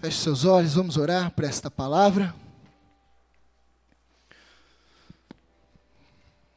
Feche 0.00 0.16
seus 0.16 0.46
olhos, 0.46 0.72
vamos 0.72 0.96
orar 0.96 1.30
por 1.30 1.44
esta 1.44 1.70
palavra. 1.70 2.34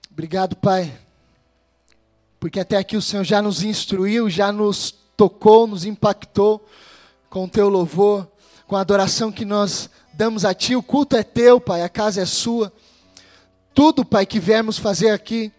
Obrigado, 0.10 0.56
Pai, 0.56 0.98
porque 2.40 2.62
até 2.62 2.78
aqui 2.78 2.96
o 2.96 3.02
Senhor 3.02 3.26
já 3.26 3.42
nos 3.42 3.62
instruiu, 3.62 4.30
já 4.30 4.50
nos 4.50 4.92
tocou, 5.18 5.68
nos 5.68 5.84
impactou 5.84 6.66
com 7.30 7.44
o 7.44 7.50
teu 7.50 7.68
louvor, 7.68 8.26
com 8.66 8.78
a 8.78 8.80
adoração 8.80 9.30
que 9.30 9.44
nós 9.44 9.90
damos 10.14 10.46
a 10.46 10.54
Ti. 10.54 10.78
O 10.78 10.82
culto 10.82 11.18
é 11.18 11.22
teu, 11.22 11.60
Pai, 11.60 11.82
a 11.82 11.90
casa 11.90 12.22
é 12.22 12.26
sua. 12.26 12.72
Tudo, 13.74 14.06
Pai, 14.06 14.26
que 14.26 14.40
viemos 14.40 14.78
fazer 14.78 15.10
aqui 15.10 15.52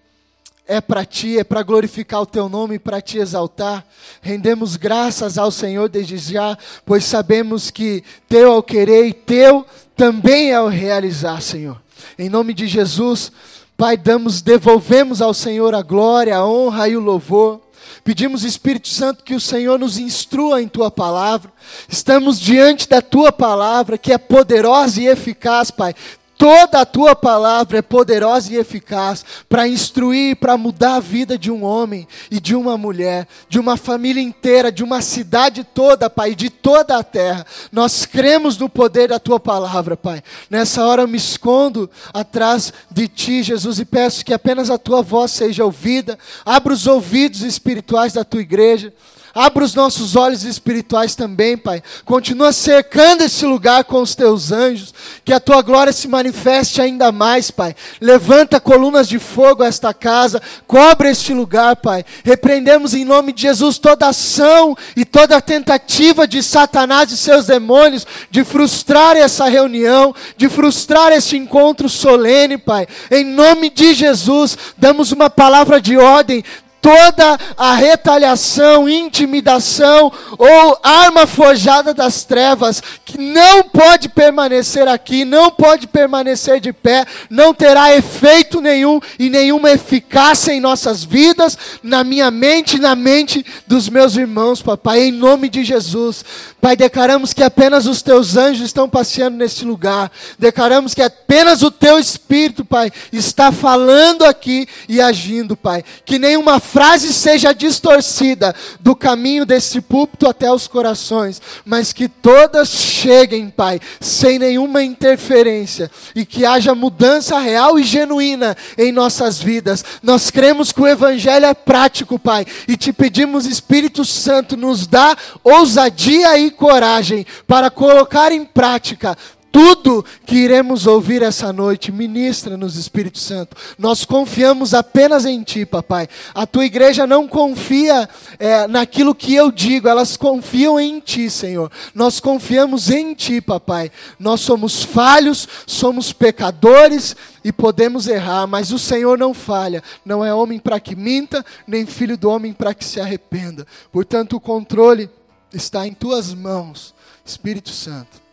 é 0.67 0.81
para 0.81 1.05
Ti, 1.05 1.39
é 1.39 1.45
para 1.45 1.63
glorificar 1.63 2.23
o 2.23 2.27
Teu 2.27 2.49
nome, 2.49 2.79
para 2.79 3.01
Te 3.01 3.19
exaltar. 3.19 3.85
Rendemos 4.21 4.77
graças 4.77 5.37
ao 5.37 5.51
Senhor 5.51 5.89
desde 5.89 6.17
já, 6.17 6.57
pois 6.87 7.05
sabemos 7.05 7.71
que 7.71 8.03
Teu 8.29 8.53
é 8.53 8.57
o 8.57 8.63
querer 8.63 9.07
e 9.07 9.13
Teu 9.13 9.67
também 9.97 10.51
é 10.51 10.61
o 10.61 10.69
realizar, 10.69 11.41
Senhor. 11.41 11.81
Em 12.19 12.29
nome 12.29 12.55
de 12.55 12.67
Jesus, 12.67 13.31
Pai, 13.77 13.97
damos, 13.97 14.41
devolvemos 14.41 15.21
ao 15.21 15.35
Senhor 15.35 15.75
a 15.75 15.83
glória, 15.83 16.37
a 16.37 16.47
honra 16.47 16.89
e 16.89 16.97
o 16.97 17.01
louvor. 17.01 17.61
Pedimos, 18.03 18.45
Espírito 18.45 18.89
Santo, 18.89 19.25
que 19.25 19.35
o 19.35 19.41
Senhor 19.41 19.79
nos 19.79 19.99
instrua 19.99 20.63
em 20.63 20.69
tua 20.69 20.91
palavra. 20.91 21.51
Estamos 21.89 22.41
diante 22.41 22.89
da 22.89 23.01
tua 23.01 23.33
palavra, 23.33 23.99
que 23.99 24.13
é 24.13 24.19
poderosa 24.19 25.01
e 25.01 25.07
eficaz, 25.07 25.71
Pai. 25.71 25.95
Toda 26.37 26.81
a 26.81 26.87
tua 26.87 27.15
palavra 27.15 27.79
é 27.79 27.83
poderosa 27.83 28.53
e 28.53 28.57
eficaz 28.57 29.25
para 29.49 29.69
instruir, 29.69 30.37
para 30.37 30.57
mudar 30.57 30.97
a 30.97 31.01
vida 31.01 31.39
de 31.39 31.51
um 31.51 31.63
homem 31.63 32.09
e 32.31 32.41
de 32.41 32.55
uma 32.57 32.77
mulher, 32.77 33.29
de 33.49 33.59
uma 33.59 33.77
família 33.77 34.21
inteira, 34.21 34.73
de 34.73 34.83
uma 34.83 35.01
cidade 35.01 35.63
toda, 35.63 36.11
Pai, 36.11 36.35
de 36.35 36.51
toda 36.51 36.99
a 36.99 37.05
terra. 37.05 37.47
Nós 37.71 38.05
cremos 38.05 38.59
no 38.59 38.69
poder 38.69 39.09
da 39.09 39.19
tua 39.19 39.39
palavra, 39.39 39.97
Pai. 39.97 40.23
Nessa 40.51 40.85
hora 40.85 41.03
eu 41.03 41.09
me 41.09 41.17
escondo 41.17 41.89
atrás 42.13 42.73
de 42.91 43.07
ti, 43.07 43.43
Jesus, 43.43 43.79
e 43.79 43.85
peço 43.85 44.25
que 44.25 44.35
apenas 44.35 44.71
a 44.71 44.79
tua 44.79 45.03
voz 45.03 45.31
seja 45.31 45.65
ouvida. 45.65 46.19
Abra 46.45 46.73
os 46.73 46.87
ouvidos 46.87 47.43
espirituais 47.43 48.13
da 48.13 48.25
tua 48.25 48.41
igreja. 48.41 48.93
Abra 49.35 49.65
os 49.65 49.75
nossos 49.75 50.15
olhos 50.15 50.45
espirituais 50.45 51.17
também, 51.17 51.57
Pai. 51.57 51.83
Continua 52.05 52.53
cercando 52.53 53.25
esse 53.25 53.45
lugar 53.45 53.83
com 53.83 54.01
os 54.01 54.15
teus 54.15 54.53
anjos. 54.53 54.95
Que 55.25 55.33
a 55.33 55.41
tua 55.41 55.61
glória 55.61 55.93
se 55.93 56.07
manifeste 56.07 56.81
ainda 56.81 57.11
mais, 57.11 57.51
Pai. 57.51 57.75
Levanta 58.01 58.61
colunas 58.61 59.09
de 59.09 59.19
fogo 59.19 59.65
a 59.65 59.67
esta 59.67 59.93
casa. 59.93 60.41
Cobre 60.69 61.11
este 61.11 61.35
lugar, 61.35 61.75
Pai. 61.77 62.05
Repreendemos 62.23 62.95
em 62.95 63.05
nome 63.05 63.33
de 63.33 63.43
Jesus 63.43 63.77
toda 63.77 64.07
ação 64.07 64.77
e 64.97 65.05
toda 65.05 65.41
tentativa 65.41 66.29
de 66.29 66.41
Satanás 66.41 67.11
e 67.11 67.17
seus 67.17 67.47
demônios 67.47 68.07
de 68.31 68.45
frustrar 68.45 69.17
essa 69.17 69.47
reunião, 69.47 70.15
de 70.37 70.49
frustrar 70.49 71.11
esse 71.11 71.37
encontro 71.37 71.89
solene, 71.89 72.57
Pai. 72.57 72.87
Em 73.11 73.25
nome 73.25 73.69
de 73.69 73.95
Jesus, 73.95 74.57
damos 74.79 75.11
uma 75.11 75.29
palavra 75.29 75.81
de 75.81 75.97
ordem 75.97 76.45
toda 76.85 77.39
a 77.57 77.75
retaliação, 77.77 78.87
intimidação 78.87 80.13
ou 80.37 80.79
arma 80.83 81.27
forjada 81.27 81.95
das 81.95 82.25
trevas 82.25 82.83
que 83.07 83.17
não 83.17 83.63
pode 83.63 84.11
permanecer 84.11 84.87
aqui, 84.87 85.25
não 85.25 85.51
pode 85.51 85.87
permanecer 85.87 86.61
de 86.61 86.75
pé, 86.75 87.07
não 87.31 87.55
terá 87.55 87.97
efeito 87.97 88.61
nenhum 88.61 89.01
e 89.19 89.31
nenhuma 89.31 89.71
eficácia 89.71 90.53
em 90.53 90.61
nossas 90.61 91.03
vidas, 91.03 91.57
na 91.83 92.05
minha 92.05 92.31
mente 92.31 92.79
na 92.79 92.95
mente 92.95 93.47
dos 93.67 93.89
meus 93.89 94.15
irmãos, 94.17 94.61
papai, 94.61 95.05
em 95.05 95.13
nome 95.13 95.49
de 95.49 95.65
Jesus. 95.65 96.23
Pai, 96.61 96.77
declaramos 96.77 97.33
que 97.33 97.43
apenas 97.43 97.87
os 97.87 98.03
teus 98.03 98.37
anjos 98.37 98.67
estão 98.67 98.91
passeando 98.91 99.39
neste 99.39 99.65
lugar. 99.65 100.13
Declaramos 100.39 100.93
que 100.93 101.01
apenas 101.03 101.63
o 101.63 101.71
teu 101.71 101.99
espírito, 101.99 102.63
Pai, 102.63 102.93
está 103.11 103.51
falando 103.51 104.23
aqui 104.23 104.69
e 104.87 105.01
agindo, 105.01 105.57
Pai. 105.57 105.83
Que 106.05 106.19
nenhuma 106.19 106.61
frase 106.75 107.13
seja 107.13 107.55
distorcida 107.55 108.53
do 108.81 108.97
caminho 108.97 109.47
desse 109.47 109.81
púlpito 109.81 110.27
até 110.29 110.51
os 110.51 110.67
corações, 110.67 111.41
mas 111.65 111.93
que 111.93 112.09
todas 112.09 112.69
cheguem, 112.69 113.49
Pai, 113.49 113.81
sem 114.01 114.41
nenhuma 114.41 114.83
interferência 114.83 115.89
e 116.17 116.27
que 116.27 116.45
haja 116.45 116.75
mudança 116.75 117.39
real 117.39 117.79
e 117.79 117.85
genuína 117.85 118.57
em 118.77 118.91
nossas 118.91 119.41
vidas. 119.41 119.85
Nós 120.03 120.33
cremos 120.33 120.73
que 120.73 120.81
o 120.81 120.89
Evangelho 120.89 121.47
é 121.47 121.55
prático, 121.55 122.19
Pai, 122.19 122.45
e 122.67 122.77
te 122.77 122.93
pedimos, 122.93 123.47
Espírito 123.47 124.05
Santo, 124.05 124.57
nos 124.57 124.89
dá 124.89 125.17
ousadia 125.45 126.37
e 126.41 126.51
coragem 126.51 127.25
para 127.47 127.71
colocar 127.71 128.33
em 128.33 128.45
prática 128.45 129.17
tudo 129.55 130.05
que 130.27 130.35
iremos 130.35 130.85
ouvir 130.85 131.23
essa 131.23 131.53
noite, 131.53 131.93
ministra-nos, 131.93 132.75
Espírito 132.75 133.21
Santo. 133.21 133.57
Nós 133.79 134.05
confiamos 134.05 134.75
apenas 134.75 135.25
em 135.25 135.45
Ti, 135.45 135.65
papai. 135.65 136.09
A 136.35 136.45
tua 136.45 136.65
igreja 136.65 137.07
não 137.07 137.29
confia 137.29 138.09
é, 138.41 138.67
naquilo 138.67 139.15
que 139.15 139.33
eu 139.33 139.53
digo, 139.53 139.87
elas 139.87 140.17
confiam 140.17 140.81
em 140.81 140.99
Ti, 140.99 141.31
Senhor. 141.31 141.71
Nós 141.95 142.19
confiamos 142.19 142.91
em 142.91 143.15
Ti, 143.15 143.41
papai. 143.41 143.93
Nós 144.19 144.41
somos 144.41 144.83
falhos, 144.83 145.47
somos 145.69 146.13
pecadores 146.13 147.15
e 147.45 147.53
podemos 147.53 148.09
errar, 148.09 148.49
mas 148.49 148.73
o 148.73 148.79
Senhor 148.79 149.17
não 149.17 149.33
falha. 149.33 149.85
Não 150.05 150.25
é 150.25 150.35
homem 150.35 150.59
para 150.59 150.81
que 150.81 150.97
minta, 150.97 151.47
nem 151.65 151.87
filho 151.87 152.19
do 152.19 152.29
homem 152.29 152.53
para 152.53 152.75
que 152.75 152.85
se 152.85 153.01
arrependa. 153.01 153.65
Portanto, 153.93 154.35
o 154.35 154.41
controle 154.41 155.09
está 155.53 155.87
em 155.87 155.95
Tuas 155.95 156.35
mãos, 156.35 156.93
Espírito 157.25 157.71
Santo. 157.71 158.24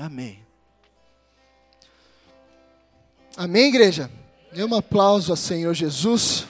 Amém. 0.00 0.42
Amém, 3.36 3.68
igreja? 3.68 4.10
Dê 4.50 4.64
um 4.64 4.74
aplauso 4.74 5.30
ao 5.30 5.36
Senhor 5.36 5.74
Jesus. 5.74 6.46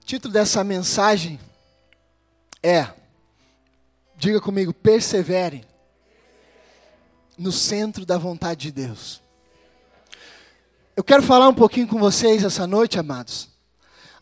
O 0.00 0.04
título 0.04 0.32
dessa 0.32 0.62
mensagem 0.62 1.40
é, 2.62 2.86
diga 4.14 4.40
comigo, 4.40 4.72
persevere 4.72 5.66
no 7.36 7.50
centro 7.50 8.06
da 8.06 8.16
vontade 8.16 8.60
de 8.60 8.70
Deus. 8.70 9.20
Eu 10.94 11.02
quero 11.02 11.24
falar 11.24 11.48
um 11.48 11.54
pouquinho 11.54 11.88
com 11.88 11.98
vocês 11.98 12.44
essa 12.44 12.64
noite, 12.64 12.96
amados, 12.96 13.48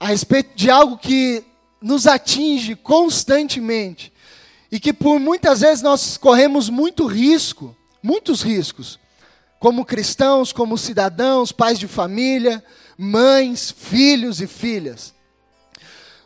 a 0.00 0.06
respeito 0.06 0.56
de 0.56 0.71
algo 0.71 0.97
que 0.97 1.44
nos 1.84 2.06
atinge 2.06 2.75
constantemente 2.75 4.11
e 4.72 4.81
que 4.81 4.91
por 4.91 5.21
muitas 5.21 5.61
vezes 5.61 5.83
nós 5.83 6.17
corremos 6.17 6.71
muito 6.71 7.06
risco, 7.06 7.77
muitos 8.03 8.41
riscos, 8.41 8.99
como 9.61 9.84
cristãos, 9.84 10.50
como 10.50 10.78
cidadãos, 10.78 11.53
pais 11.53 11.78
de 11.78 11.87
família, 11.87 12.65
mães, 12.97 13.71
filhos 13.71 14.41
e 14.41 14.47
filhas. 14.47 15.12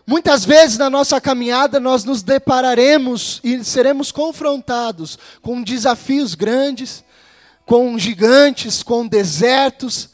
Muitas 0.07 0.45
vezes 0.45 0.79
na 0.79 0.89
nossa 0.89 1.21
caminhada 1.21 1.81
nós 1.81 2.05
nos 2.05 2.23
depararemos 2.23 3.41
e 3.43 3.63
seremos 3.65 4.13
confrontados 4.13 5.19
com 5.43 5.61
desafios 5.61 6.37
grandes, 6.37 7.03
com 7.67 7.99
gigantes, 7.99 8.85
com 8.85 9.05
desertos, 9.09 10.11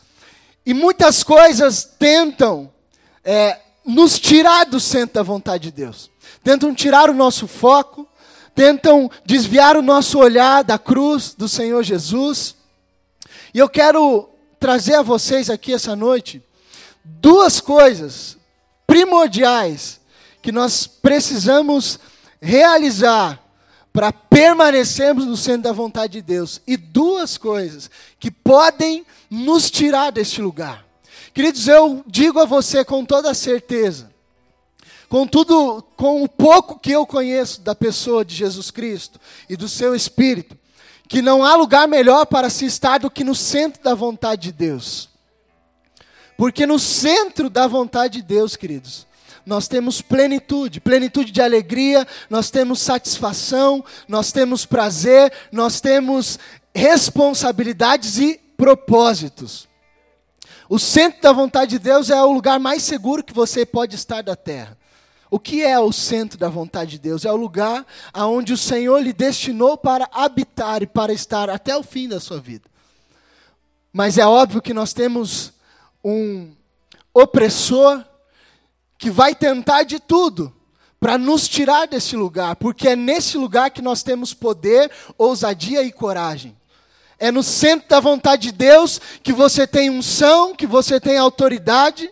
e 0.65 0.73
muitas 0.73 1.23
coisas 1.23 1.85
tentam 1.85 2.73
é, 3.23 3.59
nos 3.85 4.19
tirar 4.19 4.65
do 4.65 4.81
centro 4.81 5.15
da 5.15 5.23
vontade 5.23 5.65
de 5.65 5.73
Deus. 5.73 6.11
Tentam 6.43 6.75
tirar 6.75 7.11
o 7.11 7.15
nosso 7.15 7.47
foco, 7.47 8.09
tentam 8.55 9.11
desviar 9.25 9.77
o 9.77 9.83
nosso 9.83 10.19
olhar 10.19 10.65
da 10.65 10.79
cruz 10.79 11.35
do 11.35 11.49
Senhor 11.49 11.83
Jesus. 11.83 12.55
E 13.53 13.59
eu 13.59 13.69
quero 13.69 14.29
trazer 14.59 14.95
a 14.95 15.03
vocês 15.03 15.51
aqui 15.51 15.75
essa 15.75 15.95
noite 15.95 16.43
duas 17.05 17.61
coisas 17.61 18.39
primordiais 18.87 20.01
que 20.41 20.51
nós 20.51 20.87
precisamos 20.87 21.99
realizar 22.41 23.41
para 23.93 24.13
permanecermos 24.13 25.25
no 25.27 25.37
centro 25.37 25.63
da 25.63 25.73
vontade 25.73 26.15
de 26.15 26.23
Deus 26.23 26.61
e 26.67 26.77
duas 26.77 27.39
coisas 27.39 27.91
que 28.19 28.31
podem 28.31 29.07
nos 29.31 29.71
tirar 29.71 30.11
deste 30.11 30.43
lugar. 30.43 30.85
Queridos, 31.35 31.67
eu 31.67 32.05
digo 32.07 32.39
a 32.39 32.45
você 32.45 32.85
com 32.85 33.05
toda 33.05 33.35
certeza, 33.35 34.09
com 35.09 35.27
tudo, 35.27 35.83
com 35.97 36.23
o 36.23 36.29
pouco 36.29 36.79
que 36.79 36.93
eu 36.93 37.05
conheço 37.05 37.61
da 37.61 37.75
pessoa 37.75 38.25
de 38.25 38.37
Jesus 38.37 38.71
Cristo 38.71 39.19
e 39.51 39.57
do 39.57 39.69
seu 39.69 39.97
Espírito, 39.97 40.57
que 41.09 41.21
não 41.21 41.43
há 41.43 41.57
lugar 41.57 41.89
melhor 41.89 42.25
para 42.25 42.49
se 42.49 42.67
estar 42.67 42.99
do 42.99 43.11
que 43.11 43.25
no 43.25 43.35
centro 43.35 43.83
da 43.83 43.97
vontade 43.97 44.43
de 44.43 44.53
Deus. 44.53 45.09
Porque 46.39 46.65
no 46.67 46.79
centro 46.79 47.51
da 47.51 47.67
vontade 47.67 48.21
de 48.21 48.23
Deus, 48.23 48.55
queridos, 48.55 49.05
nós 49.45 49.67
temos 49.67 50.01
plenitude, 50.01 50.81
plenitude 50.81 51.33
de 51.33 51.43
alegria, 51.43 52.07
nós 52.31 52.49
temos 52.49 52.81
satisfação, 52.81 53.85
nós 54.07 54.31
temos 54.31 54.65
prazer, 54.65 55.33
nós 55.51 55.81
temos 55.81 56.39
responsabilidades 56.73 58.19
e 58.19 58.41
propósitos. 58.57 59.74
O 60.75 60.79
centro 60.81 61.23
da 61.23 61.31
vontade 61.31 61.71
de 61.71 61.79
Deus 61.79 62.11
é 62.11 62.21
o 62.21 62.33
lugar 62.33 62.59
mais 62.59 62.83
seguro 62.83 63.23
que 63.23 63.33
você 63.33 63.65
pode 63.65 63.95
estar 63.95 64.25
da 64.25 64.35
terra. 64.35 64.77
O 65.31 65.39
que 65.39 65.63
é 65.63 65.79
o 65.79 65.93
centro 65.93 66.37
da 66.37 66.49
vontade 66.49 66.91
de 66.91 66.99
Deus? 66.99 67.25
É 67.25 67.31
o 67.31 67.37
lugar 67.37 67.87
aonde 68.13 68.53
o 68.53 68.57
Senhor 68.57 68.99
lhe 68.99 69.13
destinou 69.13 69.77
para 69.79 70.09
habitar 70.11 70.83
e 70.83 70.87
para 70.89 71.13
estar 71.13 71.49
até 71.49 71.77
o 71.77 71.85
fim 71.85 72.09
da 72.09 72.19
sua 72.19 72.41
vida. 72.41 72.69
Mas 73.93 74.19
é 74.19 74.27
óbvio 74.27 74.61
que 74.61 74.75
nós 74.75 74.93
temos 74.93 75.53
um 76.03 76.51
opressor 77.15 78.05
que 78.99 79.13
vai 79.13 79.33
tentar 79.33 79.85
de 79.85 80.01
tudo 80.01 80.53
para 80.99 81.17
nos 81.17 81.47
tirar 81.47 81.87
desse 81.87 82.17
lugar, 82.17 82.57
porque 82.57 82.89
é 82.89 82.97
nesse 82.97 83.39
lugar 83.39 83.71
que 83.71 83.81
nós 83.81 84.03
temos 84.03 84.35
poder, 84.35 84.91
ousadia 85.17 85.85
e 85.85 85.93
coragem. 85.93 86.57
É 87.19 87.31
no 87.31 87.43
centro 87.43 87.89
da 87.89 88.01
vontade 88.01 88.51
de 88.51 88.53
Deus 88.53 89.01
que 89.23 89.33
você 89.33 89.67
tem 89.67 89.91
unção, 89.91 90.55
que 90.55 90.67
você 90.67 91.01
tem 91.01 91.17
autoridade, 91.17 92.11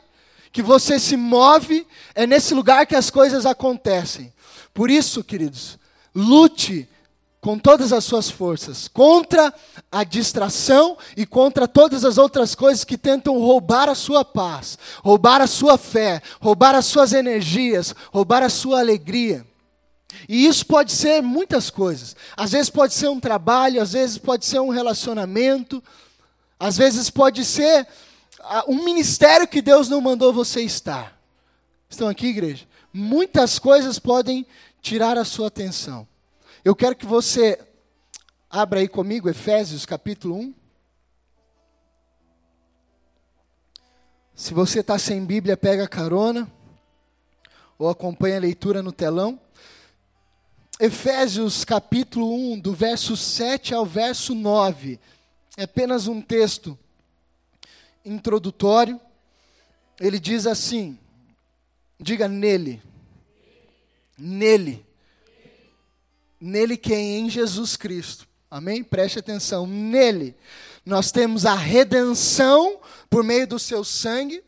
que 0.53 0.63
você 0.63 0.99
se 0.99 1.17
move, 1.17 1.87
é 2.15 2.27
nesse 2.27 2.55
lugar 2.55 2.87
que 2.87 2.95
as 2.95 3.11
coisas 3.11 3.47
acontecem. 3.47 4.33
Por 4.75 4.91
isso, 4.91 5.25
queridos, 5.25 5.79
lute 6.15 6.89
com 7.41 7.59
todas 7.59 7.93
as 7.93 8.05
suas 8.05 8.31
forças 8.31 8.87
contra 8.87 9.53
a 9.91 10.05
distração 10.05 10.97
e 11.17 11.27
contra 11.27 11.67
todas 11.67 12.05
as 12.05 12.17
outras 12.17 12.55
coisas 12.55 12.85
que 12.85 12.97
tentam 12.97 13.39
roubar 13.41 13.89
a 13.89 13.97
sua 13.97 14.25
paz, 14.25 14.79
roubar 15.03 15.41
a 15.41 15.49
sua 15.49 15.77
fé, 15.77 16.23
roubar 16.41 16.75
as 16.77 16.87
suas 16.87 17.13
energias, 17.13 17.95
roubar 18.13 18.45
a 18.45 18.49
sua 18.49 18.79
alegria. 18.79 19.45
E 20.29 20.47
isso 20.47 20.67
pode 20.67 20.93
ser 20.93 21.23
muitas 21.23 21.70
coisas. 21.70 22.17
Às 22.37 22.53
vezes 22.53 22.70
pode 22.70 22.94
ser 22.94 23.09
um 23.09 23.20
trabalho, 23.20 23.81
às 23.81 23.93
vezes 23.93 24.19
pode 24.19 24.44
ser 24.44 24.61
um 24.61 24.69
relacionamento, 24.69 25.82
às 26.59 26.76
vezes 26.76 27.11
pode 27.11 27.44
ser 27.44 27.87
ah, 28.41 28.64
um 28.69 28.85
ministério 28.85 29.47
que 29.49 29.62
Deus 29.62 29.88
não 29.88 30.00
mandou 30.00 30.32
você 30.32 30.62
estar. 30.62 31.19
Estão 31.88 32.09
aqui, 32.09 32.29
igreja? 32.29 32.67
Muitas 32.93 33.59
coisas 33.59 33.99
podem 33.99 34.47
tirar 34.81 35.17
a 35.17 35.25
sua 35.25 35.49
atenção. 35.49 36.06
Eu 36.65 36.75
quero 36.75 36.97
que 36.97 37.06
você 37.06 37.58
abra 38.50 38.81
aí 38.81 38.88
comigo 38.88 39.29
Efésios 39.29 39.87
capítulo 39.87 40.37
1. 40.37 40.55
Se 44.35 44.55
você 44.55 44.81
está 44.81 44.99
sem 44.99 45.25
Bíblia, 45.25 45.56
pega 45.56 45.87
carona 45.87 46.50
ou 47.79 47.88
acompanha 47.88 48.37
a 48.37 48.41
leitura 48.41 48.82
no 48.82 48.93
telão. 48.93 49.41
Efésios 50.84 51.64
capítulo 51.64 52.34
1, 52.55 52.58
do 52.58 52.75
verso 52.75 53.17
7 53.17 53.73
ao 53.73 53.87
verso 53.87 54.34
9. 54.34 54.99
É 55.56 55.62
apenas 55.62 56.08
um 56.08 56.20
texto 56.20 56.76
introdutório. 58.05 59.00
Ele 60.00 60.19
diz 60.19 60.44
assim: 60.44 60.99
diga 62.00 62.26
nele. 62.26 62.82
Nele. 64.19 64.84
Nele 66.40 66.76
quem? 66.76 67.20
Em 67.20 67.31
Jesus 67.31 67.76
Cristo. 67.76 68.26
Amém? 68.50 68.82
Preste 68.82 69.20
atenção. 69.20 69.69
Nele 69.69 70.34
nós 70.84 71.12
temos 71.12 71.46
a 71.46 71.55
redenção 71.55 72.81
por 73.08 73.23
meio 73.23 73.46
do 73.46 73.56
seu 73.56 73.84
sangue, 73.84 74.43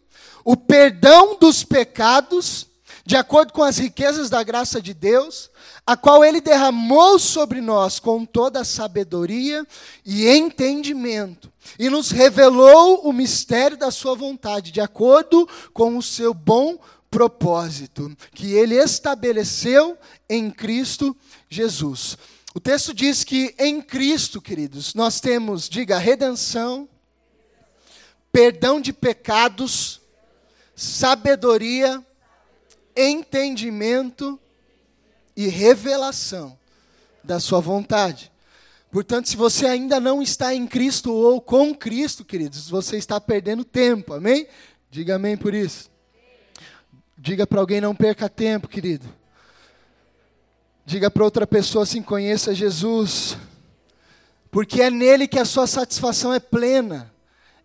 o 0.45 0.57
perdão 0.57 1.39
dos 1.39 1.63
pecados, 1.63 2.67
de 3.07 3.17
acordo 3.17 3.53
com 3.53 3.63
as 3.63 3.77
riquezas 3.77 4.31
da 4.31 4.43
graça 4.43 4.81
de 4.81 4.95
Deus, 4.95 5.51
a 5.87 5.95
qual 5.97 6.25
ele 6.25 6.41
derramou 6.41 7.19
sobre 7.19 7.61
nós 7.61 7.99
com 7.99 8.25
toda 8.25 8.61
a 8.61 8.65
sabedoria 8.65 9.67
e 10.05 10.27
entendimento, 10.27 11.53
e 11.79 11.91
nos 11.91 12.11
revelou 12.11 13.07
o 13.07 13.13
mistério 13.13 13.77
da 13.77 13.91
sua 13.91 14.15
vontade, 14.15 14.73
de 14.73 14.81
acordo 14.81 15.47
com 15.75 15.99
o 15.99 16.03
seu 16.03 16.33
bom 16.33 16.79
propósito, 17.11 18.11
que 18.35 18.55
ele 18.55 18.75
estabeleceu 18.75 19.99
em 20.29 20.51
Cristo 20.51 21.15
Jesus. 21.49 22.17
O 22.55 22.61
texto 22.61 22.95
diz 22.95 23.23
que 23.23 23.55
em 23.59 23.83
Cristo, 23.83 24.41
queridos, 24.41 24.95
nós 24.95 25.21
temos, 25.21 25.69
diga, 25.69 25.99
redenção, 25.99 26.89
perdão 28.33 28.81
de 28.81 28.93
pecados, 28.93 30.01
sabedoria, 30.75 32.03
entendimento 32.97 34.39
e 35.37 35.49
revelação 35.49 36.59
da 37.23 37.41
sua 37.41 37.61
vontade. 37.61 38.31
Portanto, 38.91 39.29
se 39.29 39.37
você 39.37 39.67
ainda 39.67 39.99
não 39.99 40.23
está 40.23 40.55
em 40.55 40.67
Cristo 40.67 41.13
ou 41.13 41.41
com 41.41 41.75
Cristo, 41.75 42.25
queridos, 42.25 42.71
você 42.71 42.97
está 42.97 43.21
perdendo 43.21 43.65
tempo, 43.65 44.15
amém? 44.15 44.47
Diga 44.91 45.17
amém 45.17 45.37
por 45.37 45.53
isso. 45.53 45.91
Diga 47.19 47.47
para 47.47 47.59
alguém 47.59 47.81
não 47.81 47.95
perca 47.95 48.29
tempo, 48.29 48.69
querido. 48.69 49.09
Diga 50.87 51.11
para 51.11 51.25
outra 51.25 51.47
pessoa 51.47 51.85
assim: 51.85 52.03
conheça 52.03 52.55
Jesus, 52.55 53.37
porque 54.51 54.83
é 54.83 54.91
nele 54.91 55.27
que 55.27 55.39
a 55.39 55.45
sua 55.45 55.67
satisfação 55.67 56.33
é 56.33 56.39
plena. 56.39 57.14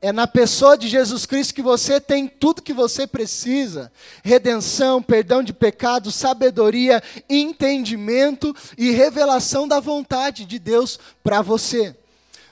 É 0.02 0.14
na 0.14 0.26
pessoa 0.26 0.78
de 0.78 0.88
Jesus 0.88 1.26
Cristo 1.26 1.54
que 1.54 1.62
você 1.62 2.00
tem 2.00 2.26
tudo 2.26 2.62
que 2.62 2.74
você 2.74 3.06
precisa: 3.06 3.92
redenção, 4.24 5.04
perdão 5.04 5.44
de 5.44 5.52
pecados, 5.52 6.16
sabedoria, 6.16 7.04
entendimento 7.30 8.56
e 8.78 8.92
revelação 8.92 9.68
da 9.68 9.82
vontade 9.82 10.46
de 10.46 10.58
Deus 10.58 10.98
para 11.22 11.42
você. 11.42 11.96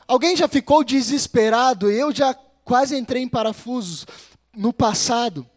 Alguém 0.05 0.35
já 0.35 0.47
ficou 0.47 0.83
desesperado? 0.83 1.89
Eu 1.89 2.13
já 2.13 2.33
quase 2.65 2.97
entrei 2.97 3.23
em 3.23 3.29
parafusos 3.29 4.05
no 4.55 4.73
passado 4.73 5.47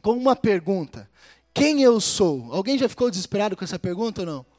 com 0.00 0.12
uma 0.12 0.34
pergunta: 0.34 1.06
Quem 1.52 1.82
eu 1.82 2.00
sou? 2.00 2.48
Alguém 2.50 2.78
já 2.78 2.88
ficou 2.88 3.10
desesperado 3.10 3.54
com 3.54 3.64
essa 3.64 3.78
pergunta 3.78 4.22
ou 4.22 4.26
não? 4.26 4.55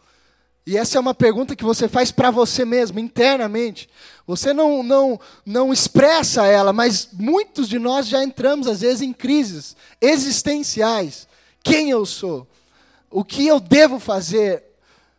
E 0.68 0.76
essa 0.76 0.98
é 0.98 1.00
uma 1.00 1.14
pergunta 1.14 1.56
que 1.56 1.64
você 1.64 1.88
faz 1.88 2.12
para 2.12 2.30
você 2.30 2.66
mesmo, 2.66 3.00
internamente. 3.00 3.88
Você 4.28 4.52
não, 4.52 4.84
não, 4.84 5.18
não 5.46 5.72
expressa 5.72 6.46
ela, 6.46 6.74
mas 6.74 7.08
muitos 7.14 7.70
de 7.70 7.80
nós 7.80 8.06
já 8.06 8.22
entramos, 8.22 8.68
às 8.68 8.82
vezes, 8.82 9.02
em 9.02 9.14
crises 9.14 9.78
existenciais. 10.02 11.26
Quem 11.64 11.90
eu 11.90 12.06
sou? 12.06 12.46
O 13.10 13.24
que 13.24 13.48
eu 13.48 13.62
devo 13.62 13.98
fazer? 13.98 14.62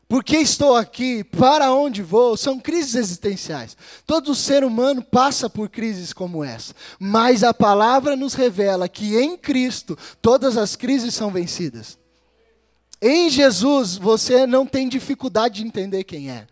Por 0.07 0.23
que 0.23 0.37
estou 0.37 0.77
aqui? 0.77 1.25
Para 1.25 1.73
onde 1.73 2.03
vou? 2.03 2.37
São 2.37 2.61
crises 2.61 2.95
existenciais. 2.95 3.75
Todo 4.07 4.35
ser 4.35 4.63
humano 4.63 5.03
passa 5.03 5.49
por 5.49 5.71
crises 5.71 6.13
como 6.13 6.45
essa. 6.45 6.75
Mas 7.01 7.43
a 7.43 7.55
palavra 7.55 8.15
nos 8.17 8.35
revela 8.35 8.87
que 8.87 9.17
em 9.17 9.35
Cristo 9.35 9.97
todas 10.21 10.59
as 10.59 10.77
crises 10.77 11.15
são 11.15 11.31
vencidas. 11.31 11.97
Em 13.01 13.31
Jesus 13.31 13.97
você 13.97 14.47
não 14.47 14.67
tem 14.67 14.89
dificuldade 14.89 15.63
de 15.63 15.67
entender 15.67 16.05
quem 16.05 16.31
é. 16.31 16.47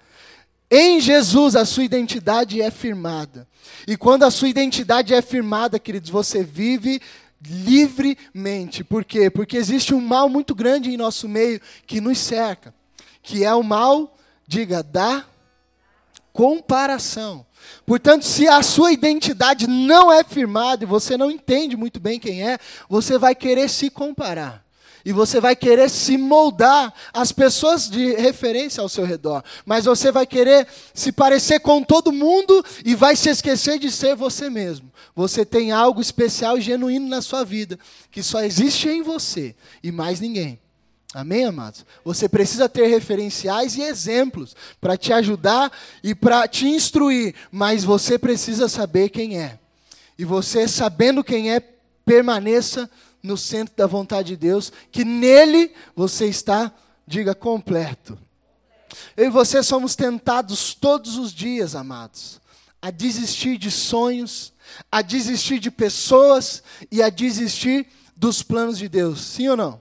Em 0.70 1.00
Jesus 1.00 1.54
a 1.54 1.64
sua 1.64 1.84
identidade 1.84 2.60
é 2.60 2.70
firmada. 2.70 3.46
E 3.86 3.96
quando 3.96 4.24
a 4.24 4.30
sua 4.30 4.48
identidade 4.48 5.14
é 5.14 5.22
firmada, 5.22 5.78
queridos, 5.78 6.10
você 6.10 6.42
vive 6.42 7.00
livremente. 7.44 8.82
Por 8.82 9.04
quê? 9.04 9.30
Porque 9.30 9.56
existe 9.56 9.94
um 9.94 10.00
mal 10.00 10.28
muito 10.28 10.54
grande 10.54 10.90
em 10.90 10.96
nosso 10.96 11.28
meio 11.28 11.60
que 11.86 12.00
nos 12.00 12.18
cerca, 12.18 12.74
que 13.22 13.44
é 13.44 13.54
o 13.54 13.62
mal, 13.62 14.16
diga, 14.46 14.82
da 14.82 15.24
comparação. 16.32 17.46
Portanto, 17.84 18.24
se 18.24 18.48
a 18.48 18.62
sua 18.62 18.92
identidade 18.92 19.66
não 19.66 20.12
é 20.12 20.22
firmada 20.24 20.84
e 20.84 20.86
você 20.86 21.16
não 21.16 21.30
entende 21.30 21.76
muito 21.76 22.00
bem 22.00 22.18
quem 22.18 22.46
é, 22.46 22.58
você 22.88 23.18
vai 23.18 23.34
querer 23.34 23.68
se 23.68 23.88
comparar. 23.88 24.65
E 25.06 25.12
você 25.12 25.40
vai 25.40 25.54
querer 25.54 25.88
se 25.88 26.18
moldar 26.18 26.92
às 27.14 27.30
pessoas 27.30 27.88
de 27.88 28.16
referência 28.16 28.80
ao 28.80 28.88
seu 28.88 29.04
redor. 29.04 29.40
Mas 29.64 29.84
você 29.84 30.10
vai 30.10 30.26
querer 30.26 30.66
se 30.92 31.12
parecer 31.12 31.60
com 31.60 31.80
todo 31.80 32.10
mundo 32.10 32.60
e 32.84 32.92
vai 32.96 33.14
se 33.14 33.28
esquecer 33.28 33.78
de 33.78 33.88
ser 33.88 34.16
você 34.16 34.50
mesmo. 34.50 34.90
Você 35.14 35.44
tem 35.44 35.70
algo 35.70 36.00
especial 36.00 36.58
e 36.58 36.60
genuíno 36.60 37.08
na 37.08 37.22
sua 37.22 37.44
vida, 37.44 37.78
que 38.10 38.20
só 38.20 38.42
existe 38.42 38.88
em 38.88 39.00
você 39.00 39.54
e 39.80 39.92
mais 39.92 40.18
ninguém. 40.18 40.58
Amém, 41.14 41.44
amados? 41.44 41.86
Você 42.04 42.28
precisa 42.28 42.68
ter 42.68 42.88
referenciais 42.88 43.76
e 43.76 43.82
exemplos 43.82 44.56
para 44.80 44.96
te 44.96 45.12
ajudar 45.12 45.70
e 46.02 46.16
para 46.16 46.48
te 46.48 46.66
instruir, 46.66 47.32
mas 47.52 47.84
você 47.84 48.18
precisa 48.18 48.68
saber 48.68 49.10
quem 49.10 49.38
é. 49.38 49.56
E 50.18 50.24
você, 50.24 50.66
sabendo 50.66 51.22
quem 51.22 51.52
é, 51.52 51.62
permaneça 52.04 52.90
no 53.26 53.36
centro 53.36 53.74
da 53.76 53.86
vontade 53.86 54.28
de 54.28 54.36
Deus, 54.36 54.72
que 54.90 55.04
nele 55.04 55.74
você 55.94 56.26
está, 56.26 56.72
diga, 57.06 57.34
completo. 57.34 58.18
Eu 59.16 59.26
e 59.26 59.30
você 59.30 59.62
somos 59.62 59.96
tentados 59.96 60.72
todos 60.74 61.16
os 61.16 61.32
dias, 61.32 61.74
amados, 61.74 62.40
a 62.80 62.90
desistir 62.90 63.58
de 63.58 63.70
sonhos, 63.70 64.52
a 64.90 65.02
desistir 65.02 65.58
de 65.58 65.70
pessoas 65.70 66.62
e 66.90 67.02
a 67.02 67.10
desistir 67.10 67.86
dos 68.16 68.42
planos 68.42 68.78
de 68.78 68.88
Deus. 68.88 69.20
Sim 69.20 69.48
ou 69.48 69.56
não? 69.56 69.80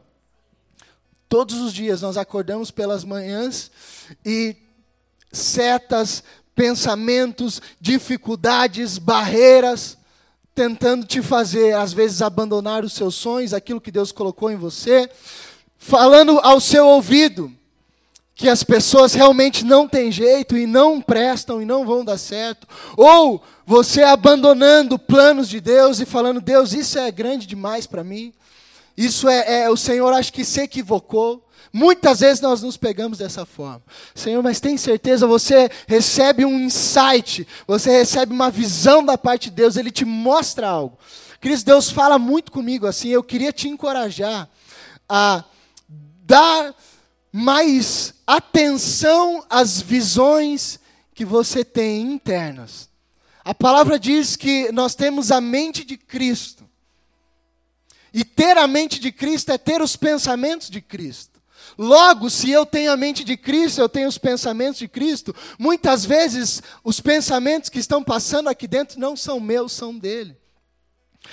Todos 1.30 1.60
os 1.60 1.74
dias 1.74 2.02
nós 2.02 2.18
acordamos 2.18 2.72
pelas 2.72 3.04
manhãs 3.04 3.72
e 4.26 4.56
setas, 5.32 6.24
pensamentos, 6.56 7.62
dificuldades, 7.80 8.98
barreiras 8.98 9.98
tentando 10.56 11.06
te 11.06 11.22
fazer, 11.22 11.76
às 11.76 11.92
vezes, 11.92 12.22
abandonar 12.22 12.86
os 12.86 12.94
seus 12.94 13.14
sonhos, 13.14 13.54
aquilo 13.54 13.82
que 13.82 13.92
Deus 13.92 14.14
colocou 14.14 14.50
em 14.50 14.56
você, 14.56 15.10
falando 15.78 16.40
ao 16.40 16.62
seu 16.62 16.88
ouvido 16.88 17.52
que 18.34 18.48
as 18.48 18.64
pessoas 18.64 19.14
realmente 19.14 19.64
não 19.64 19.88
têm 19.88 20.12
jeito 20.12 20.58
e 20.58 20.66
não 20.66 21.02
prestam 21.02 21.62
e 21.62 21.66
não 21.66 21.86
vão 21.86 22.04
dar 22.04 22.18
certo, 22.18 22.68
ou 22.98 23.44
você 23.66 24.04
abandonando 24.04 24.98
planos 24.98 25.50
de 25.50 25.60
Deus 25.60 26.00
e 26.00 26.06
falando, 26.06 26.42
Deus, 26.42 26.74
isso 26.74 26.98
é 26.98 27.12
grande 27.12 27.46
demais 27.46 27.86
para 27.86 28.04
mim, 28.04 28.34
isso 28.98 29.28
é, 29.28 29.64
é, 29.64 29.70
o 29.70 29.76
Senhor 29.76 30.12
acho 30.14 30.32
que 30.32 30.46
se 30.46 30.62
equivocou. 30.62 31.45
Muitas 31.72 32.20
vezes 32.20 32.42
nós 32.42 32.62
nos 32.62 32.78
pegamos 32.78 33.18
dessa 33.18 33.46
forma. 33.46 33.84
Senhor, 34.14 34.42
mas 34.42 34.60
tem 34.60 34.78
certeza, 34.78 35.28
você 35.28 35.70
recebe 35.88 36.46
um 36.46 36.60
insight, 36.60 37.48
você 37.68 37.92
recebe 37.92 38.34
uma 38.34 38.50
visão 38.50 39.04
da 39.04 39.18
parte 39.18 39.50
de 39.50 39.56
Deus, 39.58 39.76
Ele 39.76 39.92
te 39.92 40.06
mostra 40.06 40.68
algo. 40.68 40.98
Cristo, 41.40 41.66
Deus 41.66 41.92
fala 41.92 42.18
muito 42.18 42.52
comigo 42.52 42.88
assim, 42.88 43.10
eu 43.10 43.24
queria 43.24 43.52
te 43.52 43.68
encorajar 43.68 44.50
a 45.08 45.44
dar 46.26 46.74
mais 47.32 48.14
atenção 48.26 49.46
às 49.50 49.82
visões 49.82 50.80
que 51.14 51.26
você 51.26 51.64
tem 51.64 52.02
internas. 52.02 52.90
A 53.44 53.54
palavra 53.54 54.00
diz 54.00 54.36
que 54.36 54.72
nós 54.72 54.96
temos 54.96 55.32
a 55.32 55.40
mente 55.40 55.86
de 55.86 55.98
Cristo. 55.98 56.68
E 58.14 58.24
ter 58.24 58.58
a 58.58 58.66
mente 58.66 59.00
de 59.00 59.12
Cristo 59.12 59.52
é 59.52 59.58
ter 59.58 59.82
os 59.82 59.96
pensamentos 59.96 60.70
de 60.70 60.82
Cristo. 60.82 61.35
Logo, 61.78 62.30
se 62.30 62.50
eu 62.50 62.66
tenho 62.66 62.92
a 62.92 62.98
mente 62.98 63.24
de 63.24 63.36
Cristo, 63.36 63.82
eu 63.82 63.90
tenho 63.90 64.08
os 64.08 64.18
pensamentos 64.18 64.80
de 64.80 64.88
Cristo, 64.88 65.36
muitas 65.60 66.06
vezes 66.06 66.64
os 66.84 67.02
pensamentos 67.02 67.70
que 67.70 67.80
estão 67.80 68.04
passando 68.04 68.48
aqui 68.48 68.68
dentro 68.68 69.00
não 69.00 69.16
são 69.16 69.40
meus, 69.40 69.74
são 69.74 69.98
dele. 69.98 70.38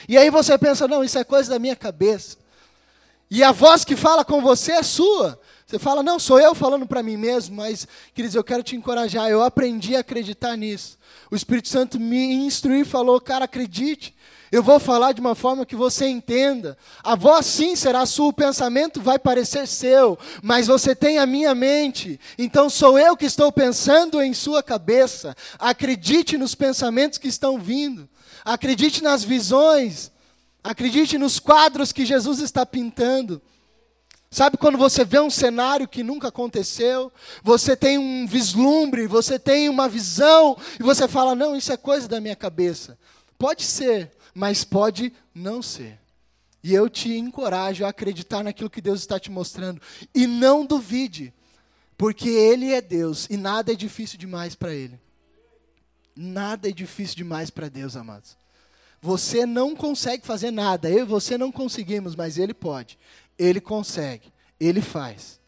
E 0.09 0.17
aí 0.19 0.31
você 0.31 0.57
pensa, 0.59 0.89
não, 0.89 1.05
isso 1.05 1.19
é 1.19 1.25
coisa 1.25 1.51
da 1.51 1.59
minha 1.59 1.77
cabeça. 1.77 2.37
E 3.31 3.43
a 3.43 3.53
voz 3.53 3.85
que 3.85 3.97
fala 3.97 4.25
com 4.25 4.43
você 4.43 4.73
é 4.73 4.83
sua. 4.83 5.41
Você 5.67 5.79
fala, 5.79 6.03
não, 6.03 6.19
sou 6.19 6.39
eu 6.39 6.55
falando 6.55 6.87
para 6.87 7.03
mim 7.03 7.17
mesmo, 7.17 7.57
mas, 7.57 7.89
queridos, 8.13 8.35
eu 8.35 8.45
quero 8.45 8.63
te 8.63 8.77
encorajar. 8.77 9.31
Eu 9.31 9.43
aprendi 9.43 9.97
a 9.97 10.01
acreditar 10.01 10.55
nisso. 10.55 10.99
O 11.31 11.35
Espírito 11.35 11.69
Santo 11.69 11.99
me 11.99 12.35
instruiu 12.35 12.83
e 12.83 12.85
falou, 12.85 13.19
cara, 13.19 13.47
acredite. 13.47 14.15
Eu 14.53 14.63
vou 14.63 14.79
falar 14.79 15.13
de 15.13 15.21
uma 15.23 15.35
forma 15.35 15.65
que 15.65 15.75
você 15.75 16.07
entenda. 16.07 16.77
A 17.03 17.17
voz 17.17 17.47
sim 17.47 17.75
será 17.75 18.05
sua, 18.05 18.29
o 18.29 18.33
pensamento 18.35 19.01
vai 19.01 19.19
parecer 19.19 19.67
seu, 19.67 20.19
mas 20.43 20.67
você 20.67 20.95
tem 20.95 21.19
a 21.19 21.25
minha 21.25 21.55
mente. 21.55 22.21
Então 22.37 22.69
sou 22.69 22.99
eu 22.99 23.17
que 23.17 23.25
estou 23.25 23.51
pensando 23.51 24.21
em 24.21 24.35
sua 24.35 24.63
cabeça. 24.63 25.35
Acredite 25.59 26.37
nos 26.37 26.55
pensamentos 26.55 27.19
que 27.19 27.29
estão 27.29 27.59
vindo. 27.59 28.07
Acredite 28.45 29.03
nas 29.03 29.25
visões. 29.25 30.13
Acredite 30.63 31.17
nos 31.17 31.39
quadros 31.39 31.91
que 31.91 32.05
Jesus 32.05 32.39
está 32.41 32.67
pintando. 32.67 33.41
Sabe 34.31 34.59
quando 34.59 34.77
você 34.77 35.03
vê 35.03 35.19
um 35.19 35.31
cenário 35.31 35.89
que 35.89 36.03
nunca 36.03 36.29
aconteceu, 36.29 37.11
você 37.43 37.75
tem 37.75 37.97
um 37.97 38.27
vislumbre, 38.27 39.07
você 39.07 39.39
tem 39.39 39.69
uma 39.71 39.89
visão, 39.89 40.57
e 40.79 40.83
você 40.83 41.09
fala: 41.09 41.35
não, 41.35 41.57
isso 41.57 41.73
é 41.73 41.77
coisa 41.77 42.09
da 42.09 42.21
minha 42.21 42.37
cabeça. 42.37 42.99
Pode 43.39 43.63
ser, 43.63 44.11
mas 44.35 44.65
pode 44.65 45.13
não 45.35 45.63
ser. 45.63 45.99
E 46.63 46.73
eu 46.73 46.89
te 46.89 47.13
encorajo 47.13 47.85
a 47.85 47.89
acreditar 47.89 48.45
naquilo 48.45 48.71
que 48.71 48.81
Deus 48.81 49.01
está 49.01 49.19
te 49.19 49.31
mostrando. 49.31 49.83
E 50.15 50.27
não 50.27 50.65
duvide, 50.65 51.35
porque 51.97 52.29
Ele 52.29 52.73
é 52.73 52.81
Deus 52.81 53.27
e 53.29 53.37
nada 53.37 53.73
é 53.73 53.75
difícil 53.75 54.19
demais 54.19 54.55
para 54.55 54.73
Ele. 54.73 54.99
Nada 56.15 56.69
é 56.69 56.73
difícil 56.73 57.17
demais 57.17 57.51
para 57.51 57.69
Deus, 57.69 57.97
amados. 57.97 58.37
Você 59.01 59.45
não 59.45 59.75
consegue 59.75 60.25
fazer 60.25 60.53
nada, 60.53 60.89
eu 60.89 61.01
e 61.01 61.05
você 61.05 61.37
não 61.37 61.51
conseguimos, 61.51 62.15
mas 62.15 62.39
Ele 62.39 62.55
pode. 62.55 62.99
Ele 63.37 63.61
consegue, 63.61 64.33
Ele 64.61 64.81
faz. 64.81 65.41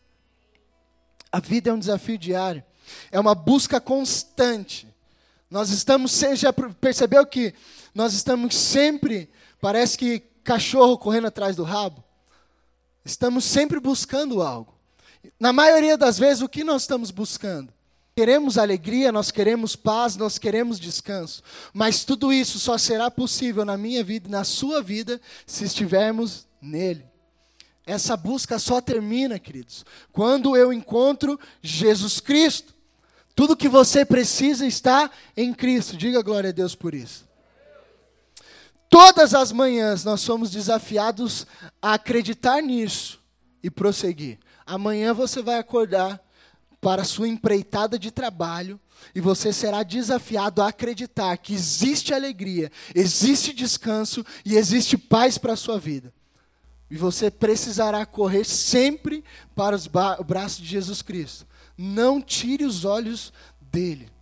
A 1.30 1.38
vida 1.38 1.70
é 1.70 1.72
um 1.72 1.78
desafio 1.78 2.18
diário, 2.18 2.64
é 3.12 3.20
uma 3.20 3.34
busca 3.34 3.80
constante. 3.80 4.88
Nós 5.48 5.70
estamos, 5.70 6.10
você 6.10 6.34
já 6.34 6.52
percebeu 6.52 7.24
que 7.24 7.54
nós 7.94 8.12
estamos 8.12 8.56
sempre, 8.56 9.30
parece 9.60 9.96
que 9.96 10.20
cachorro 10.42 10.98
correndo 10.98 11.28
atrás 11.28 11.56
do 11.56 11.62
rabo. 11.62 12.02
Estamos 13.04 13.44
sempre 13.44 13.78
buscando 13.78 14.42
algo. 14.42 14.74
Na 15.38 15.52
maioria 15.52 15.96
das 15.96 16.18
vezes, 16.18 16.42
o 16.42 16.48
que 16.48 16.64
nós 16.64 16.82
estamos 16.82 17.10
buscando? 17.10 17.72
Queremos 18.16 18.58
alegria, 18.58 19.10
nós 19.10 19.30
queremos 19.30 19.74
paz, 19.74 20.16
nós 20.16 20.38
queremos 20.38 20.78
descanso. 20.78 21.42
Mas 21.72 22.04
tudo 22.04 22.32
isso 22.32 22.58
só 22.58 22.78
será 22.78 23.10
possível 23.10 23.64
na 23.64 23.76
minha 23.76 24.04
vida 24.04 24.28
e 24.28 24.30
na 24.30 24.44
sua 24.44 24.82
vida 24.82 25.20
se 25.46 25.64
estivermos 25.64 26.46
nele. 26.60 27.04
Essa 27.86 28.16
busca 28.16 28.58
só 28.58 28.80
termina, 28.80 29.38
queridos, 29.38 29.84
quando 30.12 30.56
eu 30.56 30.72
encontro 30.72 31.38
Jesus 31.60 32.20
Cristo. 32.20 32.72
Tudo 33.34 33.56
que 33.56 33.68
você 33.68 34.04
precisa 34.04 34.64
está 34.64 35.10
em 35.36 35.52
Cristo. 35.52 35.96
Diga 35.96 36.22
glória 36.22 36.50
a 36.50 36.52
Deus 36.52 36.74
por 36.74 36.94
isso. 36.94 37.23
Todas 38.94 39.34
as 39.34 39.50
manhãs 39.50 40.04
nós 40.04 40.20
somos 40.20 40.52
desafiados 40.52 41.48
a 41.82 41.94
acreditar 41.94 42.62
nisso 42.62 43.18
e 43.60 43.68
prosseguir. 43.68 44.38
Amanhã 44.64 45.12
você 45.12 45.42
vai 45.42 45.58
acordar 45.58 46.22
para 46.80 47.02
a 47.02 47.04
sua 47.04 47.26
empreitada 47.26 47.98
de 47.98 48.12
trabalho 48.12 48.78
e 49.12 49.20
você 49.20 49.52
será 49.52 49.82
desafiado 49.82 50.62
a 50.62 50.68
acreditar 50.68 51.36
que 51.38 51.52
existe 51.52 52.14
alegria, 52.14 52.70
existe 52.94 53.52
descanso 53.52 54.24
e 54.44 54.54
existe 54.54 54.96
paz 54.96 55.38
para 55.38 55.54
a 55.54 55.56
sua 55.56 55.76
vida. 55.76 56.14
E 56.88 56.96
você 56.96 57.32
precisará 57.32 58.06
correr 58.06 58.44
sempre 58.44 59.24
para 59.56 59.74
os 59.74 59.88
braços 59.88 60.58
de 60.58 60.66
Jesus 60.66 61.02
Cristo. 61.02 61.48
Não 61.76 62.22
tire 62.22 62.64
os 62.64 62.84
olhos 62.84 63.32
dele. 63.60 64.13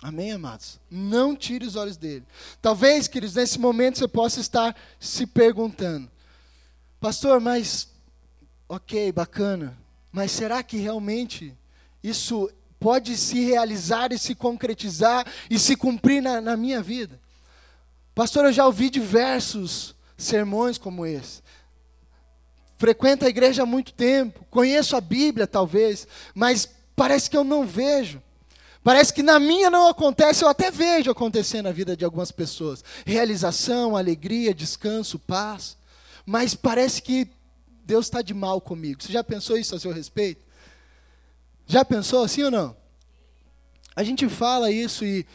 Amém, 0.00 0.30
amados? 0.30 0.78
Não 0.88 1.34
tire 1.34 1.66
os 1.66 1.74
olhos 1.74 1.96
dele. 1.96 2.24
Talvez, 2.62 3.08
queridos, 3.08 3.34
nesse 3.34 3.58
momento 3.58 3.98
você 3.98 4.06
possa 4.06 4.40
estar 4.40 4.76
se 5.00 5.26
perguntando: 5.26 6.08
Pastor, 7.00 7.40
mas, 7.40 7.88
ok, 8.68 9.10
bacana, 9.10 9.76
mas 10.12 10.30
será 10.30 10.62
que 10.62 10.76
realmente 10.76 11.52
isso 12.02 12.48
pode 12.78 13.16
se 13.16 13.44
realizar 13.44 14.12
e 14.12 14.18
se 14.18 14.36
concretizar 14.36 15.26
e 15.50 15.58
se 15.58 15.74
cumprir 15.74 16.22
na, 16.22 16.40
na 16.40 16.56
minha 16.56 16.80
vida? 16.80 17.20
Pastor, 18.14 18.44
eu 18.44 18.52
já 18.52 18.66
ouvi 18.66 18.90
diversos 18.90 19.96
sermões 20.16 20.78
como 20.78 21.04
esse. 21.04 21.42
Frequento 22.76 23.24
a 23.24 23.28
igreja 23.28 23.64
há 23.64 23.66
muito 23.66 23.92
tempo, 23.92 24.46
conheço 24.48 24.94
a 24.94 25.00
Bíblia 25.00 25.48
talvez, 25.48 26.06
mas 26.32 26.68
parece 26.94 27.28
que 27.28 27.36
eu 27.36 27.42
não 27.42 27.66
vejo. 27.66 28.22
Parece 28.88 29.12
que 29.12 29.22
na 29.22 29.38
minha 29.38 29.68
não 29.68 29.86
acontece, 29.86 30.42
eu 30.42 30.48
até 30.48 30.70
vejo 30.70 31.10
acontecer 31.10 31.60
na 31.60 31.70
vida 31.70 31.94
de 31.94 32.06
algumas 32.06 32.32
pessoas. 32.32 32.82
Realização, 33.04 33.94
alegria, 33.94 34.54
descanso, 34.54 35.18
paz. 35.18 35.76
Mas 36.24 36.54
parece 36.54 37.02
que 37.02 37.28
Deus 37.84 38.06
está 38.06 38.22
de 38.22 38.32
mal 38.32 38.62
comigo. 38.62 39.02
Você 39.02 39.12
já 39.12 39.22
pensou 39.22 39.58
isso 39.58 39.74
a 39.74 39.78
seu 39.78 39.92
respeito? 39.92 40.42
Já 41.66 41.84
pensou 41.84 42.24
assim 42.24 42.44
ou 42.44 42.50
não? 42.50 42.74
A 43.94 44.02
gente 44.02 44.26
fala 44.26 44.70
isso 44.70 45.04
e, 45.04 45.26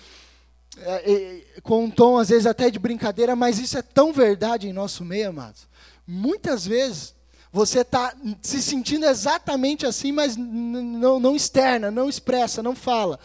é, 0.80 1.12
é, 1.14 1.62
com 1.62 1.84
um 1.84 1.92
tom 1.92 2.18
às 2.18 2.30
vezes 2.30 2.48
até 2.48 2.72
de 2.72 2.80
brincadeira, 2.80 3.36
mas 3.36 3.60
isso 3.60 3.78
é 3.78 3.84
tão 3.84 4.12
verdade 4.12 4.68
em 4.68 4.74
nosso 4.74 5.06
meio, 5.06 5.30
amados. 5.30 5.68
Muitas 6.08 6.66
vezes 6.66 7.14
você 7.54 7.82
está 7.82 8.16
se 8.42 8.64
sentindo 8.64 9.06
exatamente 9.06 9.86
assim, 9.86 10.12
mas 10.12 10.36
não, 10.36 11.20
não 11.20 11.36
externa, 11.36 11.92
não 11.92 12.10
expressa, 12.10 12.64
não 12.64 12.76
fala. 12.76 13.20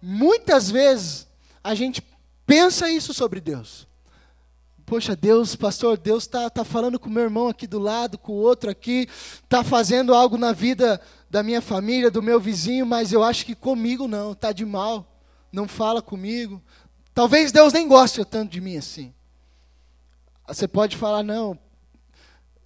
Muitas 0.00 0.70
vezes 0.70 1.26
a 1.62 1.74
gente 1.74 2.00
pensa 2.46 2.88
isso 2.88 3.12
sobre 3.12 3.40
Deus. 3.40 3.88
Poxa, 4.86 5.16
Deus, 5.16 5.56
pastor, 5.56 5.96
Deus 5.96 6.22
está 6.22 6.48
tá 6.48 6.62
falando 6.62 7.00
com 7.00 7.10
meu 7.10 7.24
irmão 7.24 7.48
aqui 7.48 7.66
do 7.66 7.80
lado, 7.80 8.16
com 8.16 8.32
o 8.34 8.36
outro 8.36 8.70
aqui, 8.70 9.08
está 9.42 9.64
fazendo 9.64 10.14
algo 10.14 10.38
na 10.38 10.52
vida 10.52 11.00
da 11.28 11.42
minha 11.42 11.60
família, 11.60 12.12
do 12.12 12.22
meu 12.22 12.38
vizinho, 12.38 12.86
mas 12.86 13.12
eu 13.12 13.24
acho 13.24 13.44
que 13.44 13.56
comigo 13.56 14.06
não, 14.06 14.32
está 14.32 14.52
de 14.52 14.64
mal, 14.64 15.04
não 15.50 15.66
fala 15.66 16.00
comigo. 16.00 16.62
Talvez 17.12 17.50
Deus 17.50 17.72
nem 17.72 17.88
goste 17.88 18.24
tanto 18.24 18.52
de 18.52 18.60
mim 18.60 18.76
assim. 18.76 19.12
Você 20.46 20.68
pode 20.68 20.96
falar, 20.96 21.24
não, 21.24 21.58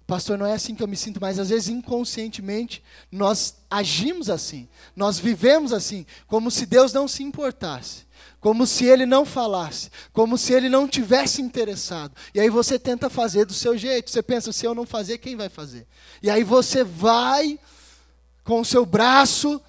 Pastor, 0.09 0.39
não 0.39 0.45
é 0.47 0.53
assim 0.53 0.73
que 0.73 0.81
eu 0.81 0.87
me 0.87 0.97
sinto, 0.97 1.21
mas 1.21 1.37
às 1.37 1.49
vezes 1.49 1.69
inconscientemente 1.69 2.83
nós 3.11 3.57
agimos 3.69 4.27
assim, 4.27 4.67
nós 4.95 5.19
vivemos 5.19 5.71
assim, 5.71 6.03
como 6.25 6.49
se 6.49 6.65
Deus 6.65 6.91
não 6.91 7.07
se 7.07 7.21
importasse, 7.21 8.07
como 8.39 8.65
se 8.65 8.85
Ele 8.85 9.05
não 9.05 9.23
falasse, 9.23 9.91
como 10.11 10.35
se 10.35 10.51
Ele 10.51 10.67
não 10.67 10.87
tivesse 10.87 11.43
interessado. 11.43 12.15
E 12.33 12.39
aí 12.39 12.49
você 12.49 12.79
tenta 12.79 13.07
fazer 13.07 13.45
do 13.45 13.53
seu 13.53 13.77
jeito, 13.77 14.09
você 14.09 14.23
pensa, 14.23 14.51
se 14.51 14.65
eu 14.65 14.73
não 14.73 14.83
fazer, 14.83 15.19
quem 15.19 15.35
vai 15.35 15.47
fazer? 15.47 15.85
E 16.23 16.29
aí 16.31 16.43
você 16.43 16.83
vai 16.83 17.59
com 18.43 18.61
o 18.61 18.65
seu 18.65 18.87
braço, 18.87 19.61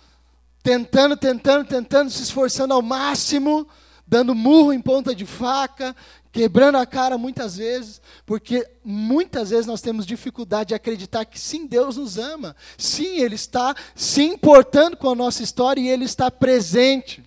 tentando, 0.63 1.19
tentando, 1.19 1.69
tentando, 1.69 2.11
se 2.11 2.23
esforçando 2.23 2.73
ao 2.73 2.81
máximo, 2.81 3.69
dando 4.07 4.35
murro 4.35 4.73
em 4.73 4.81
ponta 4.81 5.15
de 5.15 5.27
faca, 5.27 5.95
quebrando 6.33 6.79
a 6.79 6.87
cara 6.87 7.19
muitas 7.19 7.57
vezes, 7.57 8.01
porque 8.25 8.69
muitas 8.85 9.51
vezes 9.51 9.67
nós 9.67 9.81
temos 9.81 10.07
dificuldade 10.07 10.69
de 10.69 10.75
acreditar 10.75 11.25
que 11.25 11.39
sim, 11.39 11.67
Deus 11.67 11.97
nos 11.97 12.19
ama. 12.19 12.55
Sim, 12.79 13.19
Ele 13.19 13.35
está 13.35 13.75
se 13.95 14.23
importando 14.23 14.97
com 14.97 15.11
a 15.11 15.15
nossa 15.15 15.43
história 15.43 15.81
e 15.81 15.89
Ele 15.89 16.05
está 16.05 16.31
presente. 16.31 17.23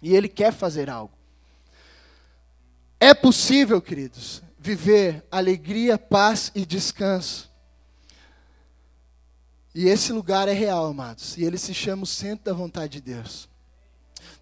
E 0.00 0.14
Ele 0.14 0.28
quer 0.28 0.52
fazer 0.52 0.88
algo. 0.88 1.12
É 3.00 3.14
possível, 3.14 3.80
queridos, 3.80 4.42
viver 4.58 5.24
alegria, 5.30 5.96
paz 5.96 6.50
e 6.54 6.66
descanso. 6.66 7.48
E 9.74 9.88
esse 9.88 10.12
lugar 10.12 10.48
é 10.48 10.52
real, 10.52 10.86
amados. 10.86 11.36
E 11.36 11.44
ele 11.44 11.56
se 11.56 11.72
chama 11.72 12.02
o 12.02 12.06
centro 12.06 12.46
da 12.46 12.52
vontade 12.52 12.94
de 12.94 13.12
Deus. 13.14 13.48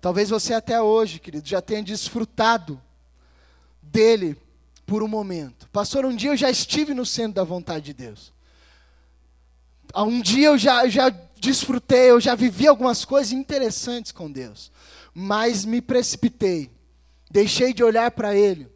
Talvez 0.01 0.31
você 0.31 0.55
até 0.55 0.81
hoje, 0.81 1.19
querido, 1.19 1.47
já 1.47 1.61
tenha 1.61 1.83
desfrutado 1.83 2.81
dele 3.97 4.37
por 4.85 5.03
um 5.03 5.09
momento. 5.09 5.67
Pastor, 5.71 6.05
um 6.05 6.15
dia 6.15 6.31
eu 6.31 6.37
já 6.37 6.51
estive 6.51 6.93
no 6.93 7.07
centro 7.07 7.33
da 7.33 7.45
vontade 7.45 7.87
de 7.87 7.95
Deus. 7.95 8.31
Um 9.95 10.21
dia 10.21 10.49
eu 10.49 10.59
já, 10.59 10.87
já 10.87 11.09
desfrutei, 11.41 12.11
eu 12.11 12.21
já 12.21 12.35
vivi 12.35 12.67
algumas 12.67 13.07
coisas 13.07 13.33
interessantes 13.33 14.13
com 14.13 14.31
Deus. 14.31 14.71
Mas 15.15 15.65
me 15.65 15.81
precipitei. 15.81 16.71
Deixei 17.31 17.73
de 17.73 17.83
olhar 17.83 18.11
para 18.11 18.37
Ele. 18.37 18.69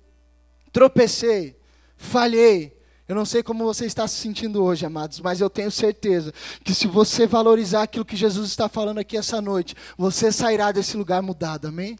Tropecei. 0.72 1.54
Falhei. 1.98 2.80
Eu 3.06 3.14
não 3.14 3.26
sei 3.26 3.42
como 3.42 3.64
você 3.64 3.84
está 3.84 4.08
se 4.08 4.14
sentindo 4.14 4.62
hoje, 4.62 4.86
amados, 4.86 5.20
mas 5.20 5.40
eu 5.40 5.50
tenho 5.50 5.70
certeza 5.70 6.32
que 6.64 6.72
se 6.72 6.86
você 6.86 7.26
valorizar 7.26 7.82
aquilo 7.82 8.04
que 8.04 8.16
Jesus 8.16 8.48
está 8.48 8.68
falando 8.68 8.98
aqui 8.98 9.16
essa 9.16 9.40
noite, 9.40 9.74
você 9.98 10.30
sairá 10.30 10.70
desse 10.70 10.96
lugar 10.96 11.20
mudado, 11.20 11.66
amém? 11.66 11.98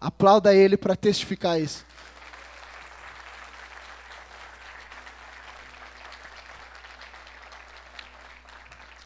Aplauda 0.00 0.52
Ele 0.52 0.76
para 0.76 0.96
testificar 0.96 1.60
isso. 1.60 1.85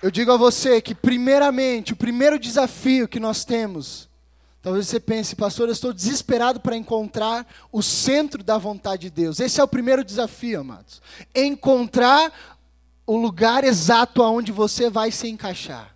Eu 0.03 0.11
digo 0.11 0.33
a 0.33 0.37
você 0.39 0.81
que, 0.81 0.95
primeiramente, 0.95 1.93
o 1.93 1.97
primeiro 1.97 2.39
desafio 2.39 3.07
que 3.07 3.21
nós 3.21 3.45
temos, 3.45 4.09
talvez 4.63 4.89
você 4.89 4.99
pense, 4.99 5.37
pastor, 5.37 5.69
eu 5.69 5.73
estou 5.73 5.93
desesperado 5.93 6.59
para 6.59 6.75
encontrar 6.75 7.47
o 7.71 7.83
centro 7.83 8.43
da 8.43 8.57
vontade 8.57 9.03
de 9.03 9.11
Deus. 9.11 9.41
Esse 9.41 9.61
é 9.61 9.65
o 9.65 9.69
primeiro 9.69 10.03
desafio, 10.03 10.61
amados. 10.61 11.03
Encontrar 11.35 12.33
o 13.07 13.15
lugar 13.15 13.63
exato 13.63 14.23
aonde 14.23 14.53
você 14.53 14.89
vai 14.89 15.11
se 15.11 15.29
encaixar. 15.29 15.95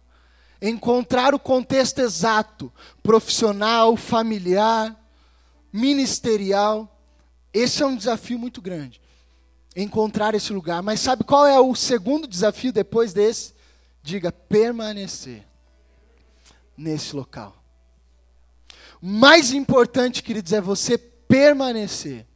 Encontrar 0.60 1.34
o 1.34 1.38
contexto 1.38 2.00
exato, 2.00 2.70
profissional, 3.02 3.96
familiar, 3.96 4.94
ministerial. 5.72 6.94
Esse 7.54 7.82
é 7.82 7.86
um 7.86 7.96
desafio 7.96 8.38
muito 8.38 8.60
grande. 8.60 9.00
Encontrar 9.74 10.34
esse 10.34 10.52
lugar. 10.52 10.82
Mas 10.82 11.00
sabe 11.00 11.24
qual 11.24 11.46
é 11.46 11.58
o 11.58 11.74
segundo 11.74 12.28
desafio 12.28 12.70
depois 12.70 13.14
desse? 13.14 13.53
Diga 14.04 14.30
permanecer 14.30 15.46
nesse 16.76 17.16
local. 17.16 17.56
Mais 19.00 19.50
importante, 19.50 20.22
queridos, 20.22 20.52
é 20.52 20.60
você 20.60 20.98
permanecer. 20.98 22.26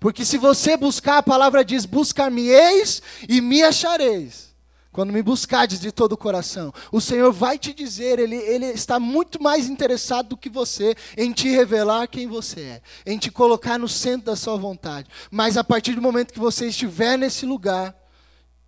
Porque 0.00 0.24
se 0.24 0.36
você 0.36 0.76
buscar, 0.76 1.18
a 1.18 1.22
palavra 1.22 1.64
diz: 1.64 1.86
buscar-me-eis 1.86 3.00
e 3.28 3.40
me 3.40 3.62
achareis. 3.62 4.52
Quando 4.90 5.12
me 5.12 5.22
buscardes 5.22 5.78
de 5.78 5.92
todo 5.92 6.14
o 6.14 6.18
coração, 6.18 6.74
o 6.90 7.00
Senhor 7.00 7.32
vai 7.32 7.56
te 7.56 7.72
dizer, 7.72 8.18
ele, 8.18 8.34
ele 8.34 8.66
está 8.66 8.98
muito 8.98 9.40
mais 9.40 9.68
interessado 9.68 10.30
do 10.30 10.36
que 10.36 10.50
você 10.50 10.96
em 11.16 11.30
te 11.32 11.48
revelar 11.48 12.08
quem 12.08 12.26
você 12.26 12.60
é, 12.60 12.82
em 13.06 13.16
te 13.16 13.30
colocar 13.30 13.78
no 13.78 13.88
centro 13.88 14.26
da 14.26 14.36
sua 14.36 14.56
vontade. 14.56 15.08
Mas 15.30 15.56
a 15.56 15.62
partir 15.62 15.94
do 15.94 16.02
momento 16.02 16.32
que 16.32 16.40
você 16.40 16.66
estiver 16.66 17.16
nesse 17.16 17.46
lugar, 17.46 18.01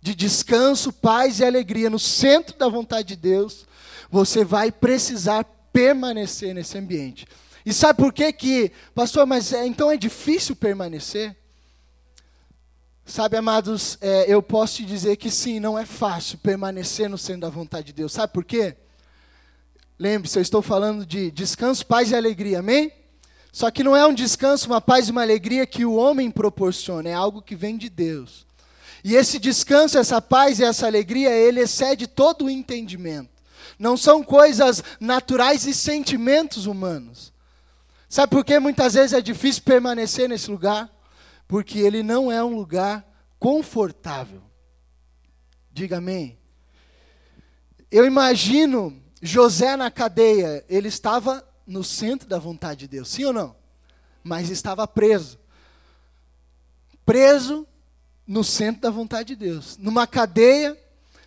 de 0.05 0.13
descanso, 0.13 0.93
paz 0.93 1.39
e 1.39 1.43
alegria 1.43 1.89
no 1.89 1.97
centro 1.97 2.55
da 2.55 2.69
vontade 2.69 3.07
de 3.07 3.15
Deus, 3.15 3.65
você 4.07 4.45
vai 4.45 4.71
precisar 4.71 5.43
permanecer 5.73 6.53
nesse 6.53 6.77
ambiente. 6.77 7.27
E 7.65 7.73
sabe 7.73 8.03
por 8.03 8.13
que 8.13 8.31
que, 8.31 8.71
pastor, 8.93 9.25
mas 9.25 9.51
é, 9.51 9.65
então 9.65 9.89
é 9.89 9.97
difícil 9.97 10.55
permanecer? 10.55 11.35
Sabe, 13.03 13.35
amados, 13.35 13.97
é, 13.99 14.31
eu 14.31 14.43
posso 14.43 14.75
te 14.75 14.85
dizer 14.85 15.15
que 15.15 15.31
sim, 15.31 15.59
não 15.59 15.77
é 15.77 15.87
fácil 15.87 16.37
permanecer 16.37 17.09
no 17.09 17.17
centro 17.17 17.41
da 17.41 17.49
vontade 17.49 17.87
de 17.87 17.93
Deus. 17.93 18.13
Sabe 18.13 18.31
por 18.31 18.45
quê? 18.45 18.77
Lembre-se, 19.97 20.37
eu 20.37 20.43
estou 20.43 20.61
falando 20.61 21.03
de 21.03 21.31
descanso, 21.31 21.83
paz 21.83 22.11
e 22.11 22.15
alegria, 22.15 22.59
amém? 22.59 22.91
Só 23.51 23.71
que 23.71 23.83
não 23.83 23.95
é 23.95 24.05
um 24.05 24.13
descanso, 24.13 24.67
uma 24.67 24.81
paz 24.81 25.07
e 25.07 25.11
uma 25.11 25.23
alegria 25.23 25.65
que 25.65 25.83
o 25.83 25.95
homem 25.95 26.29
proporciona, 26.29 27.09
é 27.09 27.13
algo 27.13 27.41
que 27.41 27.55
vem 27.55 27.75
de 27.75 27.89
Deus. 27.89 28.45
E 29.05 29.15
esse 29.15 29.37
descanso, 29.37 29.99
essa 29.99 30.19
paz 30.19 30.59
e 30.59 30.63
essa 30.63 30.87
alegria, 30.87 31.29
ele 31.29 31.59
excede 31.59 32.07
todo 32.07 32.45
o 32.45 32.49
entendimento. 32.49 33.29
Não 33.77 33.95
são 33.95 34.23
coisas 34.23 34.83
naturais 34.99 35.67
e 35.67 35.75
sentimentos 35.75 36.65
humanos. 36.65 37.31
Sabe 38.09 38.31
por 38.31 38.43
que 38.43 38.57
muitas 38.57 38.95
vezes 38.95 39.13
é 39.13 39.21
difícil 39.21 39.61
permanecer 39.61 40.27
nesse 40.27 40.49
lugar? 40.49 40.91
Porque 41.47 41.77
ele 41.77 42.01
não 42.01 42.31
é 42.31 42.43
um 42.43 42.55
lugar 42.55 43.07
confortável. 43.37 44.41
Diga 45.71 45.97
amém. 45.97 46.39
Eu 47.91 48.07
imagino 48.07 49.03
José 49.21 49.75
na 49.75 49.91
cadeia, 49.91 50.65
ele 50.67 50.87
estava 50.87 51.47
no 51.67 51.83
centro 51.83 52.27
da 52.27 52.39
vontade 52.39 52.79
de 52.79 52.87
Deus, 52.87 53.09
sim 53.09 53.25
ou 53.25 53.33
não? 53.33 53.55
Mas 54.23 54.49
estava 54.49 54.87
preso. 54.87 55.37
Preso 57.05 57.67
no 58.27 58.43
centro 58.43 58.81
da 58.81 58.89
vontade 58.89 59.35
de 59.35 59.35
Deus, 59.35 59.77
numa 59.77 60.07
cadeia, 60.07 60.77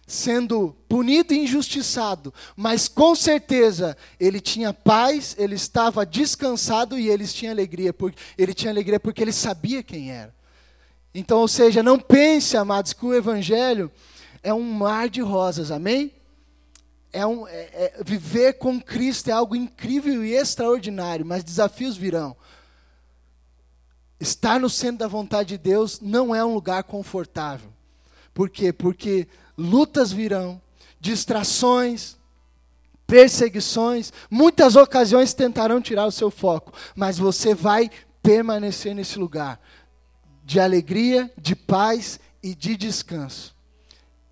sendo 0.07 0.75
punido 0.89 1.35
e 1.35 1.41
injustiçado, 1.41 2.33
mas 2.57 2.89
com 2.89 3.15
certeza 3.15 3.97
ele 4.19 4.41
tinha 4.41 4.73
paz, 4.73 5.37
ele 5.39 5.55
estava 5.55 6.07
descansado 6.07 6.99
e 6.99 7.09
ele 7.09 7.27
tinha 7.27 7.51
alegria, 7.51 7.93
porque 7.93 8.19
ele 8.39 8.55
tinha 8.55 8.73
alegria 8.73 8.99
porque 8.99 9.23
ele 9.23 9.33
sabia 9.33 9.83
quem 9.83 10.11
era. 10.11 10.35
Então, 11.15 11.39
ou 11.41 11.49
seja, 11.49 11.83
não 11.83 11.99
pense, 11.99 12.57
amados, 12.57 12.93
que 12.93 13.05
o 13.05 13.15
evangelho 13.15 13.91
é 14.43 14.53
um 14.53 14.63
mar 14.63 15.11
de 15.11 15.21
rosas, 15.21 15.71
amém? 15.71 16.13
É 17.13 17.27
um, 17.27 17.47
é, 17.47 17.53
é, 17.53 18.03
viver 18.05 18.55
com 18.55 18.81
Cristo 18.81 19.29
é 19.29 19.33
algo 19.33 19.57
incrível 19.57 20.25
e 20.25 20.35
extraordinário, 20.35 21.25
mas 21.25 21.45
desafios 21.45 21.97
virão. 21.97 22.37
Estar 24.21 24.59
no 24.59 24.69
centro 24.69 24.99
da 24.99 25.09
vontade 25.09 25.51
de 25.51 25.59
Deus 25.59 26.01
não 26.01 26.35
é 26.35 26.45
um 26.45 26.55
lugar 26.55 26.83
confortável. 26.85 27.71
Por 28.35 28.51
quê? 28.51 28.73
Porque 28.73 29.29
lutas 29.57 30.13
virão, 30.13 30.61
distrações, 31.01 32.17
perseguições, 33.07 34.13
muitas 34.31 34.77
ocasiões 34.77 35.33
tentarão 35.33 35.81
tirar 35.81 36.07
o 36.07 36.13
seu 36.13 36.31
foco, 36.31 36.73
mas 36.95 37.17
você 37.17 37.55
vai 37.55 37.91
permanecer 38.23 38.95
nesse 38.95 39.19
lugar 39.19 39.61
de 40.45 40.61
alegria, 40.61 41.31
de 41.37 41.55
paz 41.55 42.19
e 42.43 42.55
de 42.55 42.77
descanso. 42.77 43.55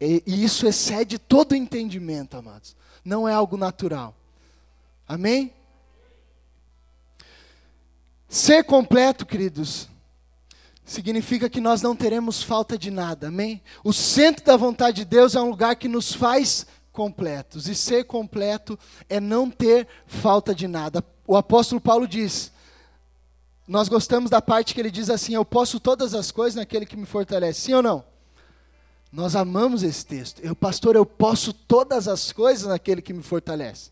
E, 0.01 0.23
e 0.27 0.45
isso 0.45 0.67
excede 0.67 1.19
todo 1.19 1.55
entendimento, 1.55 2.37
amados. 2.37 2.77
Não 3.05 3.29
é 3.29 3.33
algo 3.33 3.57
natural. 3.57 4.15
Amém? 5.09 5.53
Ser 8.29 8.65
completo, 8.65 9.25
queridos, 9.25 9.89
significa 10.85 11.49
que 11.49 11.61
nós 11.61 11.83
não 11.83 11.95
teremos 11.95 12.43
falta 12.43 12.77
de 12.77 12.91
nada, 12.91 13.29
amém? 13.29 13.63
O 13.85 13.93
centro 13.93 14.45
da 14.45 14.57
vontade 14.57 14.99
de 14.99 15.05
Deus 15.05 15.35
é 15.35 15.41
um 15.41 15.51
lugar 15.51 15.77
que 15.77 15.89
nos 15.89 16.13
faz 16.13 16.67
completos, 16.93 17.69
e 17.69 17.75
ser 17.75 18.05
completo 18.05 18.79
é 19.09 19.21
não 19.21 19.51
ter 19.51 19.87
falta 20.07 20.55
de 20.55 20.67
nada. 20.67 21.05
O 21.27 21.37
apóstolo 21.37 21.81
Paulo 21.81 22.09
diz: 22.09 22.51
nós 23.67 23.89
gostamos 23.89 24.31
da 24.31 24.41
parte 24.41 24.75
que 24.75 24.81
ele 24.81 24.91
diz 24.91 25.11
assim: 25.11 25.35
Eu 25.35 25.45
posso 25.45 25.81
todas 25.81 26.15
as 26.15 26.31
coisas 26.31 26.55
naquele 26.55 26.87
que 26.87 26.97
me 26.97 27.05
fortalece, 27.05 27.61
sim 27.63 27.75
ou 27.75 27.83
não? 27.83 28.05
Nós 29.11 29.35
amamos 29.35 29.83
esse 29.83 30.05
texto. 30.05 30.41
Eu, 30.41 30.55
pastor, 30.55 30.95
eu 30.95 31.05
posso 31.05 31.53
todas 31.53 32.07
as 32.07 32.33
coisas 32.33 32.69
naquele 32.69 33.03
que 33.03 33.13
me 33.13 33.23
fortalece. 33.23 33.91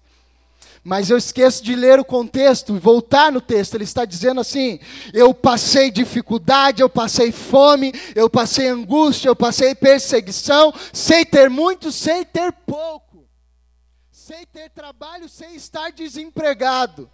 Mas 0.84 1.08
eu 1.08 1.16
esqueço 1.16 1.64
de 1.64 1.74
ler 1.74 1.98
o 1.98 2.04
contexto, 2.04 2.78
voltar 2.78 3.32
no 3.32 3.40
texto. 3.40 3.74
Ele 3.74 3.84
está 3.84 4.04
dizendo 4.04 4.42
assim: 4.42 4.78
eu 5.14 5.32
passei 5.32 5.90
dificuldade, 5.90 6.82
eu 6.82 6.90
passei 6.90 7.32
fome, 7.32 7.90
eu 8.14 8.28
passei 8.28 8.68
angústia, 8.68 9.30
eu 9.30 9.34
passei 9.34 9.74
perseguição, 9.74 10.74
sei 10.92 11.24
ter 11.24 11.48
muito, 11.48 11.90
sei 11.90 12.22
ter 12.26 12.52
pouco, 12.52 13.26
sei 14.12 14.44
ter 14.44 14.68
trabalho, 14.68 15.26
sei 15.26 15.56
estar 15.56 15.90
desempregado. 15.90 17.10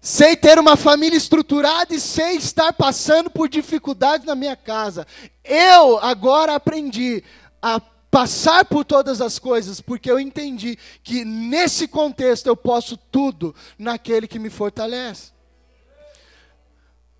Sei 0.00 0.36
ter 0.36 0.60
uma 0.60 0.76
família 0.76 1.16
estruturada 1.16 1.92
e 1.92 1.98
sei 1.98 2.36
estar 2.36 2.72
passando 2.72 3.28
por 3.28 3.48
dificuldades 3.48 4.24
na 4.24 4.36
minha 4.36 4.54
casa. 4.54 5.04
Eu 5.42 5.98
agora 5.98 6.54
aprendi 6.54 7.24
a 7.60 7.80
passar 8.10 8.64
por 8.64 8.84
todas 8.84 9.20
as 9.20 9.38
coisas, 9.38 9.80
porque 9.80 10.10
eu 10.10 10.18
entendi 10.18 10.78
que 11.02 11.24
nesse 11.24 11.86
contexto 11.86 12.46
eu 12.46 12.56
posso 12.56 12.96
tudo 12.96 13.54
naquele 13.78 14.26
que 14.26 14.38
me 14.38 14.50
fortalece. 14.50 15.32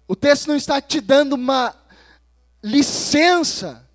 O 0.06 0.16
texto 0.16 0.48
não 0.48 0.56
está 0.56 0.80
te 0.80 1.00
dando 1.00 1.34
uma 1.34 1.74
licença 2.62 3.86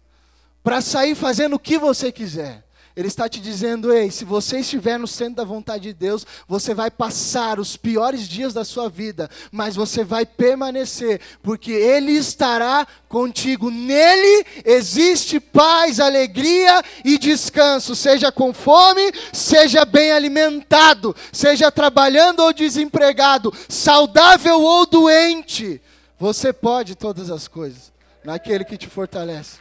para 0.63 0.79
sair 0.79 1.15
fazendo 1.15 1.56
o 1.56 1.60
que 1.60 1.77
você 1.77 2.12
quiser. 2.12 2.63
Ele 2.95 3.08
está 3.08 3.27
te 3.27 3.39
dizendo: 3.39 3.91
ei, 3.91 4.12
se 4.12 4.23
você 4.23 4.60
estiver 4.60 4.99
no 4.99 5.08
centro 5.08 5.36
da 5.36 5.43
vontade 5.43 5.84
de 5.84 5.93
Deus, 5.93 6.25
você 6.47 6.75
vai 6.75 6.91
passar 6.91 7.60
os 7.60 7.75
piores 7.75 8.27
dias 8.27 8.53
da 8.53 8.63
sua 8.63 8.88
vida, 8.88 9.29
mas 9.51 9.75
você 9.75 10.03
vai 10.03 10.25
permanecer, 10.25 11.19
porque 11.41 11.71
Ele 11.71 12.12
estará 12.12 12.86
contigo. 13.10 13.71
Nele 13.71 14.45
existe 14.63 15.39
paz, 15.39 15.99
alegria 15.99 16.84
e 17.03 17.17
descanso, 17.17 17.95
seja 17.95 18.32
com 18.32 18.53
fome, 18.53 19.12
seja 19.32 19.86
bem 19.86 20.12
alimentado, 20.12 21.15
seja 21.32 21.71
trabalhando 21.71 22.41
ou 22.41 22.53
desempregado, 22.53 23.51
saudável 23.67 24.62
ou 24.62 24.86
doente. 24.86 25.82
Você 26.19 26.53
pode 26.53 26.95
todas 26.95 27.32
as 27.32 27.47
coisas 27.47 27.91
naquele 28.23 28.63
que 28.63 28.77
te 28.77 28.88
fortalece. 28.88 29.58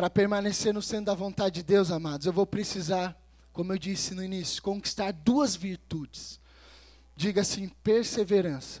Para 0.00 0.08
permanecer 0.08 0.72
no 0.72 0.80
centro 0.80 1.04
da 1.04 1.14
vontade 1.14 1.56
de 1.56 1.62
Deus, 1.62 1.90
amados, 1.90 2.26
eu 2.26 2.32
vou 2.32 2.46
precisar, 2.46 3.14
como 3.52 3.74
eu 3.74 3.78
disse 3.78 4.14
no 4.14 4.24
início, 4.24 4.62
conquistar 4.62 5.12
duas 5.12 5.54
virtudes. 5.54 6.40
Diga 7.14 7.42
assim: 7.42 7.68
perseverança 7.84 8.80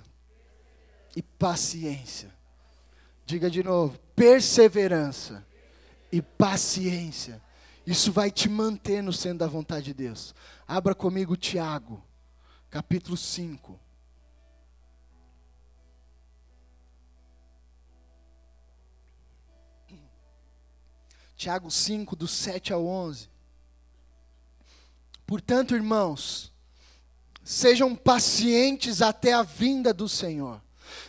e 1.14 1.20
paciência. 1.20 2.34
Diga 3.26 3.50
de 3.50 3.62
novo: 3.62 3.98
perseverança 4.16 5.46
e 6.10 6.22
paciência. 6.22 7.38
Isso 7.86 8.10
vai 8.10 8.30
te 8.30 8.48
manter 8.48 9.02
no 9.02 9.12
centro 9.12 9.40
da 9.40 9.46
vontade 9.46 9.84
de 9.84 9.92
Deus. 9.92 10.34
Abra 10.66 10.94
comigo 10.94 11.36
Tiago, 11.36 12.02
capítulo 12.70 13.18
5. 13.18 13.78
Tiago 21.40 21.70
5, 21.70 22.14
do 22.16 22.28
7 22.28 22.70
ao 22.70 22.86
11. 22.86 23.30
Portanto, 25.26 25.74
irmãos, 25.74 26.52
sejam 27.42 27.96
pacientes 27.96 29.00
até 29.00 29.32
a 29.32 29.42
vinda 29.42 29.94
do 29.94 30.06
Senhor. 30.06 30.60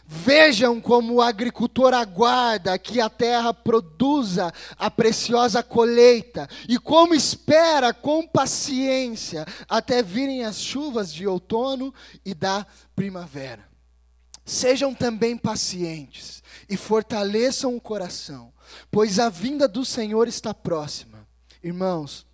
Vejam 0.05 0.79
como 0.79 1.15
o 1.15 1.21
agricultor 1.21 1.93
aguarda 1.93 2.79
que 2.79 3.01
a 3.01 3.09
terra 3.09 3.53
produza 3.53 4.53
a 4.77 4.89
preciosa 4.89 5.61
colheita 5.61 6.47
e 6.65 6.79
como 6.79 7.13
espera 7.13 7.93
com 7.93 8.25
paciência 8.25 9.45
até 9.67 10.01
virem 10.01 10.45
as 10.45 10.61
chuvas 10.61 11.13
de 11.13 11.27
outono 11.27 11.93
e 12.23 12.33
da 12.33 12.65
primavera. 12.95 13.67
Sejam 14.45 14.93
também 14.95 15.35
pacientes 15.35 16.41
e 16.69 16.77
fortaleçam 16.77 17.75
o 17.75 17.81
coração, 17.81 18.50
pois 18.89 19.19
a 19.19 19.29
vinda 19.29 19.67
do 19.67 19.85
Senhor 19.85 20.27
está 20.27 20.53
próxima. 20.53 21.27
Irmãos, 21.63 22.25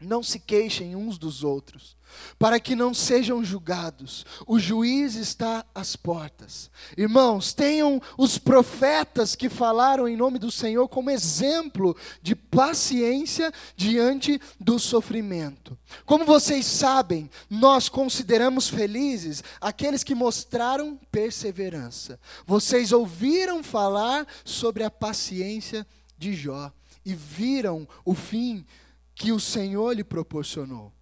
não 0.00 0.22
se 0.22 0.38
queixem 0.38 0.94
uns 0.94 1.18
dos 1.18 1.42
outros, 1.42 1.95
para 2.38 2.60
que 2.60 2.74
não 2.74 2.92
sejam 2.92 3.44
julgados. 3.44 4.24
O 4.46 4.58
juiz 4.58 5.14
está 5.14 5.64
às 5.74 5.96
portas. 5.96 6.70
Irmãos, 6.96 7.52
tenham 7.52 8.00
os 8.16 8.38
profetas 8.38 9.34
que 9.34 9.48
falaram 9.48 10.08
em 10.08 10.16
nome 10.16 10.38
do 10.38 10.50
Senhor 10.50 10.88
como 10.88 11.10
exemplo 11.10 11.96
de 12.22 12.34
paciência 12.34 13.52
diante 13.76 14.40
do 14.60 14.78
sofrimento. 14.78 15.78
Como 16.04 16.24
vocês 16.24 16.66
sabem, 16.66 17.30
nós 17.48 17.88
consideramos 17.88 18.68
felizes 18.68 19.42
aqueles 19.60 20.02
que 20.02 20.14
mostraram 20.14 20.98
perseverança. 21.10 22.18
Vocês 22.46 22.92
ouviram 22.92 23.62
falar 23.62 24.26
sobre 24.44 24.84
a 24.84 24.90
paciência 24.90 25.86
de 26.18 26.34
Jó 26.34 26.72
e 27.04 27.14
viram 27.14 27.86
o 28.04 28.14
fim 28.14 28.66
que 29.14 29.32
o 29.32 29.40
Senhor 29.40 29.92
lhe 29.92 30.04
proporcionou. 30.04 30.92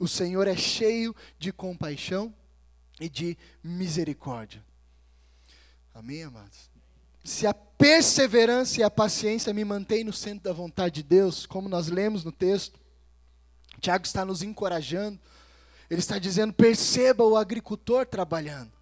O 0.00 0.08
Senhor 0.08 0.48
é 0.48 0.56
cheio 0.56 1.14
de 1.38 1.52
compaixão 1.52 2.34
e 2.98 3.06
de 3.06 3.36
misericórdia. 3.62 4.64
Amém, 5.94 6.24
amados? 6.24 6.70
Se 7.22 7.46
a 7.46 7.52
perseverança 7.52 8.80
e 8.80 8.82
a 8.82 8.90
paciência 8.90 9.52
me 9.52 9.62
mantêm 9.62 10.02
no 10.02 10.12
centro 10.12 10.44
da 10.44 10.54
vontade 10.54 10.96
de 10.96 11.02
Deus, 11.02 11.44
como 11.44 11.68
nós 11.68 11.88
lemos 11.88 12.24
no 12.24 12.32
texto, 12.32 12.80
Tiago 13.78 14.06
está 14.06 14.24
nos 14.24 14.42
encorajando. 14.42 15.20
Ele 15.90 16.00
está 16.00 16.18
dizendo: 16.18 16.54
perceba 16.54 17.22
o 17.22 17.36
agricultor 17.36 18.06
trabalhando. 18.06 18.72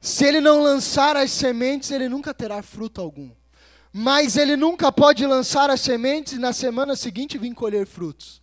Se 0.00 0.24
ele 0.24 0.40
não 0.40 0.62
lançar 0.62 1.16
as 1.16 1.32
sementes, 1.32 1.90
ele 1.90 2.08
nunca 2.08 2.32
terá 2.32 2.62
fruto 2.62 3.00
algum. 3.00 3.32
Mas 3.92 4.36
ele 4.36 4.56
nunca 4.56 4.92
pode 4.92 5.26
lançar 5.26 5.68
as 5.68 5.80
sementes 5.80 6.34
e 6.34 6.38
na 6.38 6.52
semana 6.52 6.94
seguinte 6.94 7.38
vir 7.38 7.54
colher 7.54 7.86
frutos. 7.88 8.41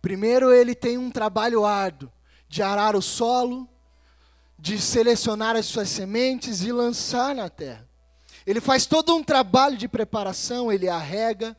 Primeiro, 0.00 0.52
ele 0.52 0.74
tem 0.74 0.96
um 0.96 1.10
trabalho 1.10 1.64
árduo 1.64 2.10
de 2.48 2.62
arar 2.62 2.96
o 2.96 3.02
solo, 3.02 3.68
de 4.58 4.80
selecionar 4.80 5.56
as 5.56 5.66
suas 5.66 5.88
sementes 5.88 6.62
e 6.62 6.72
lançar 6.72 7.34
na 7.34 7.48
terra. 7.48 7.88
Ele 8.46 8.60
faz 8.60 8.86
todo 8.86 9.14
um 9.14 9.22
trabalho 9.22 9.76
de 9.76 9.86
preparação, 9.86 10.72
ele 10.72 10.88
arrega, 10.88 11.56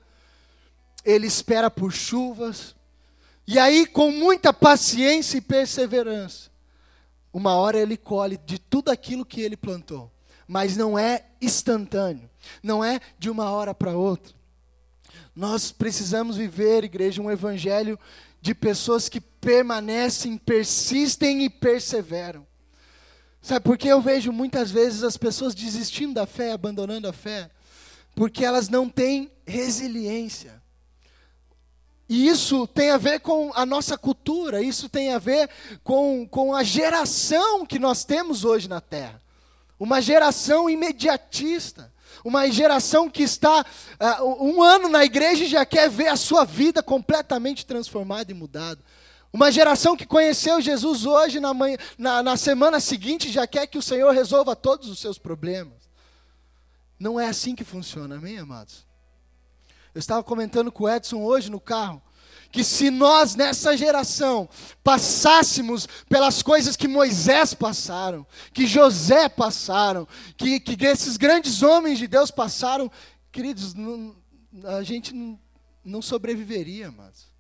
ele 1.06 1.28
espera 1.28 1.70
por 1.70 1.92
chuvas, 1.92 2.76
e 3.48 3.60
aí, 3.60 3.86
com 3.86 4.12
muita 4.12 4.54
paciência 4.54 5.38
e 5.38 5.42
perseverança, 5.42 6.50
uma 7.34 7.56
hora 7.56 7.78
ele 7.80 7.98
colhe 7.98 8.38
de 8.38 8.60
tudo 8.60 8.90
aquilo 8.90 9.26
que 9.26 9.42
ele 9.42 9.58
plantou, 9.58 10.12
mas 10.48 10.78
não 10.78 10.98
é 10.98 11.26
instantâneo, 11.42 12.30
não 12.62 12.84
é 12.84 13.00
de 13.18 13.30
uma 13.30 13.50
hora 13.50 13.74
para 13.74 13.96
outra. 13.96 14.34
Nós 15.36 15.72
precisamos 15.72 16.38
viver, 16.38 16.84
igreja, 16.84 17.22
um 17.22 17.32
evangelho 17.32 18.00
de 18.42 18.56
pessoas 18.56 19.08
que 19.08 19.22
permanecem, 19.22 20.38
persistem 20.38 21.44
e 21.44 21.50
perseveram. 21.50 22.46
Sabe 23.42 23.64
por 23.64 23.78
que 23.78 23.88
eu 23.88 24.02
vejo 24.02 24.32
muitas 24.32 24.72
vezes 24.72 25.04
as 25.04 25.18
pessoas 25.18 25.56
desistindo 25.56 26.16
da 26.16 26.26
fé, 26.26 26.52
abandonando 26.52 27.08
a 27.08 27.14
fé? 27.14 27.50
Porque 28.16 28.44
elas 28.44 28.70
não 28.70 28.90
têm 28.90 29.32
resiliência. 29.46 30.62
E 32.10 32.28
isso 32.28 32.68
tem 32.68 32.90
a 32.90 32.98
ver 32.98 33.22
com 33.22 33.52
a 33.56 33.66
nossa 33.66 33.98
cultura, 33.98 34.62
isso 34.62 34.90
tem 34.90 35.14
a 35.14 35.18
ver 35.18 35.50
com, 35.84 36.28
com 36.28 36.54
a 36.54 36.62
geração 36.62 37.66
que 37.66 37.80
nós 37.80 38.04
temos 38.04 38.44
hoje 38.44 38.68
na 38.68 38.82
Terra. 38.82 39.22
Uma 39.80 40.02
geração 40.02 40.70
imediatista. 40.70 41.91
Uma 42.24 42.50
geração 42.50 43.10
que 43.10 43.24
está 43.24 43.65
uh, 44.19 44.43
um 44.43 44.62
ano 44.62 44.89
na 44.89 45.04
igreja 45.04 45.43
e 45.43 45.47
já 45.47 45.65
quer 45.65 45.89
ver 45.89 46.08
a 46.08 46.15
sua 46.15 46.45
vida 46.45 46.84
completamente 46.84 47.65
transformada 47.65 48.32
e 48.32 48.36
mudada. 48.36 48.82
Uma 49.34 49.52
geração 49.52 49.95
que 49.95 50.06
conheceu 50.06 50.60
Jesus 50.60 51.06
hoje, 51.06 51.39
na, 51.39 51.54
manhã, 51.54 51.78
na, 51.97 52.21
na 52.21 52.36
semana 52.36 52.80
seguinte, 52.80 53.32
já 53.32 53.47
quer 53.47 53.65
que 53.67 53.78
o 53.78 53.82
Senhor 53.82 54.12
resolva 54.12 54.56
todos 54.56 54.89
os 54.89 55.00
seus 55.00 55.17
problemas. 55.17 55.89
Não 57.00 57.19
é 57.19 57.28
assim 57.28 57.56
que 57.56 57.63
funciona, 57.63 58.15
amém, 58.15 58.38
amados? 58.38 58.86
Eu 59.95 60.00
estava 60.00 60.24
comentando 60.24 60.71
com 60.71 60.84
o 60.84 60.89
Edson 60.89 61.21
hoje 61.21 61.50
no 61.50 61.60
carro 61.60 62.02
que 62.52 62.64
se 62.64 62.90
nós 62.90 63.36
nessa 63.36 63.78
geração 63.78 64.50
passássemos 64.84 65.88
pelas 66.10 66.42
coisas 66.42 66.76
que 66.76 66.88
Moisés 66.88 67.54
passaram, 67.54 68.26
que 68.54 68.68
José 68.68 69.30
passaram, 69.30 70.08
que, 70.36 70.60
que 70.60 70.86
esses 70.86 71.18
grandes 71.18 71.64
homens 71.64 71.98
de 71.98 72.08
Deus 72.08 72.30
passaram, 72.30 72.92
queridos, 73.32 73.74
não, 73.74 74.16
a 74.64 74.84
gente 74.84 75.14
não, 75.14 75.40
não 75.84 76.02
sobreviveria, 76.02 76.92
mas 76.92 77.32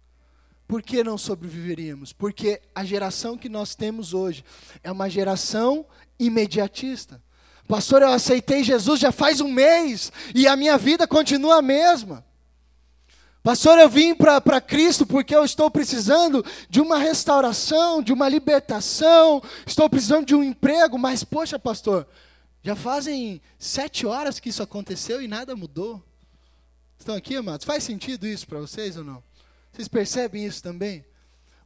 por 0.71 0.81
que 0.81 1.03
não 1.03 1.17
sobreviveríamos? 1.17 2.13
Porque 2.13 2.61
a 2.73 2.85
geração 2.85 3.37
que 3.37 3.49
nós 3.49 3.75
temos 3.75 4.13
hoje 4.13 4.45
é 4.81 4.89
uma 4.89 5.09
geração 5.09 5.85
imediatista. 6.17 7.21
Pastor, 7.67 8.01
eu 8.01 8.09
aceitei 8.09 8.63
Jesus 8.63 8.99
já 8.99 9.11
faz 9.11 9.41
um 9.41 9.51
mês 9.51 10.13
e 10.33 10.47
a 10.47 10.55
minha 10.55 10.77
vida 10.77 11.05
continua 11.05 11.57
a 11.57 11.61
mesma. 11.61 12.25
Pastor, 13.43 13.79
eu 13.79 13.89
vim 13.89 14.13
para 14.13 14.61
Cristo 14.61 15.05
porque 15.05 15.35
eu 15.35 15.43
estou 15.43 15.69
precisando 15.71 16.45
de 16.69 16.79
uma 16.79 16.99
restauração, 16.99 18.01
de 18.01 18.13
uma 18.13 18.29
libertação, 18.29 19.41
estou 19.65 19.89
precisando 19.89 20.27
de 20.27 20.35
um 20.35 20.43
emprego, 20.43 20.97
mas, 20.97 21.23
poxa, 21.23 21.57
pastor, 21.57 22.07
já 22.61 22.75
fazem 22.75 23.41
sete 23.57 24.05
horas 24.05 24.39
que 24.39 24.49
isso 24.49 24.61
aconteceu 24.61 25.21
e 25.21 25.27
nada 25.27 25.55
mudou. 25.55 26.03
Estão 26.99 27.15
aqui, 27.15 27.35
amados? 27.35 27.65
Faz 27.65 27.83
sentido 27.83 28.27
isso 28.27 28.47
para 28.47 28.59
vocês 28.59 28.95
ou 28.95 29.03
não? 29.03 29.23
Vocês 29.73 29.87
percebem 29.87 30.45
isso 30.45 30.61
também? 30.61 31.03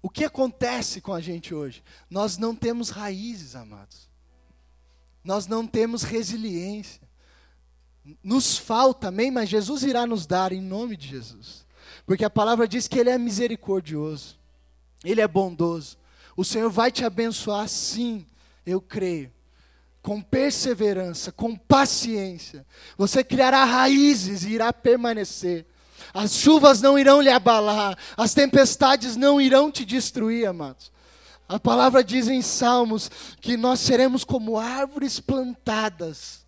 O 0.01 0.09
que 0.09 0.23
acontece 0.23 1.01
com 1.01 1.13
a 1.13 1.19
gente 1.19 1.53
hoje? 1.53 1.83
Nós 2.09 2.38
não 2.38 2.55
temos 2.55 2.89
raízes, 2.89 3.53
amados. 3.53 4.07
Nós 5.21 5.45
não 5.45 5.67
temos 5.67 6.03
resiliência. 6.03 7.01
Nos 8.23 8.57
falta, 8.57 9.09
amém? 9.09 9.29
Mas 9.29 9.49
Jesus 9.49 9.83
irá 9.83 10.05
nos 10.05 10.25
dar 10.25 10.53
em 10.53 10.61
nome 10.61 10.95
de 10.95 11.07
Jesus. 11.07 11.64
Porque 12.05 12.23
a 12.23 12.29
palavra 12.29 12.67
diz 12.67 12.87
que 12.87 12.99
Ele 12.99 13.09
é 13.09 13.17
misericordioso, 13.17 14.37
Ele 15.03 15.21
é 15.21 15.27
bondoso. 15.27 15.97
O 16.37 16.43
Senhor 16.43 16.69
vai 16.69 16.91
te 16.91 17.03
abençoar, 17.03 17.67
sim, 17.67 18.25
eu 18.65 18.79
creio. 18.79 19.31
Com 20.01 20.21
perseverança, 20.21 21.31
com 21.31 21.55
paciência. 21.55 22.65
Você 22.97 23.23
criará 23.23 23.63
raízes 23.63 24.43
e 24.43 24.51
irá 24.51 24.71
permanecer. 24.71 25.65
As 26.13 26.33
chuvas 26.33 26.81
não 26.81 26.99
irão 26.99 27.21
lhe 27.21 27.29
abalar, 27.29 27.97
as 28.15 28.33
tempestades 28.33 29.15
não 29.15 29.41
irão 29.41 29.71
te 29.71 29.83
destruir, 29.83 30.45
amados. 30.45 30.91
A 31.47 31.59
palavra 31.59 32.03
diz 32.03 32.27
em 32.27 32.41
Salmos 32.41 33.09
que 33.41 33.57
nós 33.57 33.79
seremos 33.79 34.23
como 34.23 34.57
árvores 34.57 35.19
plantadas 35.19 36.44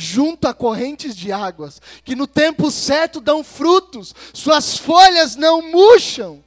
junto 0.00 0.48
a 0.48 0.54
correntes 0.54 1.14
de 1.14 1.30
águas, 1.30 1.80
que 2.04 2.16
no 2.16 2.26
tempo 2.26 2.70
certo 2.70 3.20
dão 3.20 3.44
frutos, 3.44 4.14
suas 4.32 4.76
folhas 4.76 5.36
não 5.36 5.60
murcham, 5.70 6.42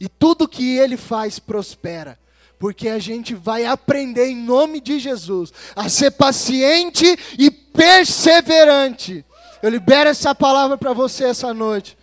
e 0.00 0.08
tudo 0.08 0.48
que 0.48 0.76
ele 0.78 0.96
faz 0.96 1.38
prospera, 1.38 2.18
porque 2.58 2.88
a 2.88 2.98
gente 2.98 3.34
vai 3.34 3.64
aprender 3.64 4.26
em 4.26 4.36
nome 4.36 4.80
de 4.80 4.98
Jesus 4.98 5.52
a 5.76 5.88
ser 5.88 6.12
paciente 6.12 7.04
e 7.38 7.50
perseverante. 7.50 9.24
Eu 9.62 9.70
libero 9.70 10.10
essa 10.10 10.34
palavra 10.34 10.76
para 10.76 10.92
você 10.92 11.24
essa 11.24 11.54
noite. 11.54 11.96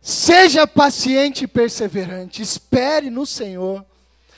Seja 0.00 0.66
paciente 0.66 1.44
e 1.44 1.46
perseverante, 1.46 2.40
espere 2.40 3.10
no 3.10 3.26
Senhor. 3.26 3.84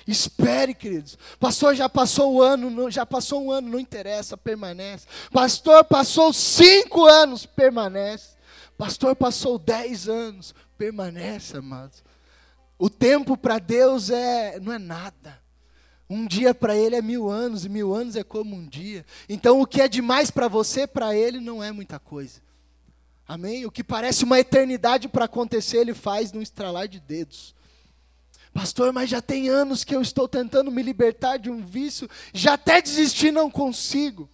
Espere, 0.07 0.75
queridos. 0.75 1.17
Pastor, 1.39 1.75
já 1.75 1.89
passou 1.89 2.35
o 2.35 2.43
ano, 2.43 2.91
já 2.91 3.07
passou 3.07 3.45
um 3.45 3.51
ano, 3.51 3.71
não 3.71 3.81
interessa, 3.81 4.37
permanece. 4.37 5.07
Pastor, 5.33 5.85
passou 5.85 6.33
cinco 6.33 7.05
anos, 7.07 7.47
permanece. 7.47 8.37
Pastor, 8.77 9.15
passou 9.15 9.59
dez 9.59 10.09
anos, 10.09 10.55
permanece, 10.77 11.57
amados. 11.57 12.03
O 12.79 12.91
tempo 12.91 13.37
para 13.37 13.59
Deus 13.59 14.11
é, 14.11 14.59
não 14.59 14.73
é 14.73 14.79
nada. 14.79 15.41
Um 16.11 16.27
dia 16.27 16.55
para 16.55 16.77
Ele 16.77 16.97
é 16.97 17.01
mil 17.01 17.31
anos, 17.31 17.65
e 17.65 17.69
mil 17.69 17.95
anos 17.95 18.17
é 18.17 18.25
como 18.25 18.55
um 18.55 18.67
dia. 18.67 19.07
Então, 19.29 19.61
o 19.61 19.67
que 19.67 19.81
é 19.81 19.89
demais 19.89 20.31
para 20.31 20.49
você, 20.49 20.87
para 20.87 21.15
Ele 21.17 21.41
não 21.41 21.63
é 21.63 21.73
muita 21.73 21.99
coisa. 21.99 22.41
Amém? 23.27 23.65
O 23.65 23.71
que 23.71 23.85
parece 23.85 24.25
uma 24.25 24.39
eternidade 24.39 25.09
para 25.09 25.25
acontecer, 25.27 25.79
Ele 25.79 25.95
faz 25.95 26.33
num 26.33 26.43
estralar 26.43 26.89
de 26.89 27.01
dedos. 27.01 27.55
Pastor, 28.53 28.93
mas 28.93 29.09
já 29.09 29.23
tem 29.23 29.49
anos 29.49 29.83
que 29.83 29.95
eu 29.95 30.03
estou 30.03 30.29
tentando 30.29 30.71
me 30.71 30.83
libertar 30.83 31.39
de 31.39 31.51
um 31.51 31.65
vício, 31.65 32.09
já 32.35 32.55
até 32.55 32.83
desistir 32.83 33.33
não 33.33 33.51
consigo. 33.51 34.29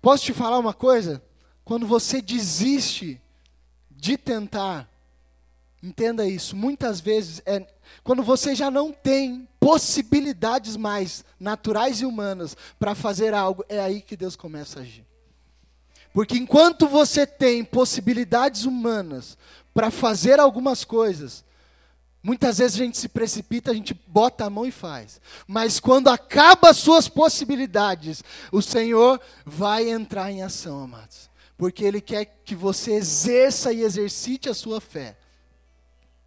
Posso 0.00 0.24
te 0.24 0.32
falar 0.32 0.58
uma 0.58 0.72
coisa? 0.72 1.22
Quando 1.64 1.86
você 1.86 2.22
desiste 2.22 3.20
de 3.90 4.16
tentar, 4.16 4.88
entenda 5.82 6.26
isso, 6.26 6.56
muitas 6.56 7.00
vezes 7.00 7.42
é 7.44 7.66
quando 8.02 8.22
você 8.22 8.54
já 8.54 8.70
não 8.70 8.92
tem 8.92 9.46
possibilidades 9.60 10.76
mais 10.76 11.24
naturais 11.38 12.00
e 12.00 12.06
humanas 12.06 12.56
para 12.78 12.94
fazer 12.94 13.34
algo, 13.34 13.64
é 13.68 13.80
aí 13.80 14.00
que 14.00 14.16
Deus 14.16 14.34
começa 14.34 14.78
a 14.78 14.82
agir. 14.82 15.04
Porque 16.12 16.36
enquanto 16.36 16.88
você 16.88 17.26
tem 17.26 17.64
possibilidades 17.64 18.64
humanas 18.64 19.36
para 19.72 19.90
fazer 19.90 20.40
algumas 20.40 20.84
coisas, 20.84 21.44
Muitas 22.22 22.58
vezes 22.58 22.80
a 22.80 22.84
gente 22.84 22.98
se 22.98 23.08
precipita, 23.08 23.72
a 23.72 23.74
gente 23.74 23.94
bota 24.06 24.44
a 24.44 24.50
mão 24.50 24.64
e 24.64 24.70
faz. 24.70 25.20
Mas 25.46 25.80
quando 25.80 26.08
acaba 26.08 26.70
as 26.70 26.76
suas 26.76 27.08
possibilidades, 27.08 28.22
o 28.52 28.62
Senhor 28.62 29.20
vai 29.44 29.90
entrar 29.90 30.30
em 30.30 30.42
ação, 30.42 30.84
amados. 30.84 31.28
Porque 31.56 31.84
Ele 31.84 32.00
quer 32.00 32.24
que 32.44 32.54
você 32.54 32.92
exerça 32.92 33.72
e 33.72 33.82
exercite 33.82 34.48
a 34.48 34.54
sua 34.54 34.80
fé. 34.80 35.16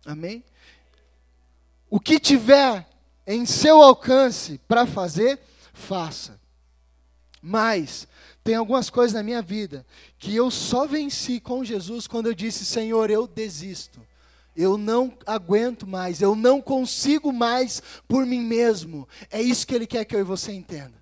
Amém? 0.05 0.43
O 1.89 1.99
que 1.99 2.19
tiver 2.19 2.85
em 3.25 3.45
seu 3.45 3.81
alcance 3.81 4.59
para 4.67 4.85
fazer, 4.85 5.39
faça. 5.73 6.39
Mas 7.41 8.05
tem 8.43 8.55
algumas 8.55 8.89
coisas 8.89 9.13
na 9.13 9.23
minha 9.23 9.41
vida 9.41 9.85
que 10.19 10.35
eu 10.35 10.51
só 10.51 10.85
venci 10.85 11.39
com 11.39 11.63
Jesus 11.63 12.05
quando 12.05 12.27
eu 12.27 12.33
disse: 12.33 12.65
Senhor, 12.65 13.09
eu 13.09 13.25
desisto. 13.25 13.99
Eu 14.55 14.77
não 14.77 15.13
aguento 15.25 15.85
mais, 15.85 16.21
eu 16.21 16.33
não 16.35 16.61
consigo 16.61 17.33
mais 17.33 17.81
por 18.07 18.25
mim 18.25 18.39
mesmo. 18.39 19.07
É 19.29 19.41
isso 19.41 19.67
que 19.67 19.75
Ele 19.75 19.85
quer 19.85 20.05
que 20.05 20.15
eu 20.15 20.19
e 20.21 20.23
você 20.23 20.53
entenda. 20.53 20.93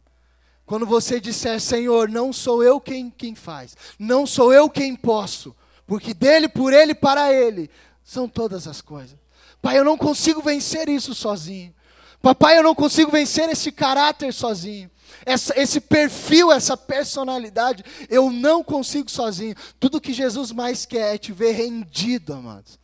Quando 0.65 0.85
você 0.85 1.19
disser, 1.19 1.59
Senhor, 1.59 2.09
não 2.09 2.33
sou 2.33 2.63
eu 2.63 2.79
quem, 2.79 3.11
quem 3.11 3.35
faz, 3.35 3.75
não 3.99 4.25
sou 4.25 4.53
eu 4.53 4.69
quem 4.69 4.95
posso, 4.95 5.55
porque 5.85 6.13
dele, 6.13 6.47
por 6.47 6.73
ele, 6.73 6.95
para 6.95 7.33
ele, 7.33 7.69
são 8.03 8.27
todas 8.27 8.67
as 8.67 8.81
coisas. 8.81 9.17
Pai, 9.61 9.77
eu 9.77 9.83
não 9.83 9.97
consigo 9.97 10.41
vencer 10.41 10.89
isso 10.89 11.13
sozinho. 11.13 11.73
Papai, 12.21 12.57
eu 12.57 12.63
não 12.63 12.73
consigo 12.73 13.11
vencer 13.11 13.49
esse 13.49 13.71
caráter 13.71 14.33
sozinho. 14.33 14.89
Essa, 15.25 15.59
esse 15.59 15.81
perfil, 15.81 16.51
essa 16.51 16.75
personalidade, 16.75 17.83
eu 18.09 18.31
não 18.31 18.63
consigo 18.63 19.11
sozinho. 19.11 19.55
Tudo 19.79 20.01
que 20.01 20.13
Jesus 20.13 20.51
mais 20.51 20.85
quer 20.85 21.15
é 21.15 21.17
te 21.17 21.33
ver 21.33 21.51
rendido, 21.51 22.33
amados 22.33 22.82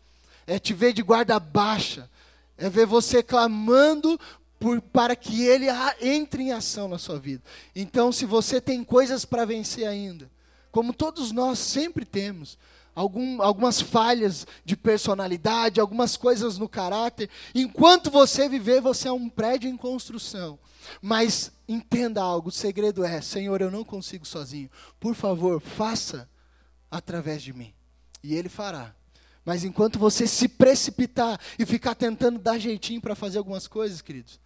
é 0.50 0.58
te 0.58 0.74
ver 0.74 0.94
de 0.94 1.04
guarda 1.04 1.40
baixa, 1.40 2.10
é 2.58 2.68
ver 2.70 2.88
você 2.88 3.22
clamando 3.22 4.20
por, 4.60 4.82
para 4.82 5.16
que 5.16 5.44
Ele 5.44 5.68
entre 6.02 6.44
em 6.44 6.52
ação 6.52 6.88
na 6.88 6.98
sua 6.98 7.20
vida. 7.20 7.44
Então, 7.76 8.12
se 8.12 8.26
você 8.26 8.60
tem 8.60 8.84
coisas 8.84 9.24
para 9.26 9.46
vencer 9.46 9.88
ainda, 9.88 10.30
como 10.72 10.92
todos 10.92 11.32
nós 11.32 11.60
sempre 11.60 12.04
temos, 12.04 12.58
algum, 12.96 13.42
algumas 13.44 13.80
falhas 13.80 14.48
de 14.66 14.76
personalidade, 14.76 15.80
algumas 15.80 16.18
coisas 16.18 16.58
no 16.58 16.68
caráter, 16.68 17.30
enquanto 17.54 18.10
você 18.10 18.50
viver, 18.50 18.82
você 18.82 19.08
é 19.08 19.12
um 19.12 19.30
prédio 19.30 19.70
em 19.70 19.78
construção. 19.78 20.58
Mas 21.00 21.52
entenda 21.68 22.24
algo: 22.24 22.50
o 22.50 22.52
segredo 22.52 23.04
é, 23.06 23.22
Senhor, 23.22 23.62
eu 23.62 23.70
não 23.70 23.84
consigo 23.84 24.26
sozinho. 24.26 24.70
Por 25.00 25.14
favor, 25.14 25.62
faça 25.62 26.28
através 26.90 27.44
de 27.44 27.54
mim. 27.54 27.72
E 28.24 28.34
Ele 28.34 28.50
fará. 28.50 28.99
Mas 29.50 29.64
enquanto 29.64 29.98
você 29.98 30.28
se 30.28 30.48
precipitar 30.48 31.40
e 31.58 31.66
ficar 31.66 31.96
tentando 31.96 32.38
dar 32.38 32.60
jeitinho 32.60 33.02
para 33.02 33.16
fazer 33.16 33.40
algumas 33.40 33.66
coisas, 33.66 34.00
queridos, 34.00 34.40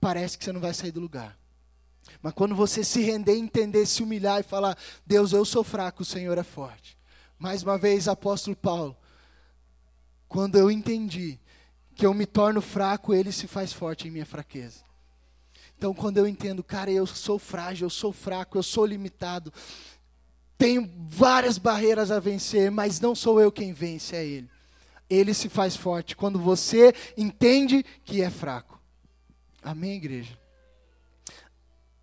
parece 0.00 0.38
que 0.38 0.44
você 0.44 0.52
não 0.52 0.60
vai 0.60 0.72
sair 0.72 0.92
do 0.92 1.00
lugar. 1.00 1.36
Mas 2.22 2.32
quando 2.32 2.54
você 2.54 2.84
se 2.84 3.02
render, 3.02 3.34
entender, 3.34 3.84
se 3.86 4.00
humilhar 4.00 4.38
e 4.38 4.44
falar: 4.44 4.78
Deus, 5.04 5.32
eu 5.32 5.44
sou 5.44 5.64
fraco, 5.64 6.02
o 6.02 6.06
Senhor 6.06 6.38
é 6.38 6.44
forte. 6.44 6.96
Mais 7.40 7.64
uma 7.64 7.76
vez, 7.76 8.06
apóstolo 8.06 8.54
Paulo, 8.54 8.96
quando 10.28 10.56
eu 10.56 10.70
entendi 10.70 11.36
que 11.96 12.06
eu 12.06 12.14
me 12.14 12.24
torno 12.24 12.60
fraco, 12.60 13.12
ele 13.12 13.32
se 13.32 13.48
faz 13.48 13.72
forte 13.72 14.06
em 14.06 14.12
minha 14.12 14.26
fraqueza. 14.26 14.84
Então, 15.76 15.92
quando 15.92 16.18
eu 16.18 16.28
entendo, 16.28 16.62
cara, 16.62 16.88
eu 16.88 17.04
sou 17.04 17.36
frágil, 17.36 17.86
eu 17.86 17.90
sou 17.90 18.12
fraco, 18.12 18.56
eu 18.56 18.62
sou 18.62 18.86
limitado, 18.86 19.52
tenho 20.58 20.90
várias 21.06 21.56
barreiras 21.56 22.10
a 22.10 22.18
vencer, 22.18 22.70
mas 22.70 23.00
não 23.00 23.14
sou 23.14 23.40
eu 23.40 23.50
quem 23.50 23.72
vence, 23.72 24.16
é 24.16 24.26
Ele. 24.26 24.50
Ele 25.08 25.32
se 25.32 25.48
faz 25.48 25.76
forte 25.76 26.16
quando 26.16 26.38
você 26.38 26.92
entende 27.16 27.84
que 28.04 28.20
é 28.20 28.28
fraco. 28.28 28.78
Amém, 29.62 29.94
igreja? 29.94 30.36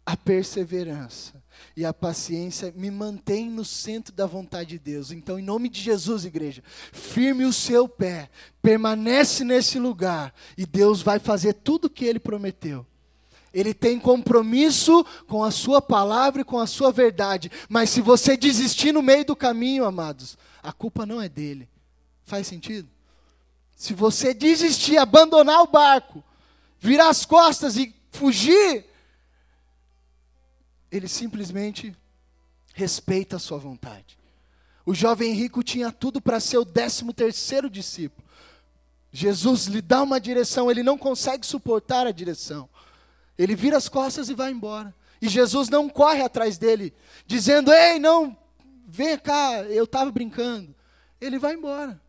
A 0.05 0.15
perseverança 0.15 1.43
e 1.75 1.85
a 1.85 1.93
paciência 1.93 2.73
me 2.75 2.89
mantém 2.89 3.49
no 3.49 3.65
centro 3.65 4.13
da 4.13 4.25
vontade 4.25 4.69
de 4.69 4.79
Deus. 4.79 5.11
Então, 5.11 5.37
em 5.37 5.43
nome 5.43 5.67
de 5.67 5.81
Jesus, 5.81 6.25
igreja, 6.25 6.63
firme 6.91 7.43
o 7.43 7.53
seu 7.53 7.87
pé, 7.87 8.29
permanece 8.61 9.43
nesse 9.43 9.77
lugar 9.79 10.33
e 10.57 10.65
Deus 10.65 11.01
vai 11.01 11.19
fazer 11.19 11.53
tudo 11.53 11.85
o 11.85 11.89
que 11.89 12.05
Ele 12.05 12.19
prometeu. 12.19 12.85
Ele 13.55 13.73
tem 13.73 13.97
compromisso 13.97 15.05
com 15.27 15.41
a 15.41 15.49
sua 15.49 15.81
palavra 15.81 16.41
e 16.41 16.45
com 16.45 16.59
a 16.59 16.67
sua 16.67 16.91
verdade. 16.91 17.49
Mas 17.69 17.89
se 17.89 18.01
você 18.01 18.35
desistir 18.35 18.91
no 18.91 19.01
meio 19.01 19.23
do 19.23 19.33
caminho, 19.33 19.85
amados, 19.85 20.37
a 20.61 20.73
culpa 20.73 21.05
não 21.05 21.21
é 21.21 21.29
dele. 21.29 21.69
Faz 22.25 22.47
sentido? 22.47 22.89
Se 23.73 23.93
você 23.93 24.33
desistir, 24.33 24.97
abandonar 24.97 25.61
o 25.61 25.67
barco, 25.67 26.21
virar 26.81 27.07
as 27.07 27.25
costas 27.25 27.77
e 27.77 27.95
fugir, 28.11 28.85
ele 30.91 31.07
simplesmente 31.07 31.95
respeita 32.73 33.37
a 33.37 33.39
sua 33.39 33.57
vontade. 33.57 34.19
O 34.85 34.93
jovem 34.93 35.31
rico 35.31 35.63
tinha 35.63 35.93
tudo 35.93 36.19
para 36.19 36.41
ser 36.41 36.57
o 36.57 36.65
décimo 36.65 37.13
terceiro 37.13 37.69
discípulo. 37.69 38.27
Jesus 39.13 39.67
lhe 39.67 39.81
dá 39.81 40.03
uma 40.03 40.19
direção, 40.19 40.69
ele 40.69 40.83
não 40.83 40.97
consegue 40.97 41.45
suportar 41.45 42.05
a 42.05 42.11
direção. 42.11 42.67
Ele 43.37 43.55
vira 43.55 43.77
as 43.77 43.89
costas 43.89 44.29
e 44.29 44.33
vai 44.33 44.51
embora. 44.51 44.93
E 45.21 45.27
Jesus 45.27 45.69
não 45.69 45.89
corre 45.89 46.21
atrás 46.21 46.57
dele, 46.57 46.93
dizendo: 47.25 47.71
Ei, 47.71 47.99
não, 47.99 48.35
vem 48.87 49.17
cá, 49.17 49.63
eu 49.63 49.85
estava 49.85 50.11
brincando. 50.11 50.75
Ele 51.19 51.39
vai 51.39 51.53
embora. 51.53 51.99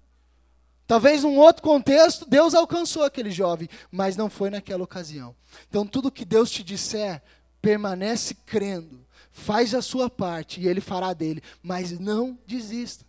Talvez 0.86 1.24
num 1.24 1.36
outro 1.38 1.62
contexto, 1.62 2.28
Deus 2.28 2.54
alcançou 2.54 3.02
aquele 3.02 3.30
jovem, 3.30 3.68
mas 3.90 4.16
não 4.16 4.30
foi 4.30 4.50
naquela 4.50 4.84
ocasião. 4.84 5.34
Então, 5.68 5.84
tudo 5.84 6.12
que 6.12 6.24
Deus 6.24 6.50
te 6.50 6.62
disser, 6.62 7.20
permanece 7.60 8.34
crendo, 8.34 9.04
faz 9.32 9.74
a 9.74 9.82
sua 9.82 10.08
parte 10.08 10.60
e 10.60 10.68
Ele 10.68 10.80
fará 10.80 11.12
dele, 11.12 11.42
mas 11.60 11.98
não 11.98 12.38
desista. 12.46 13.04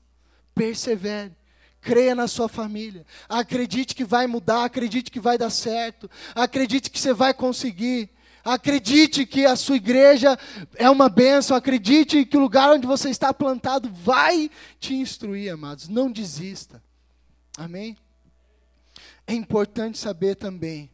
Persevere. 0.56 1.36
Creia 1.81 2.15
na 2.15 2.27
sua 2.27 2.49
família. 2.49 3.05
Acredite 3.29 3.95
que 3.95 4.03
vai 4.03 4.27
mudar, 4.27 4.65
acredite 4.65 5.11
que 5.11 5.19
vai 5.19 5.37
dar 5.37 5.49
certo. 5.49 6.09
Acredite 6.35 6.89
que 6.89 6.99
você 6.99 7.13
vai 7.13 7.33
conseguir. 7.33 8.09
Acredite 8.43 9.25
que 9.25 9.45
a 9.45 9.55
sua 9.55 9.75
igreja 9.75 10.37
é 10.75 10.89
uma 10.89 11.09
bênção. 11.09 11.55
Acredite 11.55 12.25
que 12.25 12.37
o 12.37 12.39
lugar 12.39 12.71
onde 12.71 12.87
você 12.87 13.09
está 13.09 13.33
plantado 13.33 13.89
vai 13.91 14.49
te 14.79 14.93
instruir, 14.95 15.51
amados. 15.51 15.87
Não 15.87 16.11
desista. 16.11 16.81
Amém? 17.57 17.97
É 19.25 19.33
importante 19.33 19.97
saber 19.97 20.35
também, 20.35 20.89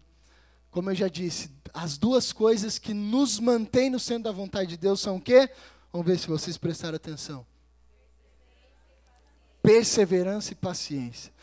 como 0.71 0.89
eu 0.89 0.95
já 0.95 1.07
disse, 1.07 1.51
as 1.73 1.97
duas 1.97 2.33
coisas 2.33 2.79
que 2.79 2.93
nos 2.93 3.39
mantêm 3.39 3.89
no 3.89 3.99
centro 3.99 4.23
da 4.23 4.31
vontade 4.31 4.71
de 4.71 4.77
Deus 4.77 4.99
são 4.99 5.17
o 5.17 5.21
quê? 5.21 5.49
Vamos 5.91 6.07
ver 6.07 6.17
se 6.17 6.27
vocês 6.27 6.57
prestaram 6.57 6.95
atenção. 6.95 7.45
Perseverança 9.63 10.51
e 10.51 10.55
paciência. 10.55 11.33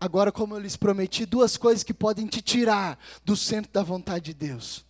Agora, 0.00 0.32
como 0.32 0.54
eu 0.54 0.58
lhes 0.58 0.76
prometi, 0.76 1.24
duas 1.24 1.56
coisas 1.56 1.84
que 1.84 1.94
podem 1.94 2.26
te 2.26 2.42
tirar 2.42 2.98
do 3.24 3.36
centro 3.36 3.70
da 3.70 3.82
vontade 3.82 4.26
de 4.26 4.34
Deus. 4.34 4.84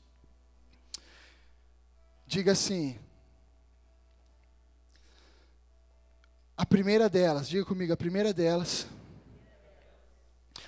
Diga 2.26 2.52
assim. 2.52 2.98
A 6.56 6.64
primeira 6.64 7.08
delas, 7.08 7.48
diga 7.48 7.64
comigo, 7.64 7.92
a 7.92 7.96
primeira 7.96 8.32
delas. 8.32 8.86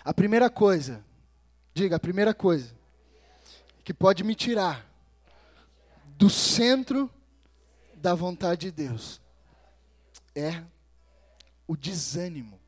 A 0.04 0.12
primeira 0.12 0.50
coisa, 0.50 1.04
diga, 1.72 1.96
a 1.96 2.00
primeira 2.00 2.34
coisa 2.34 2.76
que 3.84 3.94
pode 3.94 4.22
me 4.22 4.34
tirar 4.34 4.86
do 6.16 6.28
centro 6.28 7.10
da 7.94 8.14
vontade 8.14 8.62
de 8.62 8.70
Deus 8.70 9.20
é 10.34 10.62
o 11.68 11.76
desânimo. 11.76 12.58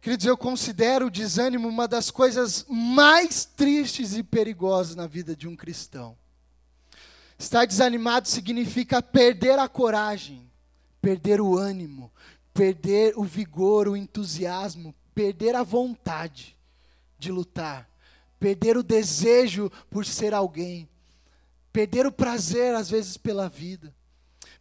Queridos, 0.00 0.26
eu 0.26 0.36
considero 0.36 1.06
o 1.06 1.10
desânimo 1.10 1.68
uma 1.68 1.86
das 1.86 2.10
coisas 2.10 2.66
mais 2.68 3.44
tristes 3.44 4.14
e 4.14 4.22
perigosas 4.22 4.96
na 4.96 5.06
vida 5.06 5.36
de 5.36 5.46
um 5.46 5.56
cristão. 5.56 6.16
Estar 7.38 7.64
desanimado 7.64 8.26
significa 8.26 9.00
perder 9.00 9.58
a 9.58 9.68
coragem, 9.68 10.50
perder 11.00 11.40
o 11.40 11.56
ânimo, 11.56 12.12
perder 12.52 13.16
o 13.16 13.22
vigor, 13.22 13.86
o 13.86 13.96
entusiasmo, 13.96 14.92
perder 15.14 15.54
a 15.54 15.62
vontade 15.62 16.56
de 17.18 17.30
lutar, 17.30 17.88
perder 18.40 18.76
o 18.76 18.82
desejo 18.82 19.70
por 19.90 20.04
ser 20.04 20.34
alguém, 20.34 20.88
perder 21.72 22.06
o 22.06 22.12
prazer, 22.12 22.74
às 22.74 22.90
vezes, 22.90 23.16
pela 23.16 23.48
vida, 23.48 23.94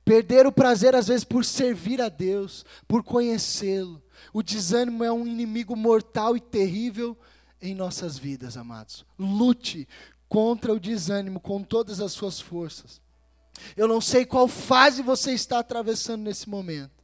perder 0.07 0.47
o 0.47 0.53
prazer, 0.53 0.95
às 0.95 1.09
vezes, 1.09 1.25
por 1.25 1.43
servir 1.43 2.01
a 2.01 2.07
Deus, 2.07 2.65
por 2.87 3.03
conhecê-lo. 3.03 4.01
O 4.31 4.41
desânimo 4.41 5.03
é 5.03 5.11
um 5.11 5.27
inimigo 5.27 5.75
mortal 5.75 6.37
e 6.37 6.39
terrível 6.39 7.17
em 7.61 7.75
nossas 7.75 8.17
vidas, 8.17 8.55
amados. 8.55 9.05
Lute 9.19 9.85
contra 10.29 10.71
o 10.71 10.79
desânimo 10.79 11.41
com 11.41 11.61
todas 11.61 11.99
as 11.99 12.13
suas 12.13 12.39
forças. 12.39 13.01
Eu 13.75 13.85
não 13.85 13.99
sei 13.99 14.25
qual 14.25 14.47
fase 14.47 15.01
você 15.01 15.33
está 15.33 15.59
atravessando 15.59 16.21
nesse 16.21 16.47
momento, 16.47 17.03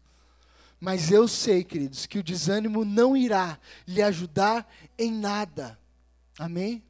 mas 0.79 1.11
eu 1.11 1.27
sei, 1.27 1.61
queridos, 1.61 2.05
que 2.05 2.19
o 2.19 2.23
desânimo 2.23 2.85
não 2.85 3.17
irá 3.17 3.59
lhe 3.85 4.01
ajudar 4.01 4.65
em 4.97 5.11
nada. 5.11 5.77
Amém? 6.39 6.81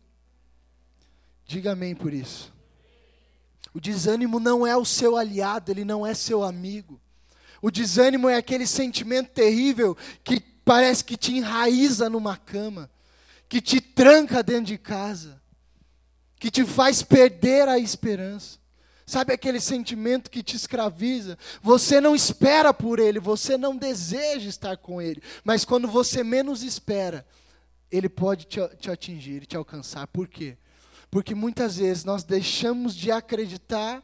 Diga 1.44 1.72
amém 1.72 1.96
por 1.96 2.14
isso. 2.14 2.54
O 3.74 3.80
desânimo 3.80 4.40
não 4.40 4.66
é 4.66 4.76
o 4.78 4.86
seu 4.86 5.18
aliado, 5.18 5.72
ele 5.72 5.84
não 5.84 6.06
é 6.06 6.14
seu 6.14 6.44
amigo. 6.44 7.00
O 7.62 7.72
desânimo 7.72 8.30
é 8.30 8.36
aquele 8.36 8.68
sentimento 8.68 9.32
terrível 9.32 9.98
que 10.24 10.40
parece 10.40 11.04
que 11.04 11.18
te 11.18 11.34
enraiza 11.34 12.10
numa 12.10 12.38
cama, 12.38 12.90
que 13.48 13.62
te 13.62 13.82
tranca 13.82 14.44
dentro 14.44 14.66
de 14.66 14.78
casa 14.78 15.42
que 16.44 16.52
te 16.52 16.66
faz 16.66 17.02
perder 17.02 17.70
a 17.70 17.80
esperança. 17.80 18.60
Sabe 19.06 19.32
aquele 19.32 19.62
sentimento 19.62 20.30
que 20.30 20.44
te 20.44 20.58
escraviza? 20.58 21.38
Você 21.62 22.02
não 22.02 22.14
espera 22.14 22.74
por 22.74 23.00
ele, 23.00 23.18
você 23.18 23.58
não 23.58 23.78
deseja 23.78 24.50
estar 24.50 24.76
com 24.76 25.02
ele, 25.02 25.24
mas 25.42 25.64
quando 25.64 25.88
você 25.88 26.22
menos 26.22 26.62
espera, 26.62 27.26
ele 27.90 28.10
pode 28.10 28.44
te, 28.44 28.60
te 28.78 28.92
atingir 28.92 29.44
e 29.44 29.46
te 29.46 29.56
alcançar. 29.56 30.06
Por 30.08 30.28
quê? 30.28 30.58
Porque 31.14 31.36
muitas 31.36 31.78
vezes 31.78 32.04
nós 32.04 32.24
deixamos 32.24 32.96
de 32.96 33.12
acreditar 33.12 34.04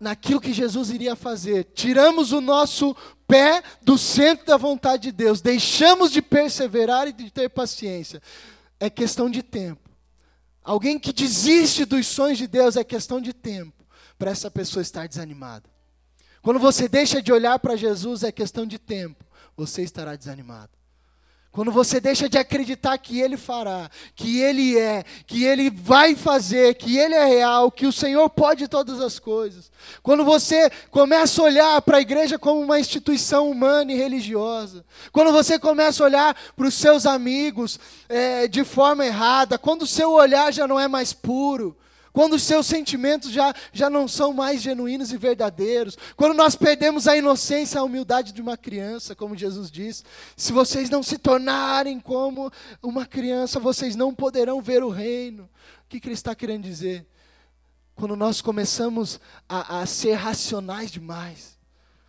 naquilo 0.00 0.40
que 0.40 0.52
Jesus 0.52 0.90
iria 0.90 1.14
fazer, 1.14 1.68
tiramos 1.72 2.32
o 2.32 2.40
nosso 2.40 2.96
pé 3.28 3.62
do 3.80 3.96
centro 3.96 4.44
da 4.44 4.56
vontade 4.56 5.04
de 5.04 5.12
Deus, 5.12 5.40
deixamos 5.40 6.10
de 6.10 6.20
perseverar 6.20 7.06
e 7.06 7.12
de 7.12 7.30
ter 7.30 7.48
paciência. 7.48 8.20
É 8.80 8.90
questão 8.90 9.30
de 9.30 9.40
tempo. 9.40 9.88
Alguém 10.64 10.98
que 10.98 11.12
desiste 11.12 11.84
dos 11.84 12.08
sonhos 12.08 12.38
de 12.38 12.48
Deus 12.48 12.76
é 12.76 12.82
questão 12.82 13.20
de 13.20 13.32
tempo 13.32 13.86
para 14.18 14.32
essa 14.32 14.50
pessoa 14.50 14.82
estar 14.82 15.06
desanimada. 15.06 15.70
Quando 16.42 16.58
você 16.58 16.88
deixa 16.88 17.22
de 17.22 17.32
olhar 17.32 17.56
para 17.60 17.76
Jesus 17.76 18.24
é 18.24 18.32
questão 18.32 18.66
de 18.66 18.80
tempo, 18.80 19.24
você 19.56 19.84
estará 19.84 20.16
desanimado. 20.16 20.81
Quando 21.52 21.70
você 21.70 22.00
deixa 22.00 22.30
de 22.30 22.38
acreditar 22.38 22.96
que 22.96 23.20
Ele 23.20 23.36
fará, 23.36 23.90
que 24.16 24.40
Ele 24.40 24.78
é, 24.78 25.04
que 25.26 25.44
Ele 25.44 25.68
vai 25.68 26.14
fazer, 26.14 26.74
que 26.76 26.96
Ele 26.96 27.14
é 27.14 27.26
real, 27.26 27.70
que 27.70 27.84
o 27.84 27.92
Senhor 27.92 28.26
pode 28.30 28.66
todas 28.68 29.02
as 29.02 29.18
coisas. 29.18 29.70
Quando 30.02 30.24
você 30.24 30.70
começa 30.90 31.42
a 31.42 31.44
olhar 31.44 31.82
para 31.82 31.98
a 31.98 32.00
igreja 32.00 32.38
como 32.38 32.58
uma 32.62 32.80
instituição 32.80 33.50
humana 33.50 33.92
e 33.92 33.96
religiosa. 33.96 34.82
Quando 35.12 35.30
você 35.30 35.58
começa 35.58 36.02
a 36.02 36.06
olhar 36.06 36.36
para 36.56 36.66
os 36.66 36.72
seus 36.72 37.04
amigos 37.04 37.78
é, 38.08 38.48
de 38.48 38.64
forma 38.64 39.04
errada. 39.04 39.58
Quando 39.58 39.82
o 39.82 39.86
seu 39.86 40.10
olhar 40.10 40.50
já 40.54 40.66
não 40.66 40.80
é 40.80 40.88
mais 40.88 41.12
puro 41.12 41.76
quando 42.12 42.34
os 42.34 42.42
seus 42.42 42.66
sentimentos 42.66 43.30
já, 43.30 43.54
já 43.72 43.88
não 43.88 44.06
são 44.06 44.32
mais 44.34 44.60
genuínos 44.60 45.12
e 45.12 45.16
verdadeiros, 45.16 45.96
quando 46.14 46.34
nós 46.34 46.54
perdemos 46.54 47.08
a 47.08 47.16
inocência, 47.16 47.80
a 47.80 47.84
humildade 47.84 48.32
de 48.32 48.42
uma 48.42 48.56
criança, 48.56 49.16
como 49.16 49.36
Jesus 49.36 49.70
diz, 49.70 50.04
se 50.36 50.52
vocês 50.52 50.90
não 50.90 51.02
se 51.02 51.16
tornarem 51.16 51.98
como 51.98 52.52
uma 52.82 53.06
criança, 53.06 53.58
vocês 53.58 53.96
não 53.96 54.14
poderão 54.14 54.60
ver 54.60 54.82
o 54.82 54.90
reino. 54.90 55.44
O 55.84 55.88
que, 55.88 55.98
que 55.98 56.08
ele 56.08 56.14
está 56.14 56.34
querendo 56.34 56.64
dizer? 56.64 57.06
Quando 57.94 58.14
nós 58.14 58.42
começamos 58.42 59.18
a, 59.48 59.80
a 59.80 59.86
ser 59.86 60.12
racionais 60.14 60.90
demais, 60.90 61.58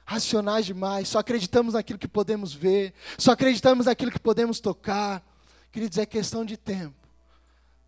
racionais 0.05 0.65
demais, 0.65 1.07
só 1.07 1.19
acreditamos 1.19 1.75
naquilo 1.75 1.99
que 1.99 2.07
podemos 2.09 2.53
ver, 2.53 2.93
só 3.17 3.31
acreditamos 3.31 3.85
naquilo 3.85 4.11
que 4.11 4.19
podemos 4.19 4.59
tocar, 4.59 5.23
queridos, 5.71 5.97
é 5.97 6.05
questão 6.05 6.43
de 6.43 6.57
tempo 6.57 7.07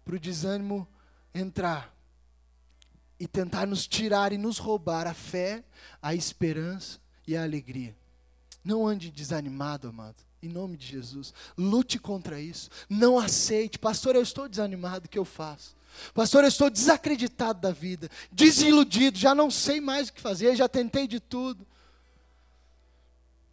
para 0.06 0.16
o 0.16 0.20
desânimo 0.20 0.88
entrar 1.34 1.95
e 3.20 3.28
tentar 3.28 3.66
nos 3.66 3.88
tirar 3.88 4.34
e 4.34 4.38
nos 4.38 4.58
roubar 4.58 5.08
a 5.08 5.14
fé, 5.14 5.64
a 6.02 6.14
esperança 6.14 7.00
e 7.28 7.36
a 7.36 7.44
alegria. 7.44 7.96
Não 8.64 8.88
ande 8.88 9.12
desanimado, 9.12 9.88
amado. 9.88 10.24
Em 10.42 10.50
nome 10.50 10.76
de 10.76 10.88
Jesus. 10.88 11.34
Lute 11.58 11.98
contra 12.00 12.40
isso. 12.40 12.70
Não 12.90 13.18
aceite. 13.18 13.80
Pastor, 13.80 14.16
eu 14.16 14.22
estou 14.22 14.50
desanimado. 14.50 15.06
O 15.06 15.10
que 15.10 15.18
eu 15.18 15.26
faço? 15.26 15.76
Pastor, 16.14 16.44
eu 16.44 16.50
estou 16.50 16.70
desacreditado 16.70 17.62
da 17.62 17.72
vida. 17.72 18.10
Desiludido. 18.32 19.18
Já 19.18 19.34
não 19.34 19.50
sei 19.50 19.80
mais 19.80 20.10
o 20.10 20.14
que 20.14 20.22
fazer. 20.22 20.56
Já 20.56 20.68
tentei 20.68 21.08
de 21.08 21.20
tudo. 21.20 21.66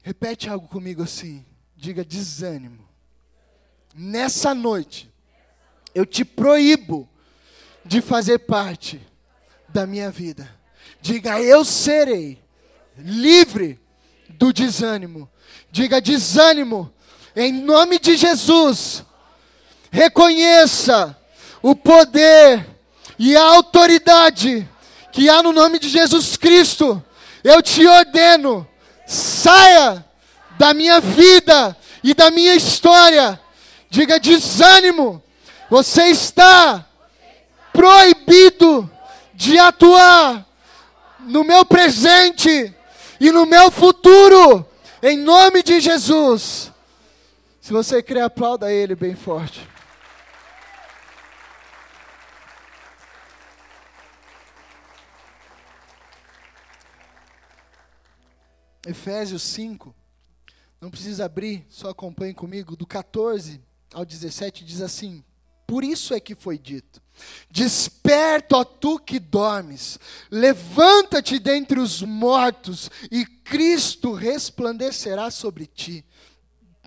Repete 0.02 0.48
algo 0.48 0.66
comigo 0.66 1.02
assim. 1.02 1.44
Diga 1.76 2.04
desânimo. 2.04 2.88
Nessa 3.94 4.54
noite, 4.54 5.12
eu 5.94 6.06
te 6.06 6.24
proíbo 6.24 7.08
de 7.84 8.00
fazer 8.00 8.38
parte 8.40 9.00
da 9.72 9.86
minha 9.86 10.10
vida. 10.10 10.48
Diga, 11.00 11.40
eu 11.40 11.64
serei 11.64 12.38
livre 12.98 13.80
do 14.28 14.52
desânimo. 14.52 15.28
Diga, 15.70 16.00
desânimo, 16.00 16.92
em 17.34 17.52
nome 17.52 17.98
de 17.98 18.16
Jesus. 18.16 19.04
Reconheça 19.90 21.16
o 21.62 21.74
poder 21.74 22.66
e 23.18 23.36
a 23.36 23.42
autoridade 23.42 24.68
que 25.12 25.28
há 25.28 25.42
no 25.42 25.52
nome 25.52 25.78
de 25.78 25.88
Jesus 25.88 26.36
Cristo. 26.36 27.02
Eu 27.42 27.62
te 27.62 27.86
ordeno, 27.86 28.66
saia 29.06 30.04
da 30.58 30.72
minha 30.72 31.00
vida 31.00 31.76
e 32.04 32.14
da 32.14 32.30
minha 32.30 32.54
história. 32.54 33.40
Diga 33.90 34.20
desânimo. 34.20 35.22
Você 35.68 36.04
está 36.04 36.86
proibido 37.72 38.90
de 39.42 39.58
atuar 39.58 40.46
no 41.18 41.42
meu 41.42 41.64
presente 41.64 42.72
e 43.18 43.32
no 43.32 43.44
meu 43.44 43.72
futuro, 43.72 44.64
em 45.02 45.18
nome 45.18 45.64
de 45.64 45.80
Jesus. 45.80 46.70
Se 47.60 47.72
você 47.72 48.00
crê, 48.00 48.20
aplauda 48.20 48.72
Ele 48.72 48.94
bem 48.94 49.16
forte. 49.16 49.68
Efésios 58.86 59.42
5, 59.42 59.92
não 60.80 60.90
precisa 60.90 61.24
abrir, 61.24 61.66
só 61.68 61.90
acompanhe 61.90 62.34
comigo, 62.34 62.76
do 62.76 62.86
14 62.86 63.60
ao 63.92 64.04
17 64.04 64.64
diz 64.64 64.80
assim: 64.80 65.24
Por 65.66 65.82
isso 65.82 66.14
é 66.14 66.20
que 66.20 66.36
foi 66.36 66.58
dito: 66.58 67.02
Desperta, 67.50 68.56
ó 68.56 68.64
tu 68.64 68.98
que 68.98 69.18
dormes, 69.18 69.98
levanta-te 70.30 71.38
dentre 71.38 71.78
os 71.78 72.00
mortos, 72.00 72.90
e 73.10 73.26
Cristo 73.26 74.12
resplandecerá 74.12 75.30
sobre 75.30 75.66
ti. 75.66 76.04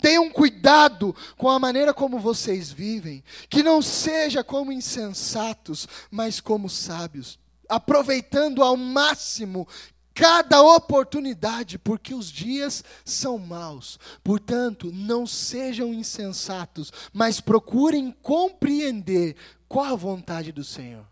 Tenham 0.02 0.30
cuidado 0.30 1.16
com 1.38 1.50
a 1.50 1.60
maneira 1.60 1.94
como 1.94 2.20
vocês 2.20 2.72
vivem, 2.72 3.24
que 3.50 3.64
não 3.64 3.82
seja 3.82 4.44
como 4.44 4.72
insensatos, 4.72 5.88
mas 6.12 6.42
como 6.42 6.70
sábios, 6.70 7.40
aproveitando 7.70 8.64
ao 8.64 8.76
máximo 8.76 9.68
cada 10.16 10.63
oportunidade, 10.63 11.78
porque 11.78 12.13
os 12.16 12.32
dias 12.32 12.82
são 13.03 13.38
maus. 13.38 13.99
Portanto, 14.24 14.89
não 14.93 15.28
sejam 15.28 15.93
insensatos, 15.93 16.91
mas 17.11 17.41
procurem 17.41 18.11
compreender 18.22 19.36
qual 19.68 19.88
a 19.88 19.95
vontade 19.95 20.53
do 20.53 20.63
Senhor. 20.63 21.05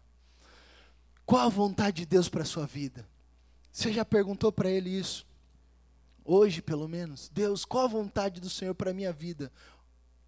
Qual 1.25 1.45
a 1.45 1.49
vontade 1.49 1.97
de 1.97 2.05
Deus 2.05 2.29
para 2.29 2.43
a 2.43 2.45
sua 2.45 2.65
vida? 2.65 3.05
Você 3.73 3.91
já 3.91 4.05
perguntou 4.05 4.53
para 4.53 4.69
Ele 4.69 4.89
isso? 4.89 5.27
Hoje, 6.23 6.61
pelo 6.61 6.87
menos. 6.87 7.29
Deus, 7.29 7.65
qual 7.65 7.83
a 7.83 7.89
vontade 7.89 8.39
do 8.39 8.49
Senhor 8.49 8.73
para 8.73 8.91
a 8.91 8.93
minha 8.93 9.11
vida? 9.11 9.51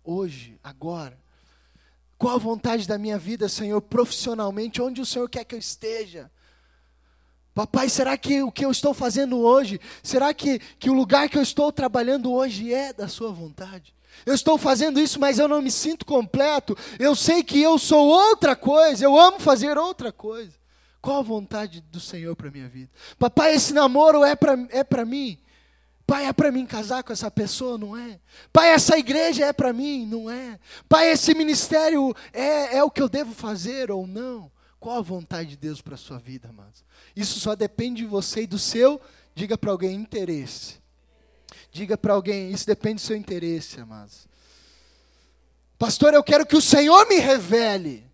Hoje, 0.03 0.59
agora. 0.61 1.17
Qual 2.17 2.35
a 2.35 2.39
vontade 2.39 2.85
da 2.87 2.97
minha 2.97 3.17
vida, 3.17 3.47
Senhor, 3.47 3.81
profissionalmente? 3.81 4.81
Onde 4.81 4.99
o 4.99 5.05
Senhor 5.05 5.29
quer 5.29 5.45
que 5.45 5.55
eu 5.55 5.59
esteja? 5.59 6.29
Papai, 7.55 7.87
será 7.87 8.17
que 8.17 8.43
o 8.43 8.51
que 8.51 8.65
eu 8.65 8.69
estou 8.69 8.93
fazendo 8.93 9.39
hoje, 9.39 9.79
será 10.03 10.33
que, 10.33 10.59
que 10.77 10.89
o 10.89 10.93
lugar 10.93 11.29
que 11.29 11.37
eu 11.37 11.41
estou 11.41 11.71
trabalhando 11.71 12.33
hoje 12.33 12.73
é 12.73 12.91
da 12.91 13.07
Sua 13.07 13.31
vontade? 13.31 13.95
Eu 14.25 14.33
estou 14.33 14.57
fazendo 14.57 14.99
isso, 14.99 15.17
mas 15.21 15.39
eu 15.39 15.47
não 15.47 15.61
me 15.61 15.71
sinto 15.71 16.05
completo. 16.05 16.77
Eu 16.99 17.15
sei 17.15 17.43
que 17.43 17.61
eu 17.61 17.79
sou 17.79 18.07
outra 18.07 18.57
coisa, 18.57 19.05
eu 19.05 19.17
amo 19.17 19.39
fazer 19.39 19.77
outra 19.77 20.11
coisa. 20.11 20.51
Qual 21.01 21.19
a 21.19 21.23
vontade 21.23 21.79
do 21.79 21.99
Senhor 21.99 22.35
para 22.35 22.49
a 22.49 22.51
minha 22.51 22.67
vida? 22.67 22.89
Papai, 23.17 23.55
esse 23.55 23.73
namoro 23.73 24.25
é 24.25 24.35
para 24.35 24.57
é 24.69 25.05
mim? 25.05 25.39
Pai, 26.05 26.25
é 26.25 26.33
para 26.33 26.51
mim 26.51 26.65
casar 26.65 27.03
com 27.03 27.13
essa 27.13 27.31
pessoa? 27.31 27.77
Não 27.77 27.95
é. 27.95 28.19
Pai, 28.51 28.69
essa 28.71 28.97
igreja 28.97 29.45
é 29.45 29.53
para 29.53 29.71
mim? 29.71 30.05
Não 30.05 30.29
é. 30.29 30.59
Pai, 30.89 31.09
esse 31.09 31.33
ministério 31.33 32.13
é, 32.33 32.77
é 32.77 32.83
o 32.83 32.91
que 32.91 33.01
eu 33.01 33.07
devo 33.07 33.33
fazer 33.33 33.89
ou 33.89 34.05
não? 34.05 34.51
Qual 34.85 34.99
a 34.99 35.01
vontade 35.01 35.49
de 35.49 35.57
Deus 35.57 35.81
para 35.81 35.95
a 35.95 35.97
sua 35.97 36.19
vida, 36.19 36.49
amados? 36.49 36.85
Isso 37.15 37.39
só 37.39 37.55
depende 37.55 38.03
de 38.03 38.07
você 38.07 38.43
e 38.43 38.47
do 38.47 38.59
seu, 38.59 39.01
diga 39.33 39.57
para 39.57 39.71
alguém, 39.71 39.95
interesse. 39.95 40.75
Diga 41.71 41.97
para 41.97 42.13
alguém, 42.13 42.51
isso 42.51 42.67
depende 42.67 43.01
do 43.01 43.01
seu 43.01 43.15
interesse, 43.15 43.81
amados. 43.81 44.27
Pastor, 45.79 46.13
eu 46.13 46.23
quero 46.23 46.45
que 46.45 46.55
o 46.55 46.61
Senhor 46.61 47.09
me 47.09 47.15
revele 47.17 48.07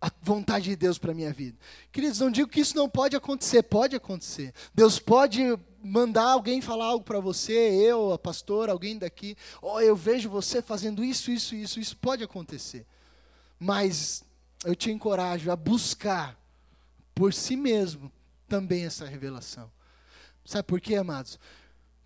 a 0.00 0.10
vontade 0.22 0.70
de 0.70 0.76
Deus 0.76 0.96
para 0.96 1.12
a 1.12 1.14
minha 1.14 1.34
vida. 1.34 1.58
Queridos, 1.92 2.18
não 2.18 2.30
digo 2.30 2.48
que 2.48 2.60
isso 2.60 2.74
não 2.74 2.88
pode 2.88 3.14
acontecer, 3.14 3.62
pode 3.64 3.94
acontecer. 3.94 4.54
Deus 4.74 4.98
pode 4.98 5.42
mandar 5.84 6.30
alguém 6.30 6.62
falar 6.62 6.86
algo 6.86 7.04
para 7.04 7.20
você, 7.20 7.52
eu, 7.52 8.10
a 8.14 8.18
pastora, 8.18 8.72
alguém 8.72 8.96
daqui, 8.96 9.36
oh, 9.60 9.82
eu 9.82 9.94
vejo 9.94 10.30
você 10.30 10.62
fazendo 10.62 11.04
isso, 11.04 11.30
isso, 11.30 11.54
isso, 11.54 11.78
isso 11.78 11.94
pode 11.98 12.24
acontecer. 12.24 12.86
Mas 13.58 14.24
eu 14.64 14.74
te 14.74 14.90
encorajo 14.90 15.50
a 15.50 15.56
buscar 15.56 16.38
por 17.14 17.32
si 17.32 17.56
mesmo 17.56 18.10
também 18.48 18.84
essa 18.84 19.06
revelação. 19.06 19.70
Sabe 20.44 20.64
por 20.64 20.80
quê, 20.80 20.96
amados? 20.96 21.38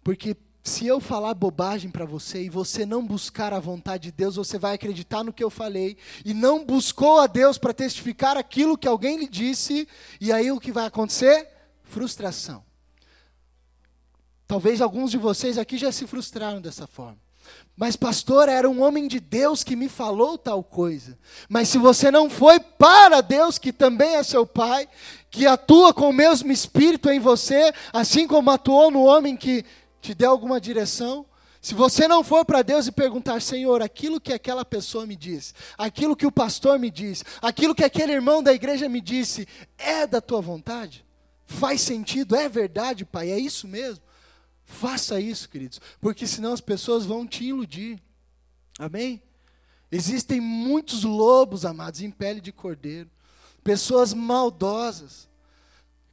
Porque 0.02 0.36
se 0.62 0.86
eu 0.86 1.00
falar 1.00 1.34
bobagem 1.34 1.90
para 1.90 2.04
você 2.04 2.44
e 2.44 2.48
você 2.48 2.86
não 2.86 3.06
buscar 3.06 3.52
a 3.52 3.60
vontade 3.60 4.04
de 4.04 4.12
Deus, 4.12 4.36
você 4.36 4.58
vai 4.58 4.74
acreditar 4.74 5.22
no 5.22 5.32
que 5.32 5.44
eu 5.44 5.50
falei 5.50 5.96
e 6.24 6.32
não 6.32 6.64
buscou 6.64 7.20
a 7.20 7.26
Deus 7.26 7.58
para 7.58 7.74
testificar 7.74 8.36
aquilo 8.36 8.78
que 8.78 8.88
alguém 8.88 9.18
lhe 9.18 9.28
disse, 9.28 9.86
e 10.20 10.32
aí 10.32 10.50
o 10.50 10.60
que 10.60 10.72
vai 10.72 10.86
acontecer? 10.86 11.48
Frustração. 11.82 12.64
Talvez 14.46 14.80
alguns 14.80 15.10
de 15.10 15.18
vocês 15.18 15.58
aqui 15.58 15.76
já 15.76 15.92
se 15.92 16.06
frustraram 16.06 16.60
dessa 16.60 16.86
forma. 16.86 17.23
Mas, 17.76 17.96
pastor, 17.96 18.48
era 18.48 18.70
um 18.70 18.82
homem 18.82 19.08
de 19.08 19.18
Deus 19.18 19.64
que 19.64 19.74
me 19.74 19.88
falou 19.88 20.38
tal 20.38 20.62
coisa. 20.62 21.18
Mas 21.48 21.68
se 21.68 21.78
você 21.78 22.10
não 22.10 22.30
foi 22.30 22.60
para 22.60 23.20
Deus, 23.20 23.58
que 23.58 23.72
também 23.72 24.14
é 24.14 24.22
seu 24.22 24.46
Pai, 24.46 24.88
que 25.30 25.46
atua 25.46 25.92
com 25.92 26.10
o 26.10 26.12
mesmo 26.12 26.52
Espírito 26.52 27.10
em 27.10 27.18
você, 27.18 27.72
assim 27.92 28.26
como 28.28 28.50
atuou 28.50 28.90
no 28.90 29.02
homem 29.02 29.36
que 29.36 29.64
te 30.00 30.14
deu 30.14 30.30
alguma 30.30 30.60
direção, 30.60 31.26
se 31.60 31.74
você 31.74 32.06
não 32.06 32.22
for 32.22 32.44
para 32.44 32.60
Deus 32.60 32.86
e 32.86 32.92
perguntar, 32.92 33.40
Senhor, 33.40 33.80
aquilo 33.80 34.20
que 34.20 34.34
aquela 34.34 34.66
pessoa 34.66 35.06
me 35.06 35.16
disse, 35.16 35.54
aquilo 35.78 36.14
que 36.14 36.26
o 36.26 36.30
pastor 36.30 36.78
me 36.78 36.90
disse, 36.90 37.24
aquilo 37.40 37.74
que 37.74 37.82
aquele 37.82 38.12
irmão 38.12 38.42
da 38.42 38.52
igreja 38.52 38.86
me 38.86 39.00
disse, 39.00 39.48
é 39.78 40.06
da 40.06 40.20
tua 40.20 40.42
vontade? 40.42 41.04
Faz 41.46 41.80
sentido? 41.80 42.36
É 42.36 42.50
verdade, 42.50 43.06
Pai? 43.06 43.30
É 43.30 43.38
isso 43.38 43.66
mesmo? 43.66 44.04
Faça 44.74 45.20
isso, 45.20 45.48
queridos, 45.48 45.80
porque 46.00 46.26
senão 46.26 46.52
as 46.52 46.60
pessoas 46.60 47.06
vão 47.06 47.26
te 47.26 47.44
iludir. 47.44 48.02
Amém? 48.78 49.22
Existem 49.90 50.40
muitos 50.40 51.04
lobos, 51.04 51.64
amados, 51.64 52.00
em 52.00 52.10
pele 52.10 52.40
de 52.40 52.50
cordeiro, 52.50 53.08
pessoas 53.62 54.12
maldosas, 54.12 55.28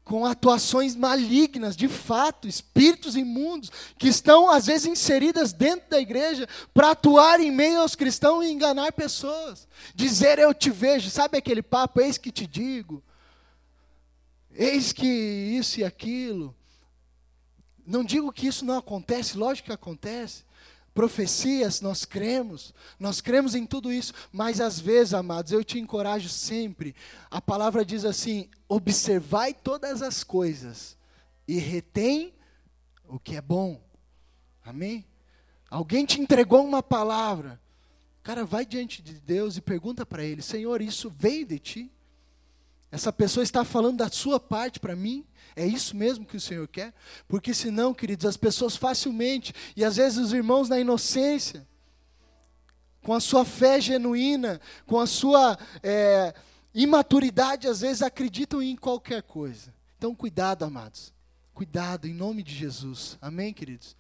com 0.04 0.26
atuações 0.26 0.96
malignas, 0.96 1.76
de 1.76 1.88
fato, 1.88 2.48
espíritos 2.48 3.16
imundos, 3.16 3.72
que 3.98 4.08
estão 4.08 4.50
às 4.50 4.68
vezes 4.68 4.86
inseridas 4.86 5.52
dentro 5.52 5.90
da 5.90 6.00
igreja 6.00 6.48
para 6.74 6.92
atuar 6.92 7.40
em 7.40 7.50
meio 7.50 7.82
aos 7.82 7.96
cristãos 7.96 8.46
e 8.46 8.52
enganar 8.52 8.94
pessoas. 8.94 9.68
Dizer 9.96 10.38
eu 10.38 10.54
te 10.54 10.70
vejo, 10.70 11.10
sabe 11.10 11.38
aquele 11.38 11.64
papo, 11.64 12.00
eis 12.00 12.18
que 12.18 12.32
te 12.32 12.46
digo, 12.46 13.04
eis 14.54 14.94
que 14.94 15.08
isso 15.08 15.80
e 15.80 15.84
aquilo. 15.84 16.56
Não 17.86 18.04
digo 18.04 18.32
que 18.32 18.48
isso 18.48 18.66
não 18.66 18.78
acontece, 18.78 19.38
lógico 19.38 19.68
que 19.68 19.74
acontece. 19.74 20.44
Profecias, 20.94 21.80
nós 21.80 22.04
cremos, 22.04 22.74
nós 23.00 23.22
cremos 23.22 23.56
em 23.56 23.66
tudo 23.66 23.94
isso, 23.94 24.14
mas 24.32 24.60
às 24.60 24.78
vezes, 24.78 25.14
amados, 25.14 25.54
eu 25.54 25.64
te 25.64 25.80
encorajo 25.80 26.28
sempre. 26.28 26.94
A 27.30 27.42
palavra 27.42 27.86
diz 27.86 28.04
assim: 28.04 28.50
observai 28.68 29.54
todas 29.54 30.02
as 30.02 30.22
coisas 30.24 30.98
e 31.48 31.58
retém 31.58 32.34
o 33.08 33.18
que 33.18 33.38
é 33.38 33.42
bom. 33.42 33.82
Amém? 34.66 35.06
Alguém 35.70 36.06
te 36.06 36.20
entregou 36.20 36.66
uma 36.66 36.84
palavra. 36.84 37.60
Cara, 38.22 38.46
vai 38.46 38.66
diante 38.66 39.02
de 39.02 39.14
Deus 39.14 39.56
e 39.56 39.62
pergunta 39.62 40.06
para 40.06 40.24
Ele: 40.24 40.42
Senhor, 40.42 40.82
isso 40.82 41.10
veio 41.10 41.46
de 41.46 41.58
ti? 41.58 41.92
Essa 42.92 43.14
pessoa 43.14 43.44
está 43.44 43.64
falando 43.64 43.98
da 43.98 44.10
sua 44.10 44.40
parte 44.40 44.80
para 44.80 44.96
mim? 44.96 45.26
É 45.56 45.66
isso 45.66 45.96
mesmo 45.96 46.26
que 46.26 46.36
o 46.36 46.42
Senhor 46.42 46.68
quer? 46.68 46.94
Porque 47.28 47.54
senão, 47.54 47.94
queridos, 47.94 48.26
as 48.26 48.36
pessoas 48.36 48.76
facilmente, 48.76 49.54
e 49.76 49.84
às 49.84 49.96
vezes 49.96 50.18
os 50.18 50.34
irmãos 50.34 50.68
na 50.68 50.80
inocência, 50.80 51.66
com 53.02 53.14
a 53.14 53.20
sua 53.20 53.46
fé 53.46 53.80
genuína, 53.80 54.60
com 54.86 55.00
a 55.00 55.08
sua 55.08 55.58
é, 55.82 56.34
imaturidade, 56.74 57.68
às 57.68 57.82
vezes 57.82 58.02
acreditam 58.02 58.62
em 58.62 58.76
qualquer 58.76 59.24
coisa. 59.24 59.74
Então, 59.98 60.14
cuidado, 60.14 60.64
amados. 60.64 61.14
Cuidado, 61.54 62.08
em 62.08 62.14
nome 62.14 62.44
de 62.44 62.54
Jesus. 62.54 63.18
Amém, 63.22 63.54
queridos? 63.54 63.96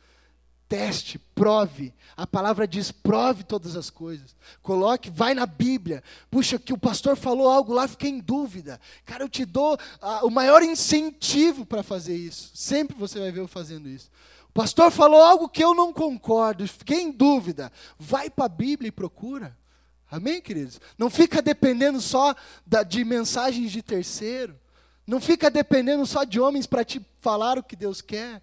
Teste, 0.71 1.19
prove. 1.35 1.93
A 2.15 2.25
palavra 2.25 2.65
diz: 2.65 2.93
prove 2.93 3.43
todas 3.43 3.75
as 3.75 3.89
coisas. 3.89 4.33
Coloque, 4.61 5.09
vai 5.09 5.33
na 5.33 5.45
Bíblia. 5.45 6.01
Puxa, 6.29 6.57
que 6.57 6.71
o 6.71 6.77
pastor 6.77 7.17
falou 7.17 7.49
algo 7.49 7.73
lá, 7.73 7.89
fiquei 7.89 8.09
em 8.09 8.19
dúvida. 8.21 8.79
Cara, 9.05 9.25
eu 9.25 9.29
te 9.29 9.43
dou 9.43 9.77
ah, 10.01 10.25
o 10.25 10.29
maior 10.29 10.63
incentivo 10.63 11.65
para 11.65 11.83
fazer 11.83 12.15
isso. 12.15 12.51
Sempre 12.53 12.95
você 12.95 13.19
vai 13.19 13.33
ver 13.33 13.41
eu 13.41 13.49
fazendo 13.49 13.89
isso. 13.89 14.09
O 14.47 14.53
pastor 14.53 14.89
falou 14.91 15.21
algo 15.21 15.49
que 15.49 15.61
eu 15.61 15.75
não 15.75 15.91
concordo, 15.91 16.65
fiquei 16.65 17.01
em 17.01 17.11
dúvida. 17.11 17.69
Vai 17.99 18.29
para 18.29 18.45
a 18.45 18.49
Bíblia 18.49 18.87
e 18.87 18.93
procura. 18.93 19.57
Amém, 20.09 20.39
queridos? 20.41 20.79
Não 20.97 21.09
fica 21.09 21.41
dependendo 21.41 21.99
só 21.99 22.33
da, 22.65 22.81
de 22.81 23.03
mensagens 23.03 23.71
de 23.71 23.81
terceiro. 23.81 24.57
Não 25.05 25.19
fica 25.19 25.49
dependendo 25.49 26.05
só 26.05 26.23
de 26.23 26.39
homens 26.39 26.65
para 26.65 26.85
te 26.85 27.05
falar 27.19 27.57
o 27.57 27.63
que 27.63 27.75
Deus 27.75 28.01
quer. 28.01 28.41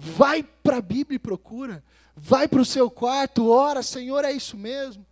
Vai 0.00 0.42
para 0.42 0.78
a 0.78 0.82
Bíblia 0.82 1.16
e 1.16 1.18
procura. 1.18 1.84
Vai 2.16 2.48
para 2.48 2.60
o 2.60 2.64
seu 2.64 2.90
quarto, 2.90 3.50
ora, 3.50 3.82
Senhor, 3.82 4.24
é 4.24 4.32
isso 4.32 4.56
mesmo. 4.56 5.06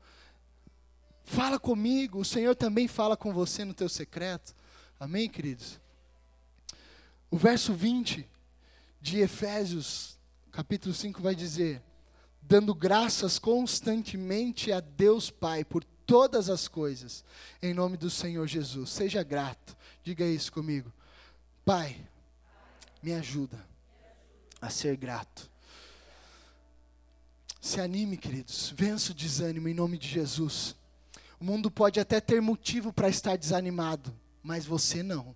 Fala 1.24 1.59
comigo, 1.59 2.18
o 2.18 2.24
Senhor 2.24 2.57
também 2.57 2.89
fala 2.89 3.14
com 3.14 3.30
você 3.30 3.66
no 3.66 3.74
teu 3.74 3.89
secreto. 3.89 4.55
Amém, 4.99 5.28
queridos? 5.28 5.78
O 7.30 7.36
verso 7.36 7.74
20 7.74 8.26
de 8.99 9.18
Efésios, 9.18 10.18
capítulo 10.51 10.95
5, 10.95 11.20
vai 11.20 11.34
dizer: 11.34 11.82
dando 12.41 12.74
graças 12.74 13.39
constantemente 13.39 14.72
a 14.72 14.80
Deus 14.80 15.28
Pai 15.28 15.66
por 15.66 15.84
todas 15.84 16.49
as 16.49 16.66
coisas, 16.66 17.22
em 17.61 17.74
nome 17.74 17.99
do 17.99 18.09
Senhor 18.09 18.47
Jesus. 18.47 18.89
Seja 18.89 19.22
grato. 19.22 19.76
Diga 20.03 20.24
isso 20.24 20.51
comigo. 20.51 20.91
Pai, 21.62 22.01
me 23.03 23.12
ajuda 23.12 23.68
a 24.61 24.71
ser 24.71 24.97
grato. 24.97 25.51
Se 27.61 27.81
anime, 27.81 28.17
queridos, 28.17 28.73
vença 28.77 29.13
o 29.13 29.15
desânimo 29.15 29.69
em 29.69 29.75
nome 29.75 29.99
de 29.99 30.09
Jesus. 30.09 30.75
O 31.41 31.45
mundo 31.45 31.71
pode 31.71 32.01
até 32.01 32.21
ter 32.21 32.41
motivo 32.41 32.93
para 32.93 33.09
estar 33.09 33.37
desanimado, 33.37 34.15
mas 34.43 34.65
você 34.65 35.03
não. 35.03 35.35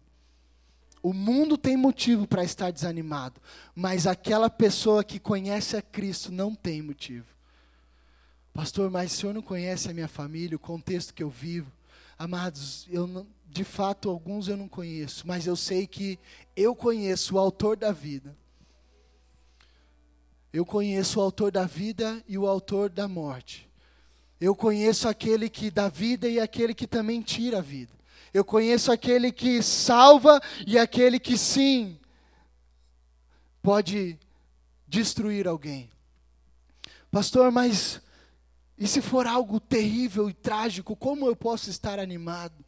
O 1.03 1.13
mundo 1.13 1.59
tem 1.59 1.77
motivo 1.77 2.27
para 2.27 2.45
estar 2.45 2.71
desanimado, 2.71 3.41
mas 3.75 4.07
aquela 4.07 4.49
pessoa 4.49 5.03
que 5.03 5.19
conhece 5.19 5.77
a 5.77 5.83
Cristo 5.83 6.31
não 6.31 6.55
tem 6.55 6.81
motivo. 6.81 7.27
Pastor, 8.55 8.91
mas 8.91 9.13
o 9.13 9.17
senhor 9.17 9.33
não 9.33 9.43
conhece 9.43 9.91
a 9.91 9.95
minha 9.95 10.09
família, 10.09 10.57
o 10.57 10.61
contexto 10.61 11.13
que 11.13 11.23
eu 11.23 11.31
vivo? 11.31 11.73
Amados, 12.19 12.87
eu 12.89 13.07
não, 13.07 13.27
de 13.49 13.65
fato 13.65 14.09
alguns 14.09 14.47
eu 14.47 14.57
não 14.57 14.69
conheço, 14.69 15.27
mas 15.27 15.47
eu 15.47 15.57
sei 15.57 15.87
que 15.87 16.19
eu 16.55 16.75
conheço 16.75 17.35
o 17.35 17.39
autor 17.39 17.77
da 17.77 17.91
vida. 17.91 18.37
Eu 20.53 20.67
conheço 20.67 21.19
o 21.19 21.23
autor 21.23 21.51
da 21.51 21.65
vida 21.65 22.23
e 22.29 22.37
o 22.37 22.47
autor 22.47 22.91
da 22.91 23.09
morte. 23.09 23.69
Eu 24.41 24.55
conheço 24.55 25.09
aquele 25.09 25.49
que 25.49 25.71
dá 25.71 25.89
vida 25.89 26.29
e 26.29 26.39
aquele 26.39 26.75
que 26.75 26.87
também 26.87 27.23
tira 27.23 27.59
a 27.59 27.63
vida. 27.63 27.93
Eu 28.35 28.45
conheço 28.45 28.91
aquele 28.91 29.31
que 29.31 29.63
salva 29.63 30.41
e 30.67 30.79
aquele 30.79 31.19
que 31.19 31.39
sim 31.39 31.99
pode 33.63 34.19
destruir 34.87 35.47
alguém. 35.47 35.91
Pastor, 37.11 37.51
mas 37.51 38.01
e 38.77 38.89
se 38.89 39.01
for 39.01 39.27
algo 39.27 39.61
terrível 39.61 40.29
e 40.29 40.35
trágico, 40.35 40.97
como 40.97 41.27
eu 41.27 41.37
posso 41.37 41.71
estar 41.71 41.99
animado? 41.99 42.65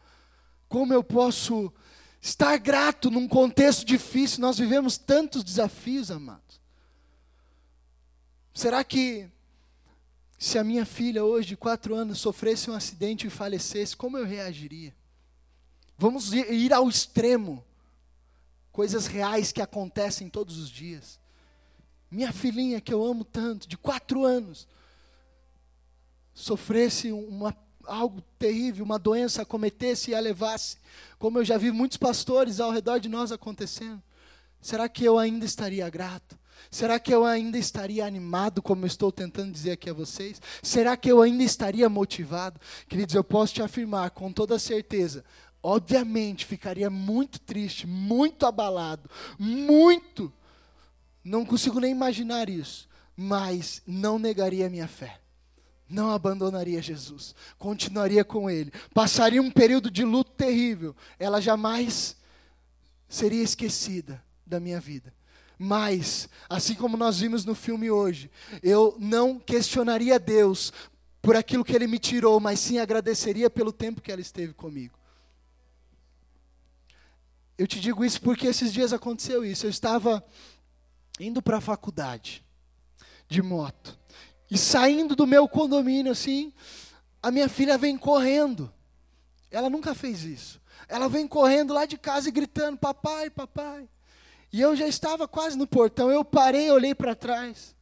Como 0.69 0.93
eu 0.93 1.03
posso 1.03 1.73
estar 2.21 2.57
grato 2.59 3.11
num 3.11 3.27
contexto 3.27 3.85
difícil? 3.85 4.41
Nós 4.41 4.59
vivemos 4.59 4.97
tantos 4.97 5.43
desafios, 5.43 6.11
amados. 6.11 6.64
Será 8.55 8.85
que 8.85 9.29
se 10.39 10.59
a 10.59 10.65
minha 10.65 10.87
filha 10.87 11.25
hoje 11.25 11.49
de 11.49 11.57
quatro 11.57 11.93
anos 11.97 12.21
sofresse 12.21 12.71
um 12.71 12.75
acidente 12.75 13.27
e 13.27 13.31
falecesse, 13.31 13.97
como 13.97 14.17
eu 14.17 14.25
reagiria? 14.25 14.95
Vamos 15.99 16.33
ir 16.33 16.73
ao 16.73 16.89
extremo. 16.89 17.65
Coisas 18.71 19.07
reais 19.07 19.51
que 19.51 19.61
acontecem 19.61 20.29
todos 20.29 20.57
os 20.57 20.71
dias. 20.71 21.19
Minha 22.09 22.33
filhinha, 22.33 22.81
que 22.81 22.95
eu 22.95 23.05
amo 23.05 23.25
tanto, 23.25 23.67
de 23.67 23.77
quatro 23.77 24.25
anos, 24.25 24.69
sofresse 26.33 27.11
uma, 27.11 27.57
algo 27.85 28.21
terrível, 28.39 28.85
uma 28.85 28.99
doença 29.01 29.43
acometesse 29.43 30.13
e 30.13 30.15
a 30.15 30.21
levasse, 30.21 30.77
como 31.19 31.39
eu 31.39 31.45
já 31.45 31.59
vi 31.59 31.73
muitos 31.73 31.97
pastores 31.97 32.61
ao 32.61 32.71
redor 32.71 32.99
de 32.99 33.09
nós 33.09 33.33
acontecendo, 33.33 34.03
será 34.61 34.89
que 34.89 35.05
eu 35.05 35.19
ainda 35.19 35.45
estaria 35.45 35.89
grato? 35.91 36.39
Será 36.75 36.99
que 36.99 37.15
eu 37.15 37.25
ainda 37.25 37.57
estaria 37.57 38.05
animado, 38.05 38.61
como 38.61 38.85
estou 38.85 39.13
tentando 39.13 39.53
dizer 39.53 39.71
aqui 39.71 39.89
a 39.89 39.93
vocês? 39.93 40.43
Será 40.61 40.97
que 40.97 41.09
eu 41.09 41.23
ainda 41.23 41.45
estaria 41.45 41.89
motivado? 41.89 42.61
Queridos, 42.89 43.15
eu 43.15 43.23
posso 43.23 43.55
te 43.55 43.63
afirmar 43.63 44.11
com 44.11 44.33
toda 44.33 44.59
certeza, 44.59 45.25
obviamente 45.63 46.45
ficaria 46.45 46.91
muito 46.91 47.39
triste, 47.39 47.87
muito 47.87 48.45
abalado, 48.45 49.09
muito. 49.39 50.33
Não 51.23 51.47
consigo 51.47 51.79
nem 51.79 51.93
imaginar 51.93 52.49
isso, 52.49 52.89
mas 53.17 53.81
não 53.87 54.19
negaria 54.19 54.67
a 54.67 54.71
minha 54.71 54.89
fé 54.89 55.21
não 55.87 56.11
abandonaria 56.11 56.83
Jesus, 56.83 57.37
continuaria 57.57 58.25
com 58.25 58.51
Ele, 58.51 58.73
passaria 58.93 59.41
um 59.41 59.51
período 59.51 59.93
de 59.93 60.03
luto 60.03 60.33
terrível, 60.33 60.97
ela 61.21 61.41
jamais 61.41 62.17
seria 63.09 63.43
esquecida 63.43 64.21
da 64.45 64.59
minha 64.59 64.81
vida. 64.81 65.13
Mas, 65.59 66.29
assim 66.49 66.75
como 66.75 66.97
nós 66.97 67.21
vimos 67.21 67.45
no 67.45 67.55
filme 67.55 67.91
hoje, 67.91 68.31
eu 68.63 68.97
não 68.99 69.39
questionaria 69.39 70.19
Deus 70.19 70.73
por 71.23 71.37
aquilo 71.37 71.65
que 71.65 71.75
Ele 71.75 71.87
me 71.87 71.99
tirou, 71.99 72.41
mas 72.41 72.61
sim 72.61 72.79
agradeceria 72.79 73.49
pelo 73.49 73.73
tempo 73.73 74.01
que 74.01 74.13
ela 74.13 74.21
esteve 74.21 74.53
comigo. 74.53 74.99
Eu 77.57 77.67
te 77.67 77.81
digo 77.81 78.05
isso 78.05 78.21
porque 78.21 78.49
esses 78.49 78.73
dias 78.73 78.93
aconteceu 78.93 79.45
isso. 79.45 79.65
Eu 79.65 79.71
estava 79.71 80.25
indo 81.21 81.41
para 81.41 81.59
a 81.59 81.61
faculdade 81.61 82.45
de 83.29 83.41
moto. 83.41 83.99
E 84.51 84.59
saindo 84.59 85.15
do 85.15 85.27
meu 85.27 85.49
condomínio 85.49 86.13
assim, 86.13 86.53
a 87.23 87.31
minha 87.31 87.49
filha 87.49 87.79
vem 87.79 87.97
correndo. 87.97 88.73
Ela 89.51 89.71
nunca 89.71 89.95
fez 89.95 90.25
isso. 90.25 90.61
Ela 90.89 91.09
vem 91.09 91.27
correndo 91.27 91.73
lá 91.73 91.87
de 91.87 91.97
casa 91.97 92.29
e 92.29 92.33
gritando: 92.33 92.77
Papai, 92.77 93.31
papai. 93.31 93.89
E 94.55 94.61
eu 94.61 94.77
já 94.77 94.87
estava 94.87 95.27
quase 95.27 95.59
no 95.59 95.67
portão. 95.67 96.13
Eu 96.13 96.25
parei, 96.25 96.71
olhei 96.71 96.95
para 96.95 97.13
trás. 97.17 97.75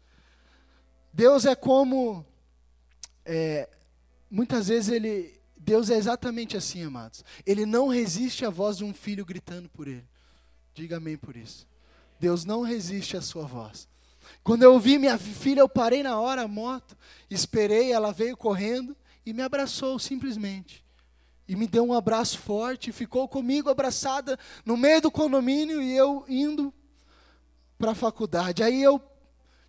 Deus 1.12 1.45
é 1.45 1.55
como. 1.55 2.25
É, 3.27 3.68
muitas 4.31 4.68
vezes 4.68 4.89
ele. 4.89 5.39
Deus 5.55 5.91
é 5.91 5.99
exatamente 5.99 6.57
assim, 6.57 6.83
amados. 6.83 7.23
Ele 7.45 7.66
não 7.66 7.89
resiste 7.89 8.47
à 8.47 8.49
voz 8.49 8.79
de 8.79 8.85
um 8.85 8.95
filho 8.95 9.23
gritando 9.23 9.68
por 9.68 9.87
ele. 9.87 10.09
Diga 10.73 10.97
amém 10.97 11.18
por 11.18 11.37
isso. 11.37 11.68
Deus 12.18 12.43
não 12.47 12.62
resiste 12.62 13.18
à 13.18 13.20
sua 13.20 13.45
voz. 13.45 13.87
Quando 14.43 14.62
eu 14.62 14.81
vi 14.81 14.97
minha 14.97 15.18
filha, 15.18 15.61
eu 15.61 15.68
parei 15.68 16.03
na 16.03 16.18
hora 16.18 16.41
a 16.41 16.49
moto, 16.49 16.97
esperei, 17.29 17.93
ela 17.93 18.14
veio 18.14 18.35
correndo 18.35 18.97
e 19.27 19.35
me 19.35 19.43
abraçou 19.43 19.99
simplesmente. 19.99 20.82
E 21.49 21.57
me 21.57 21.66
deu 21.66 21.84
um 21.84 21.93
abraço 21.93 22.38
forte, 22.38 22.93
ficou 22.93 23.28
comigo 23.28 23.68
abraçada 23.68 24.38
no 24.64 24.76
meio 24.76 25.01
do 25.01 25.11
condomínio 25.11 25.82
e 25.82 25.97
eu 25.97 26.24
indo 26.28 26.72
para 27.78 27.93
a 27.93 27.97
faculdade. 27.97 28.62
Aí 28.62 28.82
eu 28.82 29.03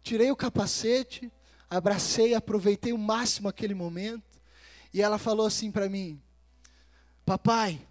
tirei 0.02 0.32
o 0.32 0.36
capacete, 0.36 1.32
abracei, 1.70 2.34
aproveitei 2.36 2.94
o 2.94 2.98
máximo 2.98 3.50
aquele 3.50 3.74
momento. 3.74 4.24
E 4.94 5.02
ela 5.02 5.18
falou 5.18 5.46
assim 5.46 5.72
para 5.72 5.90
mim: 5.90 6.22
Papai, 7.26 7.82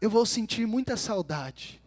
eu 0.00 0.08
vou 0.08 0.24
sentir 0.24 0.66
muita 0.66 0.96
saudade 0.96 1.80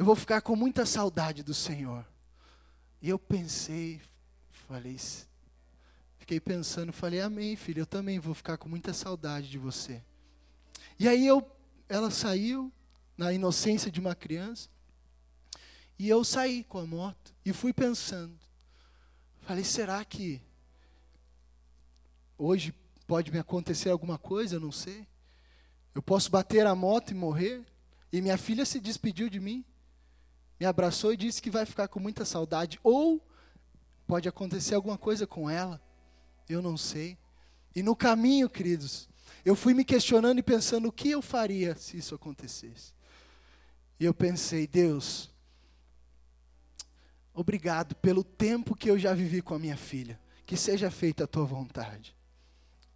eu 0.00 0.04
vou 0.06 0.16
ficar 0.16 0.40
com 0.40 0.56
muita 0.56 0.86
saudade 0.86 1.42
do 1.42 1.52
Senhor. 1.52 2.06
E 3.02 3.10
eu 3.10 3.18
pensei, 3.18 4.00
falei, 4.66 4.96
fiquei 6.30 6.38
pensando, 6.38 6.92
falei, 6.92 7.20
amém, 7.20 7.56
filho, 7.56 7.80
eu 7.80 7.86
também 7.86 8.20
vou 8.20 8.34
ficar 8.34 8.56
com 8.56 8.68
muita 8.68 8.94
saudade 8.94 9.50
de 9.50 9.58
você. 9.58 10.00
E 10.96 11.08
aí 11.08 11.26
eu, 11.26 11.44
ela 11.88 12.08
saiu, 12.08 12.72
na 13.18 13.32
inocência 13.32 13.90
de 13.90 13.98
uma 13.98 14.14
criança, 14.14 14.68
e 15.98 16.08
eu 16.08 16.22
saí 16.22 16.62
com 16.62 16.78
a 16.78 16.86
moto, 16.86 17.34
e 17.44 17.52
fui 17.52 17.72
pensando, 17.72 18.38
falei, 19.40 19.64
será 19.64 20.04
que 20.04 20.40
hoje 22.38 22.72
pode 23.08 23.32
me 23.32 23.38
acontecer 23.40 23.90
alguma 23.90 24.16
coisa, 24.16 24.54
eu 24.54 24.60
não 24.60 24.70
sei. 24.70 25.08
Eu 25.92 26.00
posso 26.00 26.30
bater 26.30 26.64
a 26.64 26.76
moto 26.76 27.10
e 27.10 27.14
morrer, 27.14 27.64
e 28.12 28.22
minha 28.22 28.38
filha 28.38 28.64
se 28.64 28.78
despediu 28.78 29.28
de 29.28 29.40
mim 29.40 29.64
me 30.60 30.66
abraçou 30.66 31.12
e 31.12 31.16
disse 31.16 31.42
que 31.42 31.50
vai 31.50 31.66
ficar 31.66 31.88
com 31.88 31.98
muita 31.98 32.24
saudade. 32.24 32.78
Ou 32.84 33.20
pode 34.06 34.28
acontecer 34.28 34.76
alguma 34.76 34.96
coisa 34.96 35.26
com 35.26 35.50
ela, 35.50 35.80
eu 36.52 36.62
não 36.62 36.76
sei. 36.76 37.16
E 37.74 37.82
no 37.82 37.94
caminho, 37.94 38.48
queridos, 38.48 39.08
eu 39.44 39.54
fui 39.54 39.74
me 39.74 39.84
questionando 39.84 40.38
e 40.38 40.42
pensando 40.42 40.88
o 40.88 40.92
que 40.92 41.10
eu 41.10 41.22
faria 41.22 41.74
se 41.76 41.96
isso 41.96 42.14
acontecesse. 42.14 42.92
E 43.98 44.04
eu 44.04 44.14
pensei, 44.14 44.66
Deus, 44.66 45.30
obrigado 47.32 47.94
pelo 47.96 48.24
tempo 48.24 48.74
que 48.74 48.90
eu 48.90 48.98
já 48.98 49.14
vivi 49.14 49.40
com 49.40 49.54
a 49.54 49.58
minha 49.58 49.76
filha. 49.76 50.18
Que 50.44 50.56
seja 50.56 50.90
feita 50.90 51.24
a 51.24 51.28
tua 51.28 51.44
vontade. 51.44 52.16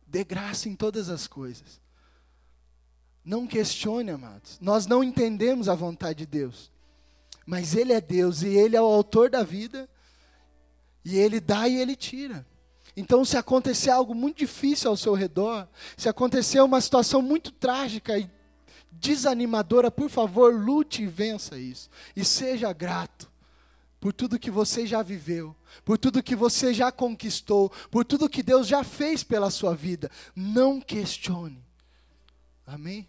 Dê 0.06 0.24
graça 0.24 0.68
em 0.68 0.74
todas 0.74 1.08
as 1.08 1.26
coisas. 1.26 1.80
Não 3.24 3.46
questione, 3.46 4.10
amados. 4.10 4.58
Nós 4.60 4.86
não 4.86 5.04
entendemos 5.04 5.68
a 5.68 5.74
vontade 5.74 6.20
de 6.20 6.26
Deus. 6.26 6.72
Mas 7.46 7.74
Ele 7.74 7.92
é 7.92 8.00
Deus 8.00 8.42
e 8.42 8.48
Ele 8.48 8.76
é 8.76 8.80
o 8.80 8.84
autor 8.84 9.30
da 9.30 9.42
vida, 9.42 9.88
e 11.04 11.16
Ele 11.16 11.40
dá 11.40 11.68
e 11.68 11.76
Ele 11.76 11.94
tira. 11.94 12.46
Então, 12.96 13.24
se 13.24 13.36
acontecer 13.36 13.90
algo 13.90 14.14
muito 14.14 14.38
difícil 14.38 14.90
ao 14.90 14.96
seu 14.96 15.14
redor, 15.14 15.68
se 15.96 16.08
acontecer 16.08 16.60
uma 16.60 16.80
situação 16.80 17.20
muito 17.20 17.50
trágica 17.50 18.18
e 18.18 18.30
desanimadora, 18.90 19.90
por 19.90 20.08
favor, 20.08 20.54
lute 20.54 21.02
e 21.02 21.06
vença 21.06 21.58
isso. 21.58 21.90
E 22.14 22.24
seja 22.24 22.72
grato 22.72 23.30
por 23.98 24.12
tudo 24.12 24.38
que 24.38 24.50
você 24.50 24.86
já 24.86 25.02
viveu, 25.02 25.56
por 25.84 25.98
tudo 25.98 26.22
que 26.22 26.36
você 26.36 26.72
já 26.72 26.92
conquistou, 26.92 27.70
por 27.90 28.04
tudo 28.04 28.28
que 28.28 28.42
Deus 28.42 28.66
já 28.66 28.84
fez 28.84 29.24
pela 29.24 29.50
sua 29.50 29.74
vida. 29.74 30.10
Não 30.36 30.80
questione. 30.80 31.64
Amém? 32.66 33.08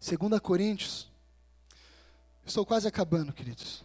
2 0.00 0.40
Coríntios 0.40 1.08
Estou 2.46 2.66
quase 2.66 2.86
acabando, 2.86 3.32
queridos. 3.32 3.84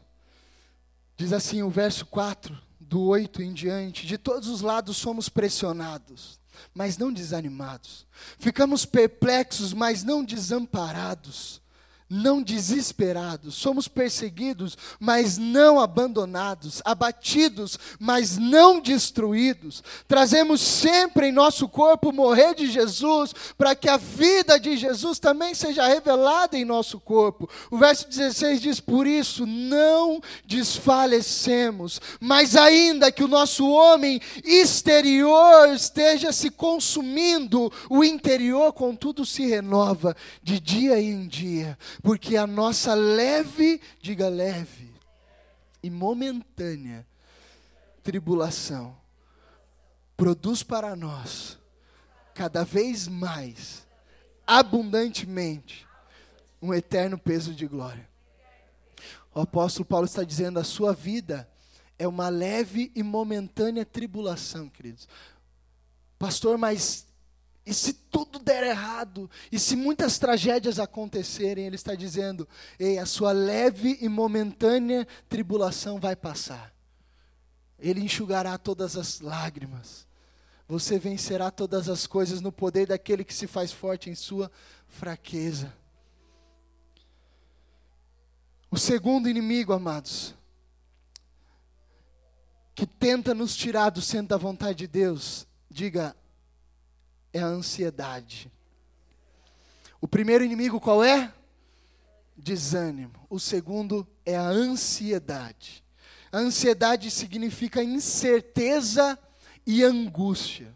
Diz 1.16 1.32
assim 1.32 1.64
o 1.64 1.70
verso 1.70 2.06
4, 2.06 2.58
do 2.90 3.02
8 3.04 3.44
em 3.44 3.54
diante: 3.54 4.08
De 4.08 4.18
todos 4.18 4.50
os 4.50 4.62
lados 4.62 4.98
somos 4.98 5.30
pressionados, 5.30 6.40
mas 6.74 6.98
não 6.98 7.14
desanimados. 7.14 8.06
Ficamos 8.40 8.86
perplexos, 8.86 9.72
mas 9.72 10.04
não 10.04 10.26
desamparados. 10.26 11.62
Não 12.10 12.42
desesperados, 12.42 13.54
somos 13.54 13.88
perseguidos, 13.88 14.76
mas 15.00 15.38
não 15.38 15.80
abandonados, 15.80 16.82
abatidos, 16.84 17.78
mas 18.00 18.38
não 18.38 18.82
destruídos. 18.82 19.84
Trazemos 20.08 20.60
sempre 20.60 21.28
em 21.28 21.32
nosso 21.32 21.70
corpo 21.70 22.12
morrer 22.12 22.56
de 22.56 22.72
Jesus, 22.72 23.34
para 23.56 23.76
que 23.76 23.88
a 23.88 23.98
vida 23.98 24.60
de 24.60 24.76
Jesus 24.76 25.20
também 25.20 25.54
seja 25.54 25.88
revelada 25.88 26.58
em 26.58 26.66
nosso 26.66 27.00
corpo. 27.00 27.48
O 27.70 27.78
verso 27.78 28.10
16 28.10 28.60
diz: 28.60 28.80
Por 28.80 29.06
isso 29.06 29.46
não 29.46 30.20
desfalecemos, 30.46 32.02
mas 32.20 32.56
ainda 32.56 33.12
que 33.12 33.24
o 33.24 33.28
nosso 33.28 33.70
homem 33.70 34.20
exterior 34.44 35.70
esteja 35.70 36.32
se 36.32 36.50
consumindo, 36.50 37.72
o 37.88 38.04
interior, 38.04 38.74
contudo, 38.74 39.26
se 39.26 39.46
renova 39.46 40.16
de 40.42 40.60
dia 40.60 41.00
em 41.00 41.28
dia 41.28 41.78
porque 42.02 42.38
a 42.38 42.48
nossa 42.48 42.94
leve, 42.94 43.82
diga 44.02 44.30
leve, 44.30 44.94
e 45.82 45.90
momentânea 45.90 47.06
tribulação 48.04 48.98
produz 50.16 50.64
para 50.64 50.96
nós 50.96 51.58
cada 52.34 52.64
vez 52.64 53.08
mais, 53.08 53.86
abundantemente, 54.46 55.88
um 56.62 56.74
eterno 56.74 57.18
peso 57.18 57.54
de 57.54 57.68
glória. 57.68 58.08
O 59.34 59.42
apóstolo 59.42 59.86
Paulo 59.86 60.06
está 60.06 60.24
dizendo: 60.24 60.60
a 60.60 60.64
sua 60.64 60.94
vida 60.94 61.50
é 61.98 62.08
uma 62.08 62.30
leve 62.30 62.92
e 62.96 63.04
momentânea 63.04 63.86
tribulação, 63.86 64.70
queridos. 64.70 65.08
Pastor, 66.18 66.58
mas 66.58 67.06
e 67.70 67.74
se 67.76 67.94
tudo 67.94 68.40
der 68.40 68.64
errado, 68.64 69.30
e 69.52 69.60
se 69.60 69.76
muitas 69.76 70.18
tragédias 70.18 70.80
acontecerem, 70.80 71.68
ele 71.68 71.76
está 71.76 71.94
dizendo: 71.94 72.50
ei, 72.80 72.98
a 72.98 73.06
sua 73.06 73.32
leve 73.32 73.96
e 74.02 74.10
momentânea 74.10 75.08
tribulação 75.30 76.00
vai 76.00 76.16
passar. 76.16 76.74
Ele 77.78 78.02
enxugará 78.02 78.58
todas 78.58 78.98
as 78.98 79.20
lágrimas. 79.20 80.08
Você 80.68 80.98
vencerá 80.98 81.52
todas 81.52 81.88
as 81.88 82.08
coisas 82.08 82.42
no 82.42 82.52
poder 82.52 82.88
daquele 82.88 83.24
que 83.24 83.36
se 83.36 83.46
faz 83.46 83.72
forte 83.72 84.10
em 84.10 84.16
sua 84.16 84.52
fraqueza. 84.88 85.72
O 88.72 88.78
segundo 88.78 89.30
inimigo, 89.30 89.74
amados, 89.74 90.34
que 92.74 92.88
tenta 92.88 93.36
nos 93.36 93.56
tirar 93.56 93.92
do 93.92 94.02
centro 94.02 94.30
da 94.30 94.38
vontade 94.38 94.80
de 94.80 94.88
Deus, 94.88 95.46
diga 95.70 96.16
é 97.34 97.40
a 97.40 97.46
ansiedade. 97.46 98.52
O 100.02 100.08
primeiro 100.08 100.44
inimigo 100.44 100.80
qual 100.80 101.04
é? 101.04 101.34
Desânimo. 102.36 103.14
O 103.30 103.40
segundo 103.40 104.08
é 104.26 104.36
a 104.36 104.48
ansiedade. 104.48 105.84
A 106.32 106.38
ansiedade 106.38 107.12
significa 107.12 107.84
incerteza 107.84 109.18
e 109.66 109.84
angústia. 109.84 110.76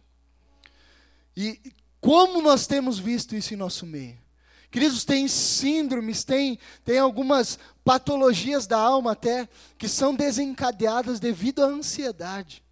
E 1.36 1.74
como 2.02 2.42
nós 2.42 2.68
temos 2.68 3.00
visto 3.00 3.36
isso 3.36 3.54
em 3.54 3.58
nosso 3.58 3.86
meio? 3.86 4.22
Queridos, 4.70 5.06
tem 5.06 5.28
síndromes, 5.28 6.24
tem, 6.24 6.58
tem 6.84 6.98
algumas 6.98 7.60
patologias 7.84 8.66
da 8.66 8.78
alma 8.78 9.12
até, 9.12 9.48
que 9.78 9.88
são 9.88 10.16
desencadeadas 10.16 11.20
devido 11.20 11.64
à 11.64 11.68
ansiedade. 11.68 12.64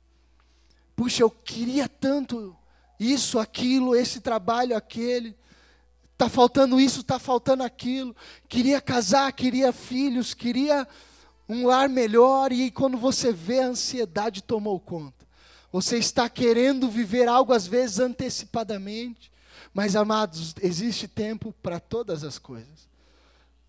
Puxa, 0.95 1.21
eu 1.21 1.29
queria 1.29 1.87
tanto 1.87 2.57
isso, 3.01 3.39
aquilo, 3.39 3.95
esse 3.95 4.21
trabalho, 4.21 4.77
aquele. 4.77 5.35
Está 6.13 6.29
faltando 6.29 6.79
isso, 6.79 7.01
está 7.01 7.17
faltando 7.17 7.63
aquilo. 7.63 8.15
Queria 8.47 8.79
casar, 8.79 9.33
queria 9.33 9.73
filhos, 9.73 10.35
queria 10.35 10.87
um 11.49 11.65
lar 11.65 11.89
melhor. 11.89 12.51
E 12.51 12.69
quando 12.69 12.99
você 12.99 13.33
vê, 13.33 13.61
a 13.61 13.69
ansiedade 13.69 14.43
tomou 14.43 14.79
conta. 14.79 15.25
Você 15.71 15.97
está 15.97 16.29
querendo 16.29 16.87
viver 16.87 17.27
algo, 17.27 17.53
às 17.53 17.65
vezes, 17.65 17.97
antecipadamente. 17.97 19.31
Mas, 19.73 19.95
amados, 19.95 20.53
existe 20.61 21.07
tempo 21.07 21.55
para 21.59 21.79
todas 21.79 22.23
as 22.23 22.37
coisas. 22.37 22.87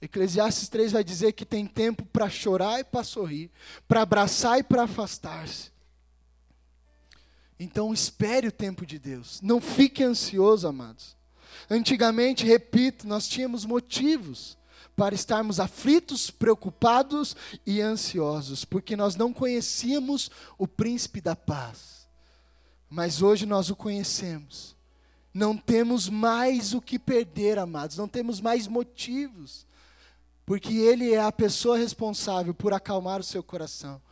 Eclesiastes 0.02 0.68
3 0.68 0.92
vai 0.92 1.02
dizer 1.02 1.32
que 1.32 1.46
tem 1.46 1.64
tempo 1.64 2.04
para 2.04 2.28
chorar 2.28 2.80
e 2.80 2.84
para 2.84 3.02
sorrir, 3.02 3.50
para 3.88 4.02
abraçar 4.02 4.58
e 4.58 4.62
para 4.62 4.82
afastar-se. 4.82 5.71
Então 7.62 7.94
espere 7.94 8.48
o 8.48 8.52
tempo 8.52 8.84
de 8.84 8.98
Deus. 8.98 9.40
Não 9.40 9.60
fique 9.60 10.02
ansioso, 10.02 10.66
amados. 10.66 11.16
Antigamente, 11.70 12.44
repito, 12.44 13.06
nós 13.06 13.28
tínhamos 13.28 13.64
motivos 13.64 14.58
para 14.96 15.14
estarmos 15.14 15.60
aflitos, 15.60 16.28
preocupados 16.28 17.36
e 17.64 17.80
ansiosos, 17.80 18.64
porque 18.64 18.96
nós 18.96 19.14
não 19.14 19.32
conhecíamos 19.32 20.28
o 20.58 20.66
príncipe 20.66 21.20
da 21.20 21.36
paz. 21.36 22.08
Mas 22.90 23.22
hoje 23.22 23.46
nós 23.46 23.70
o 23.70 23.76
conhecemos. 23.76 24.76
Não 25.32 25.56
temos 25.56 26.08
mais 26.08 26.74
o 26.74 26.80
que 26.80 26.98
perder, 26.98 27.60
amados, 27.60 27.96
não 27.96 28.08
temos 28.08 28.40
mais 28.40 28.66
motivos, 28.66 29.68
porque 30.44 30.74
ele 30.74 31.12
é 31.12 31.22
a 31.22 31.30
pessoa 31.30 31.78
responsável 31.78 32.52
por 32.52 32.72
acalmar 32.72 33.20
o 33.20 33.24
seu 33.24 33.42
coração. 33.42 34.02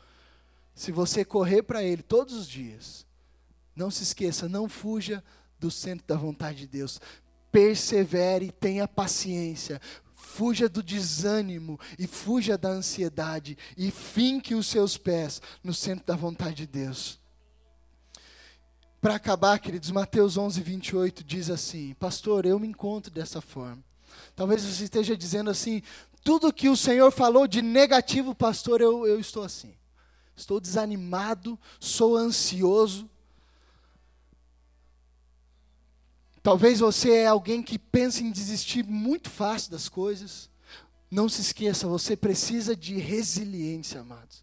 Se 0.73 0.93
você 0.93 1.25
correr 1.25 1.65
para 1.65 1.83
ele 1.83 2.03
todos 2.03 2.33
os 2.33 2.49
dias, 2.49 3.10
não 3.81 3.91
se 3.91 4.03
esqueça, 4.03 4.49
não 4.49 4.69
fuja 4.69 5.25
do 5.59 5.71
centro 5.71 6.07
da 6.07 6.17
vontade 6.17 6.61
de 6.61 6.67
Deus. 6.67 7.01
Persevere, 7.51 8.53
tenha 8.53 8.87
paciência. 8.87 9.81
Fuja 10.15 10.69
do 10.69 10.83
desânimo 10.83 11.81
e 11.99 12.07
fuja 12.07 12.59
da 12.59 12.69
ansiedade 12.69 13.57
e 13.77 13.91
finque 13.91 14.55
os 14.55 14.67
seus 14.67 14.99
pés 14.99 15.41
no 15.65 15.73
centro 15.73 16.05
da 16.05 16.15
vontade 16.15 16.57
de 16.57 16.67
Deus. 16.67 17.19
Para 19.01 19.15
acabar, 19.15 19.59
queridos, 19.59 19.91
Mateus 19.91 20.37
11, 20.37 20.61
28 20.61 21.25
diz 21.25 21.49
assim: 21.49 21.95
Pastor, 21.95 22.45
eu 22.45 22.59
me 22.59 22.69
encontro 22.69 23.11
dessa 23.11 23.41
forma. 23.41 23.83
Talvez 24.37 24.63
você 24.63 24.85
esteja 24.85 25.17
dizendo 25.17 25.49
assim: 25.49 25.83
tudo 26.23 26.53
que 26.53 26.69
o 26.69 26.77
Senhor 26.77 27.11
falou 27.11 27.47
de 27.47 27.63
negativo, 27.63 28.35
pastor, 28.35 28.83
eu, 28.83 29.07
eu 29.07 29.19
estou 29.19 29.43
assim. 29.43 29.75
Estou 30.37 30.61
desanimado, 30.61 31.59
sou 31.81 32.15
ansioso. 32.15 33.09
Talvez 36.43 36.81
você 36.81 37.11
é 37.11 37.27
alguém 37.27 37.63
que 37.63 37.79
pensa 37.79 38.23
em 38.23 38.31
desistir 38.31 38.85
muito 38.85 39.29
fácil 39.29 39.71
das 39.71 39.89
coisas. 39.89 40.49
Não 41.11 41.29
se 41.29 41.41
esqueça, 41.41 41.87
você 41.87 42.17
precisa 42.17 42.75
de 42.75 42.97
resiliência, 42.97 44.01
amados. 44.01 44.43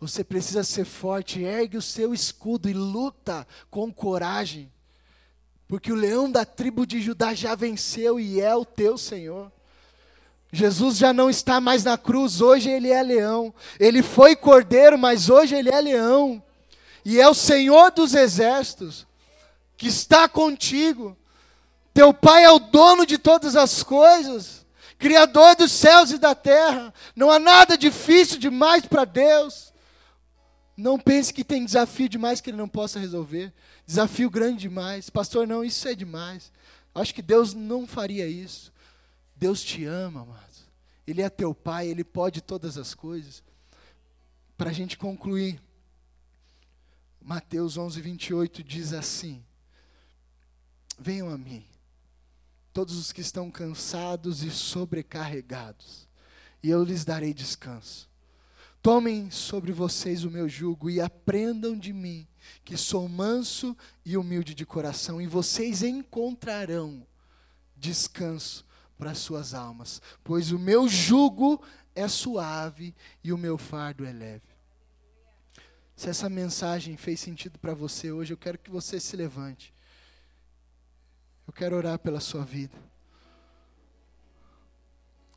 Você 0.00 0.24
precisa 0.24 0.64
ser 0.64 0.84
forte, 0.84 1.40
ergue 1.42 1.76
o 1.76 1.82
seu 1.82 2.12
escudo 2.12 2.68
e 2.68 2.72
luta 2.72 3.46
com 3.70 3.92
coragem. 3.92 4.72
Porque 5.68 5.92
o 5.92 5.96
leão 5.96 6.30
da 6.30 6.44
tribo 6.44 6.84
de 6.84 7.00
Judá 7.00 7.34
já 7.34 7.54
venceu 7.54 8.18
e 8.18 8.40
é 8.40 8.54
o 8.56 8.64
teu 8.64 8.98
Senhor. 8.98 9.52
Jesus 10.50 10.98
já 10.98 11.12
não 11.12 11.30
está 11.30 11.60
mais 11.60 11.84
na 11.84 11.96
cruz, 11.96 12.40
hoje 12.40 12.68
ele 12.68 12.88
é 12.88 13.02
leão. 13.02 13.54
Ele 13.78 14.02
foi 14.02 14.34
cordeiro, 14.34 14.98
mas 14.98 15.30
hoje 15.30 15.54
ele 15.54 15.70
é 15.70 15.80
leão. 15.80 16.42
E 17.04 17.20
é 17.20 17.28
o 17.28 17.34
Senhor 17.34 17.92
dos 17.92 18.12
exércitos 18.12 19.06
que 19.82 19.88
está 19.88 20.28
contigo. 20.28 21.18
Teu 21.92 22.14
Pai 22.14 22.44
é 22.44 22.50
o 22.52 22.60
dono 22.60 23.04
de 23.04 23.18
todas 23.18 23.56
as 23.56 23.82
coisas, 23.82 24.64
Criador 24.96 25.56
dos 25.56 25.72
céus 25.72 26.12
e 26.12 26.18
da 26.18 26.36
terra. 26.36 26.94
Não 27.16 27.32
há 27.32 27.40
nada 27.40 27.76
difícil 27.76 28.38
demais 28.38 28.86
para 28.86 29.04
Deus. 29.04 29.74
Não 30.76 31.00
pense 31.00 31.34
que 31.34 31.42
tem 31.42 31.64
desafio 31.64 32.08
demais 32.08 32.40
que 32.40 32.50
Ele 32.50 32.56
não 32.56 32.68
possa 32.68 33.00
resolver. 33.00 33.52
Desafio 33.84 34.30
grande 34.30 34.60
demais. 34.60 35.10
Pastor, 35.10 35.48
não, 35.48 35.64
isso 35.64 35.88
é 35.88 35.96
demais. 35.96 36.52
Acho 36.94 37.12
que 37.12 37.20
Deus 37.20 37.52
não 37.52 37.84
faria 37.84 38.28
isso. 38.28 38.72
Deus 39.34 39.64
te 39.64 39.84
ama, 39.84 40.22
amado. 40.22 40.40
Ele 41.04 41.22
é 41.22 41.28
teu 41.28 41.52
Pai, 41.52 41.88
Ele 41.88 42.04
pode 42.04 42.40
todas 42.40 42.78
as 42.78 42.94
coisas. 42.94 43.42
Para 44.56 44.70
a 44.70 44.72
gente 44.72 44.96
concluir, 44.96 45.60
Mateus 47.20 47.76
11, 47.76 48.00
28 48.00 48.62
diz 48.62 48.92
assim: 48.92 49.42
Venham 50.98 51.30
a 51.30 51.38
mim, 51.38 51.64
todos 52.72 52.96
os 52.96 53.12
que 53.12 53.20
estão 53.20 53.50
cansados 53.50 54.42
e 54.42 54.50
sobrecarregados, 54.50 56.08
e 56.62 56.70
eu 56.70 56.84
lhes 56.84 57.04
darei 57.04 57.34
descanso. 57.34 58.08
Tomem 58.82 59.30
sobre 59.30 59.72
vocês 59.72 60.24
o 60.24 60.30
meu 60.30 60.48
jugo 60.48 60.90
e 60.90 61.00
aprendam 61.00 61.78
de 61.78 61.92
mim, 61.92 62.26
que 62.64 62.76
sou 62.76 63.08
manso 63.08 63.76
e 64.04 64.16
humilde 64.16 64.54
de 64.54 64.66
coração, 64.66 65.20
e 65.20 65.26
vocês 65.26 65.82
encontrarão 65.82 67.06
descanso 67.76 68.64
para 68.98 69.12
as 69.12 69.18
suas 69.18 69.54
almas, 69.54 70.00
pois 70.22 70.52
o 70.52 70.58
meu 70.58 70.88
jugo 70.88 71.62
é 71.94 72.08
suave 72.08 72.94
e 73.22 73.32
o 73.32 73.38
meu 73.38 73.58
fardo 73.58 74.04
é 74.04 74.12
leve. 74.12 74.52
Se 75.94 76.08
essa 76.08 76.28
mensagem 76.28 76.96
fez 76.96 77.20
sentido 77.20 77.58
para 77.58 77.74
você 77.74 78.10
hoje, 78.10 78.32
eu 78.32 78.36
quero 78.36 78.58
que 78.58 78.70
você 78.70 78.98
se 78.98 79.16
levante. 79.16 79.71
Eu 81.46 81.52
quero 81.52 81.76
orar 81.76 81.98
pela 81.98 82.20
sua 82.20 82.44
vida. 82.44 82.76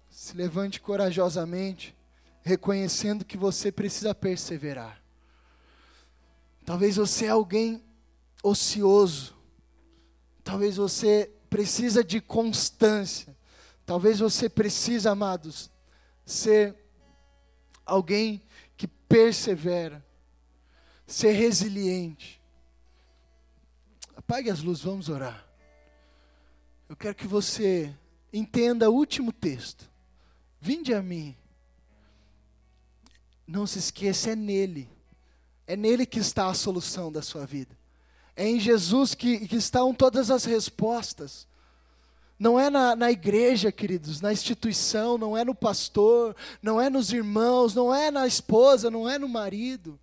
Se 0.09 0.35
levante 0.35 0.79
corajosamente, 0.79 1.95
reconhecendo 2.41 3.25
que 3.25 3.37
você 3.37 3.71
precisa 3.71 4.13
perseverar. 4.15 5.01
Talvez 6.63 6.95
você 6.95 7.25
é 7.25 7.29
alguém 7.29 7.83
ocioso. 8.41 9.35
Talvez 10.43 10.77
você 10.77 11.31
precisa 11.49 12.03
de 12.03 12.21
constância. 12.21 13.35
Talvez 13.85 14.19
você 14.19 14.49
precisa, 14.49 15.11
amados, 15.11 15.69
ser 16.25 16.75
alguém 17.85 18.41
que 18.75 18.87
persevera, 18.87 20.03
ser 21.05 21.33
resiliente. 21.33 22.41
Apague 24.15 24.49
as 24.49 24.61
luzes, 24.61 24.83
vamos 24.83 25.07
orar. 25.07 25.44
Eu 26.87 26.95
quero 26.95 27.15
que 27.15 27.27
você 27.27 27.93
entenda 28.31 28.89
o 28.89 28.93
último 28.93 29.31
texto. 29.31 29.89
Vinde 30.61 30.93
a 30.93 31.01
mim. 31.01 31.35
Não 33.47 33.65
se 33.65 33.79
esqueça, 33.79 34.31
é 34.31 34.35
nele. 34.35 34.89
É 35.65 35.75
nele 35.75 36.05
que 36.05 36.19
está 36.19 36.47
a 36.47 36.53
solução 36.53 37.11
da 37.11 37.21
sua 37.21 37.45
vida. 37.45 37.75
É 38.35 38.47
em 38.47 38.59
Jesus 38.59 39.15
que, 39.15 39.47
que 39.47 39.55
estão 39.55 39.93
todas 39.93 40.29
as 40.29 40.45
respostas. 40.45 41.47
Não 42.37 42.59
é 42.59 42.69
na, 42.69 42.95
na 42.95 43.11
igreja, 43.11 43.71
queridos, 43.71 44.19
na 44.19 44.33
instituição, 44.33 45.17
não 45.17 45.37
é 45.37 45.45
no 45.45 45.55
pastor, 45.55 46.35
não 46.61 46.81
é 46.81 46.89
nos 46.89 47.13
irmãos, 47.13 47.73
não 47.73 47.95
é 47.95 48.11
na 48.11 48.27
esposa, 48.27 48.91
não 48.91 49.09
é 49.09 49.17
no 49.17 49.29
marido, 49.29 49.97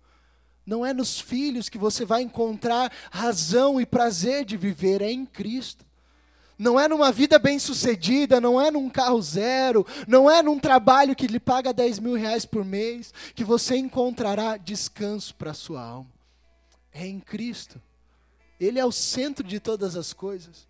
não 0.65 0.83
é 0.83 0.93
nos 0.93 1.19
filhos 1.19 1.69
que 1.69 1.77
você 1.77 2.03
vai 2.03 2.23
encontrar 2.23 2.91
razão 3.11 3.79
e 3.79 3.85
prazer 3.85 4.43
de 4.45 4.57
viver, 4.57 5.01
é 5.01 5.11
em 5.11 5.25
Cristo. 5.25 5.85
Não 6.63 6.79
é 6.79 6.87
numa 6.87 7.11
vida 7.11 7.37
bem-sucedida, 7.37 8.39
não 8.39 8.59
é 8.59 8.71
num 8.71 8.89
carro 8.89 9.21
zero, 9.21 9.85
não 10.07 10.31
é 10.31 10.41
num 10.41 10.57
trabalho 10.57 11.13
que 11.13 11.27
lhe 11.27 11.37
paga 11.37 11.73
10 11.73 11.99
mil 11.99 12.15
reais 12.15 12.45
por 12.45 12.63
mês, 12.63 13.13
que 13.35 13.43
você 13.43 13.75
encontrará 13.75 14.55
descanso 14.55 15.35
para 15.35 15.51
a 15.51 15.53
sua 15.53 15.83
alma. 15.83 16.09
É 16.93 17.05
em 17.05 17.19
Cristo. 17.19 17.81
Ele 18.61 18.79
é 18.79 18.85
o 18.85 18.93
centro 18.93 19.45
de 19.45 19.59
todas 19.59 19.97
as 19.97 20.13
coisas. 20.13 20.65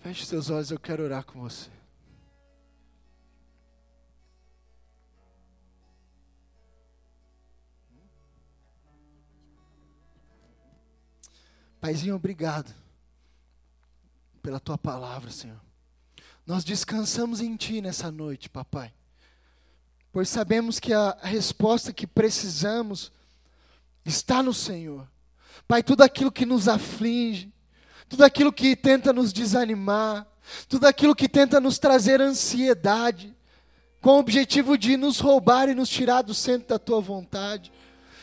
Feche 0.00 0.24
seus 0.24 0.48
olhos, 0.48 0.70
eu 0.70 0.80
quero 0.80 1.04
orar 1.04 1.26
com 1.26 1.38
você. 1.38 1.68
Paizinho, 11.82 12.14
obrigado 12.14 12.72
pela 14.40 14.60
tua 14.60 14.78
palavra, 14.78 15.32
Senhor. 15.32 15.60
Nós 16.46 16.62
descansamos 16.62 17.40
em 17.40 17.56
Ti 17.56 17.80
nessa 17.80 18.08
noite, 18.08 18.48
papai, 18.48 18.94
pois 20.12 20.28
sabemos 20.28 20.78
que 20.78 20.92
a 20.92 21.18
resposta 21.22 21.92
que 21.92 22.06
precisamos 22.06 23.10
está 24.04 24.44
no 24.44 24.54
Senhor. 24.54 25.08
Pai, 25.66 25.82
tudo 25.82 26.04
aquilo 26.04 26.30
que 26.30 26.46
nos 26.46 26.68
aflige, 26.68 27.52
tudo 28.08 28.24
aquilo 28.24 28.52
que 28.52 28.76
tenta 28.76 29.12
nos 29.12 29.32
desanimar, 29.32 30.24
tudo 30.68 30.86
aquilo 30.86 31.16
que 31.16 31.28
tenta 31.28 31.60
nos 31.60 31.80
trazer 31.80 32.20
ansiedade, 32.20 33.36
com 34.00 34.10
o 34.10 34.20
objetivo 34.20 34.78
de 34.78 34.96
nos 34.96 35.18
roubar 35.18 35.68
e 35.68 35.74
nos 35.74 35.88
tirar 35.88 36.22
do 36.22 36.32
centro 36.32 36.68
da 36.68 36.78
tua 36.78 37.00
vontade. 37.00 37.72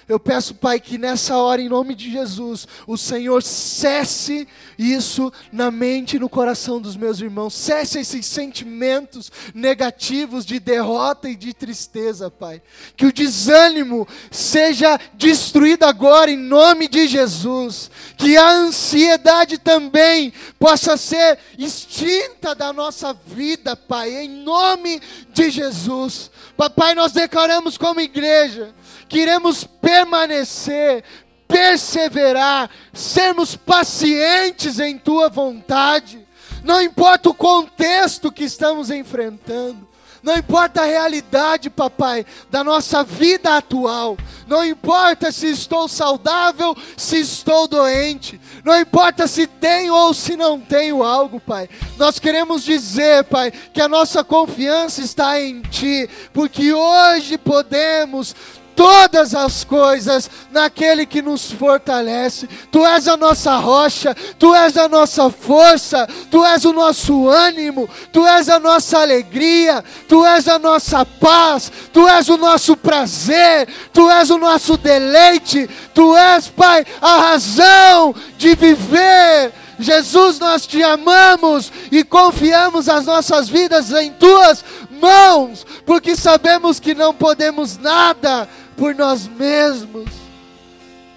Eu 0.09 0.19
peço, 0.19 0.55
Pai, 0.55 0.79
que 0.79 0.97
nessa 0.97 1.37
hora, 1.37 1.61
em 1.61 1.69
nome 1.69 1.93
de 1.93 2.11
Jesus, 2.11 2.67
o 2.87 2.97
Senhor 2.97 3.43
cesse 3.43 4.47
isso 4.75 5.31
na 5.51 5.69
mente 5.69 6.15
e 6.15 6.19
no 6.19 6.27
coração 6.27 6.81
dos 6.81 6.95
meus 6.95 7.21
irmãos, 7.21 7.53
cesse 7.53 7.99
esses 7.99 8.25
sentimentos 8.25 9.31
negativos 9.53 10.47
de 10.47 10.59
derrota 10.59 11.29
e 11.29 11.35
de 11.35 11.53
tristeza, 11.53 12.31
Pai. 12.31 12.59
Que 12.97 13.05
o 13.05 13.13
desânimo 13.13 14.07
seja 14.31 14.99
destruído 15.13 15.83
agora, 15.83 16.31
em 16.31 16.37
nome 16.37 16.87
de 16.87 17.07
Jesus. 17.07 17.91
Que 18.17 18.35
a 18.35 18.49
ansiedade 18.49 19.59
também 19.59 20.33
possa 20.57 20.97
ser 20.97 21.37
extinta 21.55 22.55
da 22.55 22.73
nossa 22.73 23.13
vida, 23.13 23.75
Pai, 23.75 24.09
em 24.23 24.27
nome 24.27 24.99
de 25.31 25.51
Jesus. 25.51 26.31
Papai, 26.57 26.95
nós 26.95 27.11
declaramos 27.11 27.77
como 27.77 28.01
igreja 28.01 28.73
queremos 29.09 29.63
permanecer, 29.63 31.03
perseverar, 31.47 32.69
sermos 32.93 33.55
pacientes 33.55 34.79
em 34.79 34.97
tua 34.97 35.27
vontade. 35.27 36.25
Não 36.63 36.81
importa 36.81 37.29
o 37.29 37.33
contexto 37.33 38.31
que 38.31 38.43
estamos 38.43 38.91
enfrentando, 38.91 39.89
não 40.21 40.37
importa 40.37 40.81
a 40.81 40.85
realidade, 40.85 41.69
papai, 41.69 42.25
da 42.51 42.63
nossa 42.63 43.03
vida 43.03 43.55
atual. 43.55 44.17
Não 44.47 44.65
importa 44.65 45.31
se 45.31 45.47
estou 45.47 45.87
saudável, 45.87 46.75
se 46.97 47.19
estou 47.19 47.67
doente. 47.67 48.39
Não 48.63 48.79
importa 48.79 49.27
se 49.27 49.47
tenho 49.47 49.93
ou 49.93 50.13
se 50.13 50.35
não 50.35 50.59
tenho 50.59 51.03
algo, 51.03 51.39
pai. 51.39 51.69
Nós 51.97 52.19
queremos 52.19 52.63
dizer, 52.63 53.23
pai, 53.25 53.51
que 53.51 53.81
a 53.81 53.87
nossa 53.87 54.23
confiança 54.23 55.01
está 55.01 55.39
em 55.39 55.61
ti, 55.61 56.09
porque 56.33 56.73
hoje 56.73 57.37
podemos 57.37 58.35
todas 58.79 59.35
as 59.35 59.65
coisas 59.65 60.31
naquele 60.51 61.05
que 61.05 61.21
nos 61.21 61.51
fortalece. 61.51 62.47
Tu 62.71 62.85
és 62.85 63.09
a 63.09 63.17
nossa 63.17 63.57
rocha, 63.57 64.15
tu 64.39 64.55
és 64.55 64.77
a 64.77 64.87
nossa 64.87 65.29
força, 65.29 66.07
tu 66.31 66.45
és 66.45 66.63
o 66.63 66.71
nosso 66.71 67.27
ânimo, 67.27 67.89
tu 68.13 68.25
és 68.25 68.47
a 68.47 68.57
nossa 68.57 68.99
alegria, 68.99 69.83
tu 70.07 70.25
és 70.25 70.47
a 70.47 70.57
nossa 70.57 71.05
paz, 71.05 71.69
tu 71.91 72.07
és 72.07 72.29
o 72.29 72.37
nosso 72.37 72.77
prazer, 72.77 73.67
tu 73.91 74.09
és 74.09 74.29
o 74.29 74.37
nosso 74.37 74.77
deleite, 74.77 75.69
tu 75.93 76.15
és, 76.15 76.47
Pai, 76.47 76.85
a 77.01 77.17
razão 77.17 78.15
de 78.37 78.55
viver. 78.55 79.51
Jesus, 79.77 80.39
nós 80.39 80.65
te 80.65 80.81
amamos 80.83 81.69
e 81.91 82.01
confiamos 82.03 82.87
as 82.87 83.05
nossas 83.05 83.49
vidas 83.49 83.91
em 83.91 84.11
tuas 84.11 84.63
mãos, 85.01 85.65
porque 85.85 86.15
sabemos 86.15 86.79
que 86.79 86.93
não 86.93 87.13
podemos 87.13 87.77
nada 87.77 88.47
por 88.79 88.95
nós 88.95 89.27
mesmos. 89.27 90.09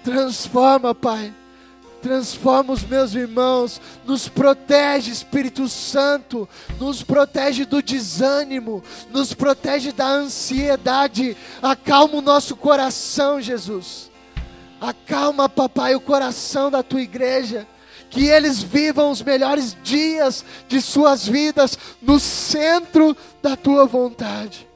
Transforma, 0.03 0.93
Pai. 0.93 1.33
Transforma 2.01 2.73
os 2.73 2.83
meus 2.83 3.15
irmãos, 3.15 3.79
nos 4.05 4.27
protege, 4.27 5.09
Espírito 5.09 5.69
Santo, 5.69 6.49
nos 6.77 7.01
protege 7.01 7.63
do 7.63 7.81
desânimo, 7.81 8.83
nos 9.09 9.33
protege 9.33 9.93
da 9.93 10.05
ansiedade. 10.05 11.37
Acalma 11.61 12.15
o 12.15 12.21
nosso 12.21 12.57
coração, 12.57 13.39
Jesus. 13.39 14.11
Acalma, 14.81 15.47
papai, 15.47 15.95
o 15.95 16.01
coração 16.01 16.69
da 16.69 16.83
tua 16.83 17.01
igreja. 17.01 17.65
Que 18.09 18.25
eles 18.25 18.61
vivam 18.61 19.09
os 19.09 19.21
melhores 19.21 19.75
dias 19.81 20.43
de 20.67 20.81
suas 20.81 21.25
vidas 21.25 21.79
no 22.01 22.19
centro 22.19 23.15
da 23.41 23.55
tua 23.55 23.85
vontade. 23.85 24.67